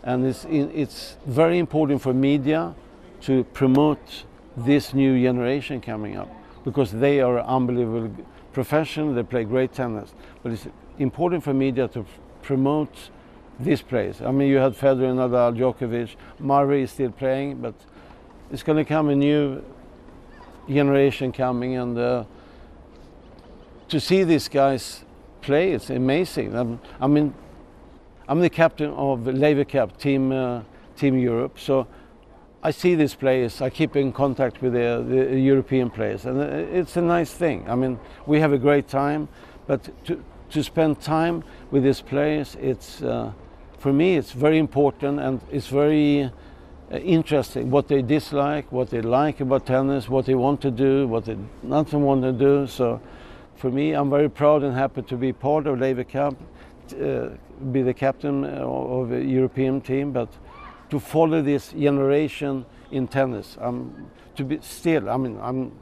And 0.03 0.27
it's, 0.27 0.47
it's 0.49 1.17
very 1.27 1.59
important 1.59 2.01
for 2.01 2.15
media 2.15 2.75
to 3.23 3.45
promote 3.53 4.25
this 4.57 4.95
new 4.95 5.21
generation 5.21 5.83
coming 5.83 6.17
up 6.17 6.31
because 6.65 6.93
they 6.93 7.21
are 7.21 7.41
unbelievable 7.41 8.25
professional, 8.53 9.15
they 9.15 9.23
play 9.23 9.45
great 9.45 9.73
tennis. 9.73 10.15
But 10.43 10.53
it's 10.53 10.67
important 10.99 11.45
for 11.45 11.55
media 11.55 11.89
to 11.89 12.05
promote 12.43 13.11
this 13.59 13.83
place. 13.83 14.21
I 14.21 14.31
mean, 14.31 14.49
you 14.49 14.59
had 14.59 14.75
Federer, 14.75 15.11
and 15.11 15.19
Nadal, 15.19 15.57
Djokovic, 15.57 16.15
Murray 16.39 16.83
is 16.83 16.91
still 16.93 17.11
playing, 17.11 17.61
but 17.61 17.75
it's 18.51 18.63
going 18.63 18.79
to 18.79 18.85
come 18.85 19.09
a 19.09 19.17
new 19.17 19.63
generation 20.69 21.33
coming, 21.33 21.77
and 21.77 21.99
uh, 21.99 22.25
to 23.89 24.01
see 24.01 24.23
these 24.25 24.49
guys 24.49 25.05
play, 25.41 25.73
it's 25.73 25.91
amazing. 25.91 26.79
I 27.01 27.07
mean, 27.07 27.35
I'm 28.29 28.41
the 28.41 28.51
captain 28.51 28.91
of 28.91 29.27
Laver 29.27 29.65
Cup 29.65 29.99
Team 29.99 30.31
uh, 30.31 30.63
Team 30.97 31.17
Europe. 31.19 31.59
So 31.59 31.87
I 32.63 32.73
see 32.73 32.95
these 32.95 33.15
players. 33.15 33.63
I 33.63 33.71
keep 33.71 33.95
in 33.97 34.13
contact 34.13 34.61
with 34.63 34.73
the, 34.73 35.05
the 35.09 35.39
European 35.39 35.91
players, 35.91 36.25
and 36.27 36.41
it's 36.41 36.97
a 36.97 37.03
nice 37.03 37.33
thing. 37.33 37.69
I 37.71 37.77
mean, 37.77 38.01
we 38.27 38.41
have 38.41 38.53
a 38.53 38.59
great 38.59 38.89
time, 38.89 39.29
but 39.67 39.91
to 40.07 40.23
to 40.51 40.63
spend 40.63 41.01
time 41.01 41.45
with 41.71 41.83
these 41.83 42.01
players, 42.01 42.57
it's 42.61 43.03
uh, 43.03 43.33
for 43.79 43.93
me 43.93 44.17
it's 44.17 44.33
very 44.33 44.59
important 44.59 45.21
and 45.21 45.41
it's 45.53 45.69
very 45.69 46.25
uh, 46.25 46.97
interesting 46.99 47.71
what 47.71 47.89
they 47.89 48.03
dislike, 48.03 48.71
what 48.73 48.91
they 48.91 49.03
like 49.03 49.41
about 49.41 49.67
tennis, 49.67 50.09
what 50.09 50.27
they 50.27 50.35
want 50.35 50.61
to 50.61 50.71
do, 50.71 51.07
what 51.07 51.25
they 51.27 51.37
not 51.63 51.93
want 51.93 52.23
to 52.23 52.33
do. 52.33 52.67
So 52.67 53.01
for 53.57 53.71
me, 53.71 53.93
I'm 53.93 54.11
very 54.11 54.31
proud 54.31 54.63
and 54.63 54.75
happy 54.75 55.03
to 55.03 55.17
be 55.17 55.33
part 55.33 55.67
of 55.67 55.81
Laver 55.81 56.05
Cup, 56.05 56.35
uh, 56.93 57.29
be 57.73 57.83
the 57.83 57.95
captain 57.95 58.45
of 58.45 59.13
a 59.13 59.23
European 59.23 59.81
team, 59.81 60.13
but 60.13 60.29
to 60.91 60.99
follow 60.99 61.43
this 61.43 61.73
generation 61.73 62.65
in 62.91 63.09
tennis. 63.09 63.57
Um, 63.61 64.11
to 64.37 64.45
be 64.45 64.59
still, 64.63 65.11
I 65.11 65.17
mean, 65.17 65.39
I'm 65.43 65.73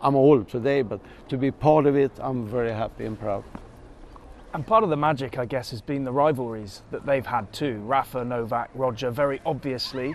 I'm 0.00 0.14
old 0.14 0.48
today, 0.48 0.82
but 0.82 1.00
to 1.28 1.36
be 1.36 1.50
part 1.50 1.86
of 1.86 1.96
it, 1.96 2.12
I'm 2.18 2.46
very 2.46 2.72
happy 2.72 3.06
and 3.06 3.18
proud. 3.18 3.44
And 4.54 4.66
part 4.66 4.84
of 4.84 4.90
the 4.90 4.96
magic, 4.96 5.38
I 5.38 5.44
guess, 5.44 5.70
has 5.70 5.80
been 5.80 6.04
the 6.04 6.12
rivalries 6.12 6.82
that 6.90 7.04
they've 7.04 7.26
had 7.26 7.52
too. 7.52 7.80
Rafa, 7.80 8.24
Novak, 8.24 8.70
Roger, 8.74 9.10
very 9.10 9.40
obviously. 9.44 10.14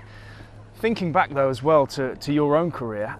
Thinking 0.76 1.12
back 1.12 1.32
though 1.32 1.50
as 1.50 1.62
well 1.62 1.86
to, 1.88 2.16
to 2.16 2.34
your 2.34 2.56
own 2.56 2.72
career, 2.72 3.16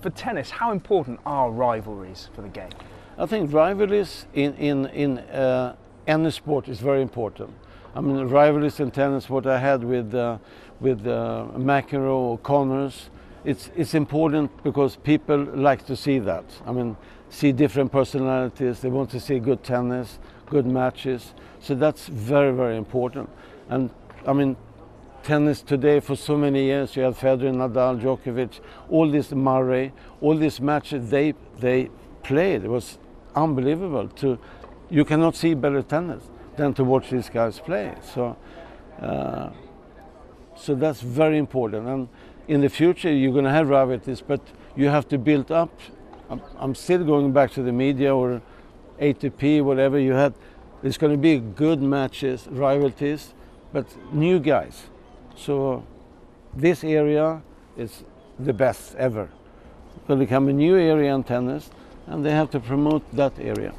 for 0.00 0.10
tennis, 0.10 0.50
how 0.50 0.70
important 0.70 1.18
are 1.26 1.50
rivalries 1.50 2.28
for 2.34 2.42
the 2.42 2.48
game? 2.48 2.70
I 3.16 3.26
think 3.26 3.52
rivalries 3.52 4.26
in, 4.32 4.54
in, 4.54 4.86
in 4.86 5.18
uh, 5.18 5.74
any 6.06 6.30
sport 6.30 6.68
is 6.68 6.78
very 6.78 7.02
important. 7.02 7.52
I 7.94 8.00
mean, 8.00 8.28
rivalries 8.28 8.80
in 8.80 8.90
tennis, 8.90 9.28
what 9.30 9.46
I 9.46 9.58
had 9.58 9.82
with, 9.82 10.14
uh, 10.14 10.38
with 10.80 11.06
uh, 11.06 11.46
McEnroe 11.56 12.10
or 12.10 12.38
Connors, 12.38 13.10
it's, 13.44 13.70
it's 13.76 13.94
important 13.94 14.62
because 14.62 14.96
people 14.96 15.38
like 15.38 15.86
to 15.86 15.96
see 15.96 16.18
that. 16.20 16.44
I 16.66 16.72
mean, 16.72 16.96
see 17.30 17.52
different 17.52 17.90
personalities, 17.90 18.80
they 18.80 18.88
want 18.88 19.10
to 19.10 19.20
see 19.20 19.38
good 19.38 19.62
tennis, 19.62 20.18
good 20.46 20.66
matches. 20.66 21.32
So 21.60 21.74
that's 21.74 22.08
very, 22.08 22.52
very 22.52 22.76
important. 22.76 23.30
And 23.68 23.90
I 24.26 24.32
mean, 24.32 24.56
tennis 25.22 25.62
today 25.62 26.00
for 26.00 26.16
so 26.16 26.36
many 26.36 26.64
years, 26.64 26.94
you 26.94 27.02
have 27.02 27.18
Federer, 27.18 27.54
Nadal, 27.54 28.00
Djokovic, 28.00 28.60
all 28.90 29.10
these 29.10 29.32
Murray, 29.32 29.92
all 30.20 30.36
these 30.36 30.60
matches 30.60 31.10
they, 31.10 31.34
they 31.58 31.90
played. 32.22 32.64
It 32.64 32.68
was 32.68 32.98
unbelievable. 33.34 34.08
To, 34.08 34.38
you 34.90 35.04
cannot 35.04 35.36
see 35.36 35.54
better 35.54 35.82
tennis 35.82 36.22
than 36.58 36.74
to 36.74 36.84
watch 36.84 37.08
these 37.08 37.30
guys 37.30 37.58
play. 37.58 37.94
So, 38.12 38.36
uh, 39.00 39.50
so 40.56 40.74
that's 40.74 41.00
very 41.00 41.38
important. 41.38 41.88
And 41.88 42.08
in 42.48 42.60
the 42.60 42.68
future, 42.68 43.10
you're 43.10 43.32
going 43.32 43.44
to 43.44 43.50
have 43.50 43.68
rivalries, 43.68 44.20
but 44.20 44.40
you 44.76 44.88
have 44.88 45.08
to 45.08 45.18
build 45.18 45.50
up. 45.50 45.70
I'm, 46.28 46.42
I'm 46.58 46.74
still 46.74 47.04
going 47.04 47.32
back 47.32 47.52
to 47.52 47.62
the 47.62 47.72
media 47.72 48.14
or 48.14 48.42
ATP, 49.00 49.62
whatever 49.62 49.98
you 49.98 50.12
had. 50.12 50.34
There's 50.82 50.98
going 50.98 51.12
to 51.12 51.18
be 51.18 51.38
good 51.38 51.80
matches, 51.80 52.46
rivalries, 52.50 53.34
but 53.72 53.86
new 54.12 54.38
guys. 54.38 54.84
So 55.36 55.86
this 56.54 56.84
area 56.84 57.42
is 57.76 58.04
the 58.38 58.52
best 58.52 58.94
ever. 58.96 59.30
It's 59.96 60.06
going 60.06 60.20
to 60.20 60.26
become 60.26 60.48
a 60.48 60.52
new 60.52 60.76
area 60.76 61.14
in 61.14 61.24
tennis, 61.24 61.70
and 62.06 62.24
they 62.24 62.32
have 62.32 62.50
to 62.50 62.60
promote 62.60 63.02
that 63.14 63.38
area. 63.38 63.72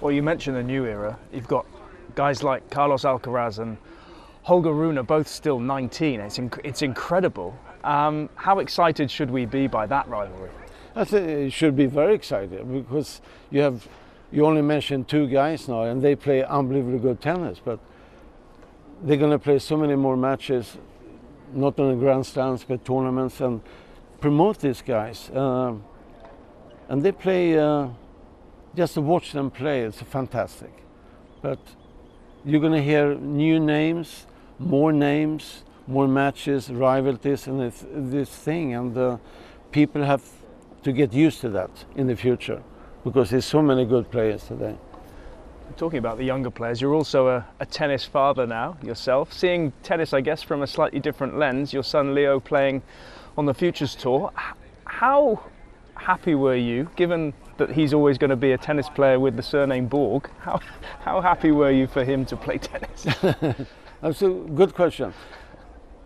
Well, 0.00 0.12
you 0.12 0.22
mentioned 0.22 0.56
the 0.56 0.62
new 0.62 0.84
era. 0.84 1.18
You've 1.32 1.48
got 1.48 1.66
guys 2.14 2.42
like 2.42 2.70
Carlos 2.70 3.02
Alcaraz 3.02 3.58
and 3.58 3.76
Holger 4.42 4.72
Rune, 4.72 4.96
are 4.98 5.02
both 5.02 5.26
still 5.26 5.58
19. 5.58 6.20
It's, 6.20 6.38
inc- 6.38 6.60
it's 6.62 6.82
incredible. 6.82 7.58
Um, 7.82 8.28
how 8.36 8.60
excited 8.60 9.10
should 9.10 9.30
we 9.30 9.44
be 9.44 9.66
by 9.66 9.86
that 9.86 10.08
rivalry? 10.08 10.50
I 10.94 11.04
think 11.04 11.28
it 11.28 11.52
should 11.52 11.76
be 11.76 11.86
very 11.86 12.14
excited 12.14 12.72
because 12.72 13.20
you 13.50 13.60
have 13.60 13.86
you 14.32 14.44
only 14.44 14.62
mentioned 14.62 15.08
two 15.08 15.26
guys 15.26 15.68
now, 15.68 15.82
and 15.82 16.02
they 16.02 16.16
play 16.16 16.42
unbelievably 16.42 16.98
good 16.98 17.20
tennis. 17.20 17.60
But 17.64 17.78
they're 19.02 19.16
going 19.16 19.30
to 19.30 19.38
play 19.38 19.58
so 19.58 19.76
many 19.76 19.94
more 19.94 20.16
matches, 20.16 20.78
not 21.52 21.78
only 21.78 21.96
Grand 21.96 22.26
Slams 22.26 22.64
but 22.64 22.84
tournaments, 22.84 23.40
and 23.40 23.60
promote 24.20 24.58
these 24.60 24.82
guys. 24.82 25.30
Uh, 25.30 25.74
and 26.88 27.02
they 27.02 27.12
play. 27.12 27.58
Uh, 27.58 27.88
just 28.76 28.94
to 28.94 29.00
watch 29.00 29.32
them 29.32 29.50
play, 29.50 29.80
it's 29.82 30.02
fantastic. 30.02 30.72
But 31.40 31.58
you're 32.46 32.60
going 32.60 32.72
to 32.72 32.82
hear 32.82 33.16
new 33.16 33.58
names, 33.58 34.26
more 34.60 34.92
names, 34.92 35.64
more 35.88 36.06
matches, 36.06 36.70
rivalries, 36.70 37.48
and 37.48 37.60
this, 37.60 37.84
this 37.92 38.30
thing. 38.30 38.72
And 38.72 38.96
uh, 38.96 39.18
people 39.72 40.04
have 40.04 40.22
to 40.84 40.92
get 40.92 41.12
used 41.12 41.40
to 41.40 41.48
that 41.50 41.70
in 41.96 42.06
the 42.06 42.14
future 42.14 42.62
because 43.02 43.30
there's 43.30 43.44
so 43.44 43.60
many 43.60 43.84
good 43.84 44.10
players 44.12 44.44
today. 44.44 44.76
Talking 45.76 45.98
about 45.98 46.18
the 46.18 46.24
younger 46.24 46.50
players, 46.50 46.80
you're 46.80 46.94
also 46.94 47.26
a, 47.26 47.46
a, 47.58 47.66
tennis 47.66 48.04
father 48.04 48.46
now 48.46 48.78
yourself. 48.80 49.32
Seeing 49.32 49.72
tennis, 49.82 50.12
I 50.14 50.20
guess, 50.20 50.40
from 50.40 50.62
a 50.62 50.66
slightly 50.66 51.00
different 51.00 51.36
lens. 51.36 51.72
Your 51.72 51.82
son 51.82 52.14
Leo 52.14 52.38
playing 52.38 52.82
on 53.36 53.46
the 53.46 53.54
Futures 53.54 53.96
Tour. 53.96 54.32
How 54.84 55.42
happy 55.96 56.36
were 56.36 56.54
you, 56.54 56.88
given 56.94 57.34
that 57.58 57.70
he's 57.70 57.94
always 57.94 58.18
going 58.18 58.30
to 58.30 58.36
be 58.36 58.52
a 58.52 58.58
tennis 58.58 58.88
player 58.88 59.18
with 59.18 59.36
the 59.36 59.42
surname 59.42 59.86
Borg? 59.86 60.30
How, 60.40 60.60
how 61.00 61.20
happy 61.20 61.50
were 61.50 61.70
you 61.70 61.86
for 61.86 62.04
him 62.04 62.24
to 62.26 62.36
play 62.36 62.58
tennis? 62.58 63.06
That's 64.02 64.22
a 64.22 64.28
good 64.28 64.74
question. 64.74 65.12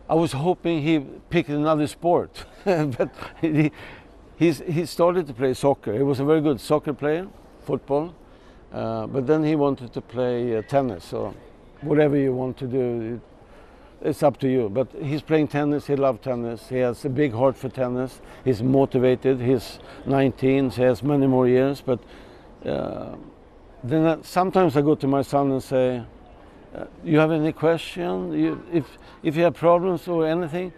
I 0.09 0.15
was 0.15 0.33
hoping 0.33 0.83
he 0.83 0.99
picked 0.99 1.51
another 1.51 1.87
sport, 1.87 2.45
but 2.65 3.11
he, 3.41 3.71
he 4.39 4.87
started 4.87 5.27
to 5.27 5.35
play 5.35 5.55
soccer. 5.55 5.93
He 5.95 6.03
was 6.03 6.19
a 6.19 6.25
very 6.25 6.41
good 6.41 6.61
soccer 6.61 6.93
player, 6.93 7.29
football, 7.65 8.15
uh, 8.73 9.07
but 9.07 9.27
then 9.27 9.45
he 9.45 9.55
wanted 9.55 9.93
to 9.93 10.01
play 10.01 10.57
uh, 10.57 10.63
tennis. 10.63 11.05
So 11.05 11.35
whatever 11.83 12.17
you 12.17 12.33
want 12.33 12.57
to 12.59 12.67
do, 12.67 13.21
it's 14.03 14.23
up 14.23 14.39
to 14.39 14.49
you. 14.49 14.69
But 14.69 14.89
he's 15.03 15.23
playing 15.23 15.49
tennis. 15.49 15.87
He 15.87 15.97
loves 15.97 16.21
tennis. 16.23 16.69
He 16.69 16.79
has 16.79 17.05
a 17.05 17.09
big 17.09 17.33
heart 17.33 17.57
for 17.57 17.69
tennis. 17.69 18.21
He's 18.45 18.63
motivated. 18.63 19.41
He's 19.41 19.79
19. 20.07 20.71
So 20.71 20.77
he 20.77 20.83
has 20.83 21.03
many 21.03 21.27
more 21.27 21.49
years. 21.49 21.81
But 21.81 22.01
uh, 22.65 23.17
then 23.83 24.07
I, 24.07 24.23
sometimes 24.23 24.77
I 24.77 24.83
go 24.83 24.95
to 24.95 25.07
my 25.07 25.23
son 25.23 25.53
and 25.53 25.63
say, 25.63 26.03
uh, 26.75 26.85
"You 27.05 27.19
have 27.19 27.31
any 27.31 27.53
question? 27.53 28.33
You, 28.33 28.63
if 28.73 28.99
if 29.23 29.37
you 29.37 29.45
have 29.45 29.55
problems 29.55 30.09
or 30.09 30.27
anything, 30.27 30.73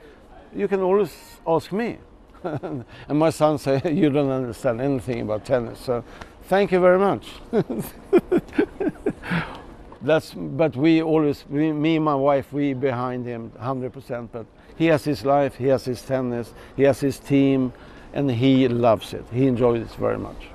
you 0.54 0.68
can 0.68 0.80
always 0.80 1.12
ask 1.46 1.72
me." 1.72 1.98
and 2.44 2.84
my 3.08 3.30
son 3.30 3.58
say, 3.58 3.80
"You 3.92 4.10
don't 4.10 4.30
understand 4.30 4.80
anything 4.80 5.22
about 5.22 5.44
tennis." 5.44 5.80
So, 5.80 6.04
thank 6.44 6.72
you 6.72 6.80
very 6.80 6.98
much. 6.98 7.26
That's, 10.02 10.34
but 10.34 10.76
we 10.76 11.02
always, 11.02 11.44
we, 11.48 11.72
me 11.72 11.96
and 11.96 12.04
my 12.04 12.14
wife, 12.14 12.52
we 12.52 12.74
behind 12.74 13.24
him 13.24 13.52
100%. 13.60 14.28
But 14.32 14.46
he 14.76 14.86
has 14.86 15.04
his 15.04 15.24
life, 15.24 15.54
he 15.56 15.66
has 15.66 15.84
his 15.84 16.02
tennis, 16.02 16.52
he 16.76 16.82
has 16.82 17.00
his 17.00 17.18
team, 17.18 17.72
and 18.12 18.30
he 18.30 18.68
loves 18.68 19.14
it. 19.14 19.24
He 19.32 19.46
enjoys 19.46 19.82
it 19.82 19.94
very 19.96 20.18
much. 20.18 20.48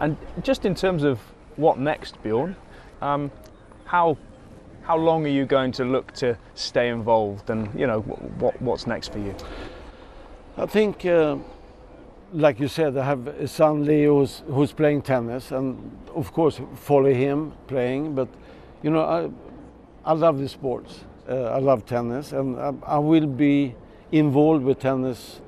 And 0.00 0.16
just 0.42 0.64
in 0.64 0.74
terms 0.74 1.02
of 1.02 1.18
what 1.56 1.78
next, 1.78 2.22
Bjorn, 2.22 2.54
um, 3.00 3.30
how 3.84 4.18
how 4.82 4.96
long 4.96 5.24
are 5.24 5.30
you 5.30 5.44
going 5.44 5.72
to 5.72 5.84
look 5.84 6.12
to 6.12 6.38
stay 6.54 6.90
involved, 6.90 7.50
and 7.50 7.68
you 7.78 7.86
know 7.86 8.00
what 8.02 8.60
what's 8.62 8.86
next 8.86 9.12
for 9.12 9.18
you? 9.18 9.34
I 10.56 10.66
think, 10.66 11.04
uh, 11.04 11.36
like 12.32 12.60
you 12.60 12.68
said, 12.68 12.96
I 12.96 13.04
have 13.04 13.26
a 13.26 13.48
son 13.48 13.84
Leo 13.84 14.20
who's, 14.20 14.42
who's 14.46 14.72
playing 14.72 15.02
tennis, 15.02 15.50
and 15.50 15.98
of 16.14 16.32
course 16.32 16.60
follow 16.76 17.12
him 17.12 17.52
playing, 17.66 18.14
but 18.14 18.28
you 18.86 18.92
know, 18.92 19.02
I, 19.02 19.28
I 20.08 20.12
love 20.12 20.38
the 20.38 20.48
sports. 20.48 21.00
Uh, 21.28 21.56
I 21.56 21.58
love 21.58 21.86
tennis, 21.86 22.30
and 22.30 22.56
I, 22.56 22.72
I, 22.86 22.98
will 22.98 23.26
be 23.26 23.74
involved 24.12 24.62
with 24.62 24.78
tennis 24.78 25.40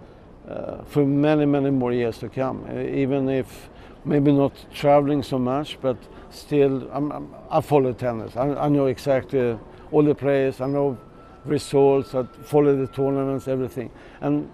uh, 0.49 0.83
for 0.83 1.07
many, 1.07 1.47
many 1.47 1.71
more 1.71 1.93
years 1.93 2.19
to 2.19 2.29
come. 2.29 2.67
Uh, 2.69 2.81
even 2.81 3.29
if 3.29 3.71
maybe 4.05 4.33
not 4.33 4.53
traveling 4.75 5.23
so 5.23 5.39
much, 5.39 5.79
but 5.81 5.97
still, 6.31 6.91
I'm, 6.93 7.13
I'm, 7.13 7.35
i 7.49 7.61
follow 7.61 7.93
tennis. 7.93 8.37
I, 8.37 8.55
I, 8.55 8.69
know 8.69 8.87
exactly 8.87 9.57
all 9.93 10.03
the 10.03 10.17
players. 10.17 10.61
I 10.61 10.67
know 10.67 10.99
results. 11.45 12.17
I 12.17 12.25
follow 12.43 12.75
the 12.75 12.89
tournaments, 12.89 13.47
everything, 13.47 13.93
and 14.21 14.51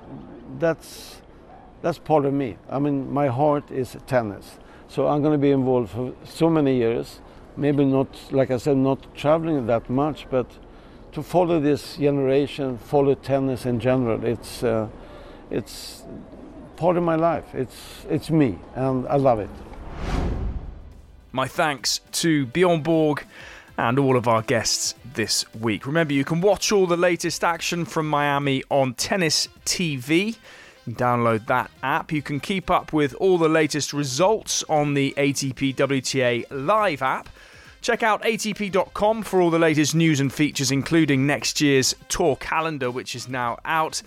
that's 0.59 1.23
that's 1.81 1.97
part 1.97 2.27
of 2.27 2.35
me. 2.35 2.59
I 2.69 2.79
mean, 2.79 3.11
my 3.11 3.29
heart 3.29 3.71
is 3.71 3.97
tennis, 4.07 4.59
so 4.89 5.07
I'm 5.07 5.23
going 5.23 5.33
to 5.33 5.43
be 5.43 5.53
involved 5.53 5.89
for 5.89 6.13
so 6.25 6.51
many 6.51 6.77
years 6.77 7.21
maybe 7.57 7.85
not, 7.85 8.09
like 8.33 8.51
I 8.51 8.57
said, 8.57 8.77
not 8.77 9.15
traveling 9.15 9.67
that 9.67 9.89
much, 9.89 10.27
but 10.31 10.47
to 11.13 11.23
follow 11.23 11.61
this 11.61 11.97
generation, 11.97 12.79
follow 12.79 13.15
tennis 13.15 13.67
in 13.67 13.79
general, 13.81 14.25
it's, 14.25 14.63
uh, 14.63 14.89
it's 15.51 16.03
part 16.77 16.97
of 16.97 17.03
my 17.03 17.15
life. 17.15 17.55
It's, 17.55 18.05
it's 18.11 18.31
me, 18.31 18.59
and 18.75 19.07
I 19.07 19.17
love 19.17 19.39
it. 19.39 19.51
My 21.33 21.47
thanks 21.49 22.01
to 22.13 22.47
Bjorn 22.47 22.83
Borg 22.83 23.25
and 23.77 23.99
all 23.99 24.17
of 24.17 24.29
our 24.29 24.43
guests 24.43 24.95
this 25.15 25.45
week. 25.55 25.87
Remember, 25.87 26.13
you 26.13 26.25
can 26.25 26.41
watch 26.41 26.71
all 26.73 26.87
the 26.87 26.97
latest 26.97 27.43
action 27.43 27.85
from 27.85 28.09
Miami 28.09 28.63
on 28.71 28.95
Tennis 28.95 29.49
TV. 29.65 30.37
Download 30.89 31.47
that 31.47 31.71
app. 31.83 32.13
You 32.13 32.23
can 32.23 32.41
keep 32.41 32.71
up 32.71 32.93
with 32.93 33.15
all 33.15 33.39
the 33.39 33.49
latest 33.49 33.93
results 33.93 34.63
on 34.69 34.95
the 34.95 35.15
ATP 35.17 35.75
WTA 35.75 36.45
Live 36.51 37.03
app. 37.03 37.29
Check 37.85 38.03
out 38.03 38.23
ATP.com 38.23 39.25
for 39.25 39.43
all 39.43 39.51
the 39.51 39.59
latest 39.59 39.95
news 39.95 40.19
and 40.19 40.33
features, 40.33 40.71
including 40.71 41.27
next 41.27 41.61
year's 41.61 41.95
tour 42.09 42.35
calendar, 42.37 42.91
which 42.91 43.15
is 43.15 43.29
now 43.29 43.59
out. 43.67 44.01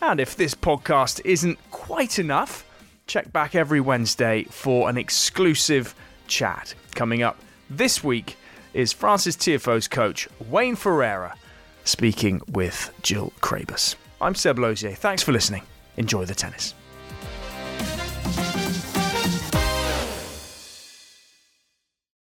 And 0.00 0.20
if 0.20 0.36
this 0.36 0.54
podcast 0.54 1.20
isn't 1.24 1.58
quite 1.72 2.20
enough, 2.20 2.64
check 3.08 3.32
back 3.32 3.56
every 3.56 3.80
Wednesday 3.80 4.44
for 4.44 4.88
an 4.88 4.96
exclusive 4.96 5.96
chat. 6.28 6.76
Coming 6.94 7.24
up 7.24 7.36
this 7.68 8.04
week 8.04 8.36
is 8.72 8.92
Frances 8.92 9.34
Tiafoe's 9.34 9.88
coach, 9.88 10.28
Wayne 10.48 10.76
Ferreira, 10.76 11.34
speaking 11.82 12.40
with 12.52 12.94
Jill 13.02 13.32
Craybas. 13.40 13.96
I'm 14.20 14.36
Seb 14.36 14.60
Lozier. 14.60 14.92
Thanks 14.92 15.24
for 15.24 15.32
listening. 15.32 15.62
Enjoy 15.96 16.24
the 16.24 16.36
tennis. 16.36 16.72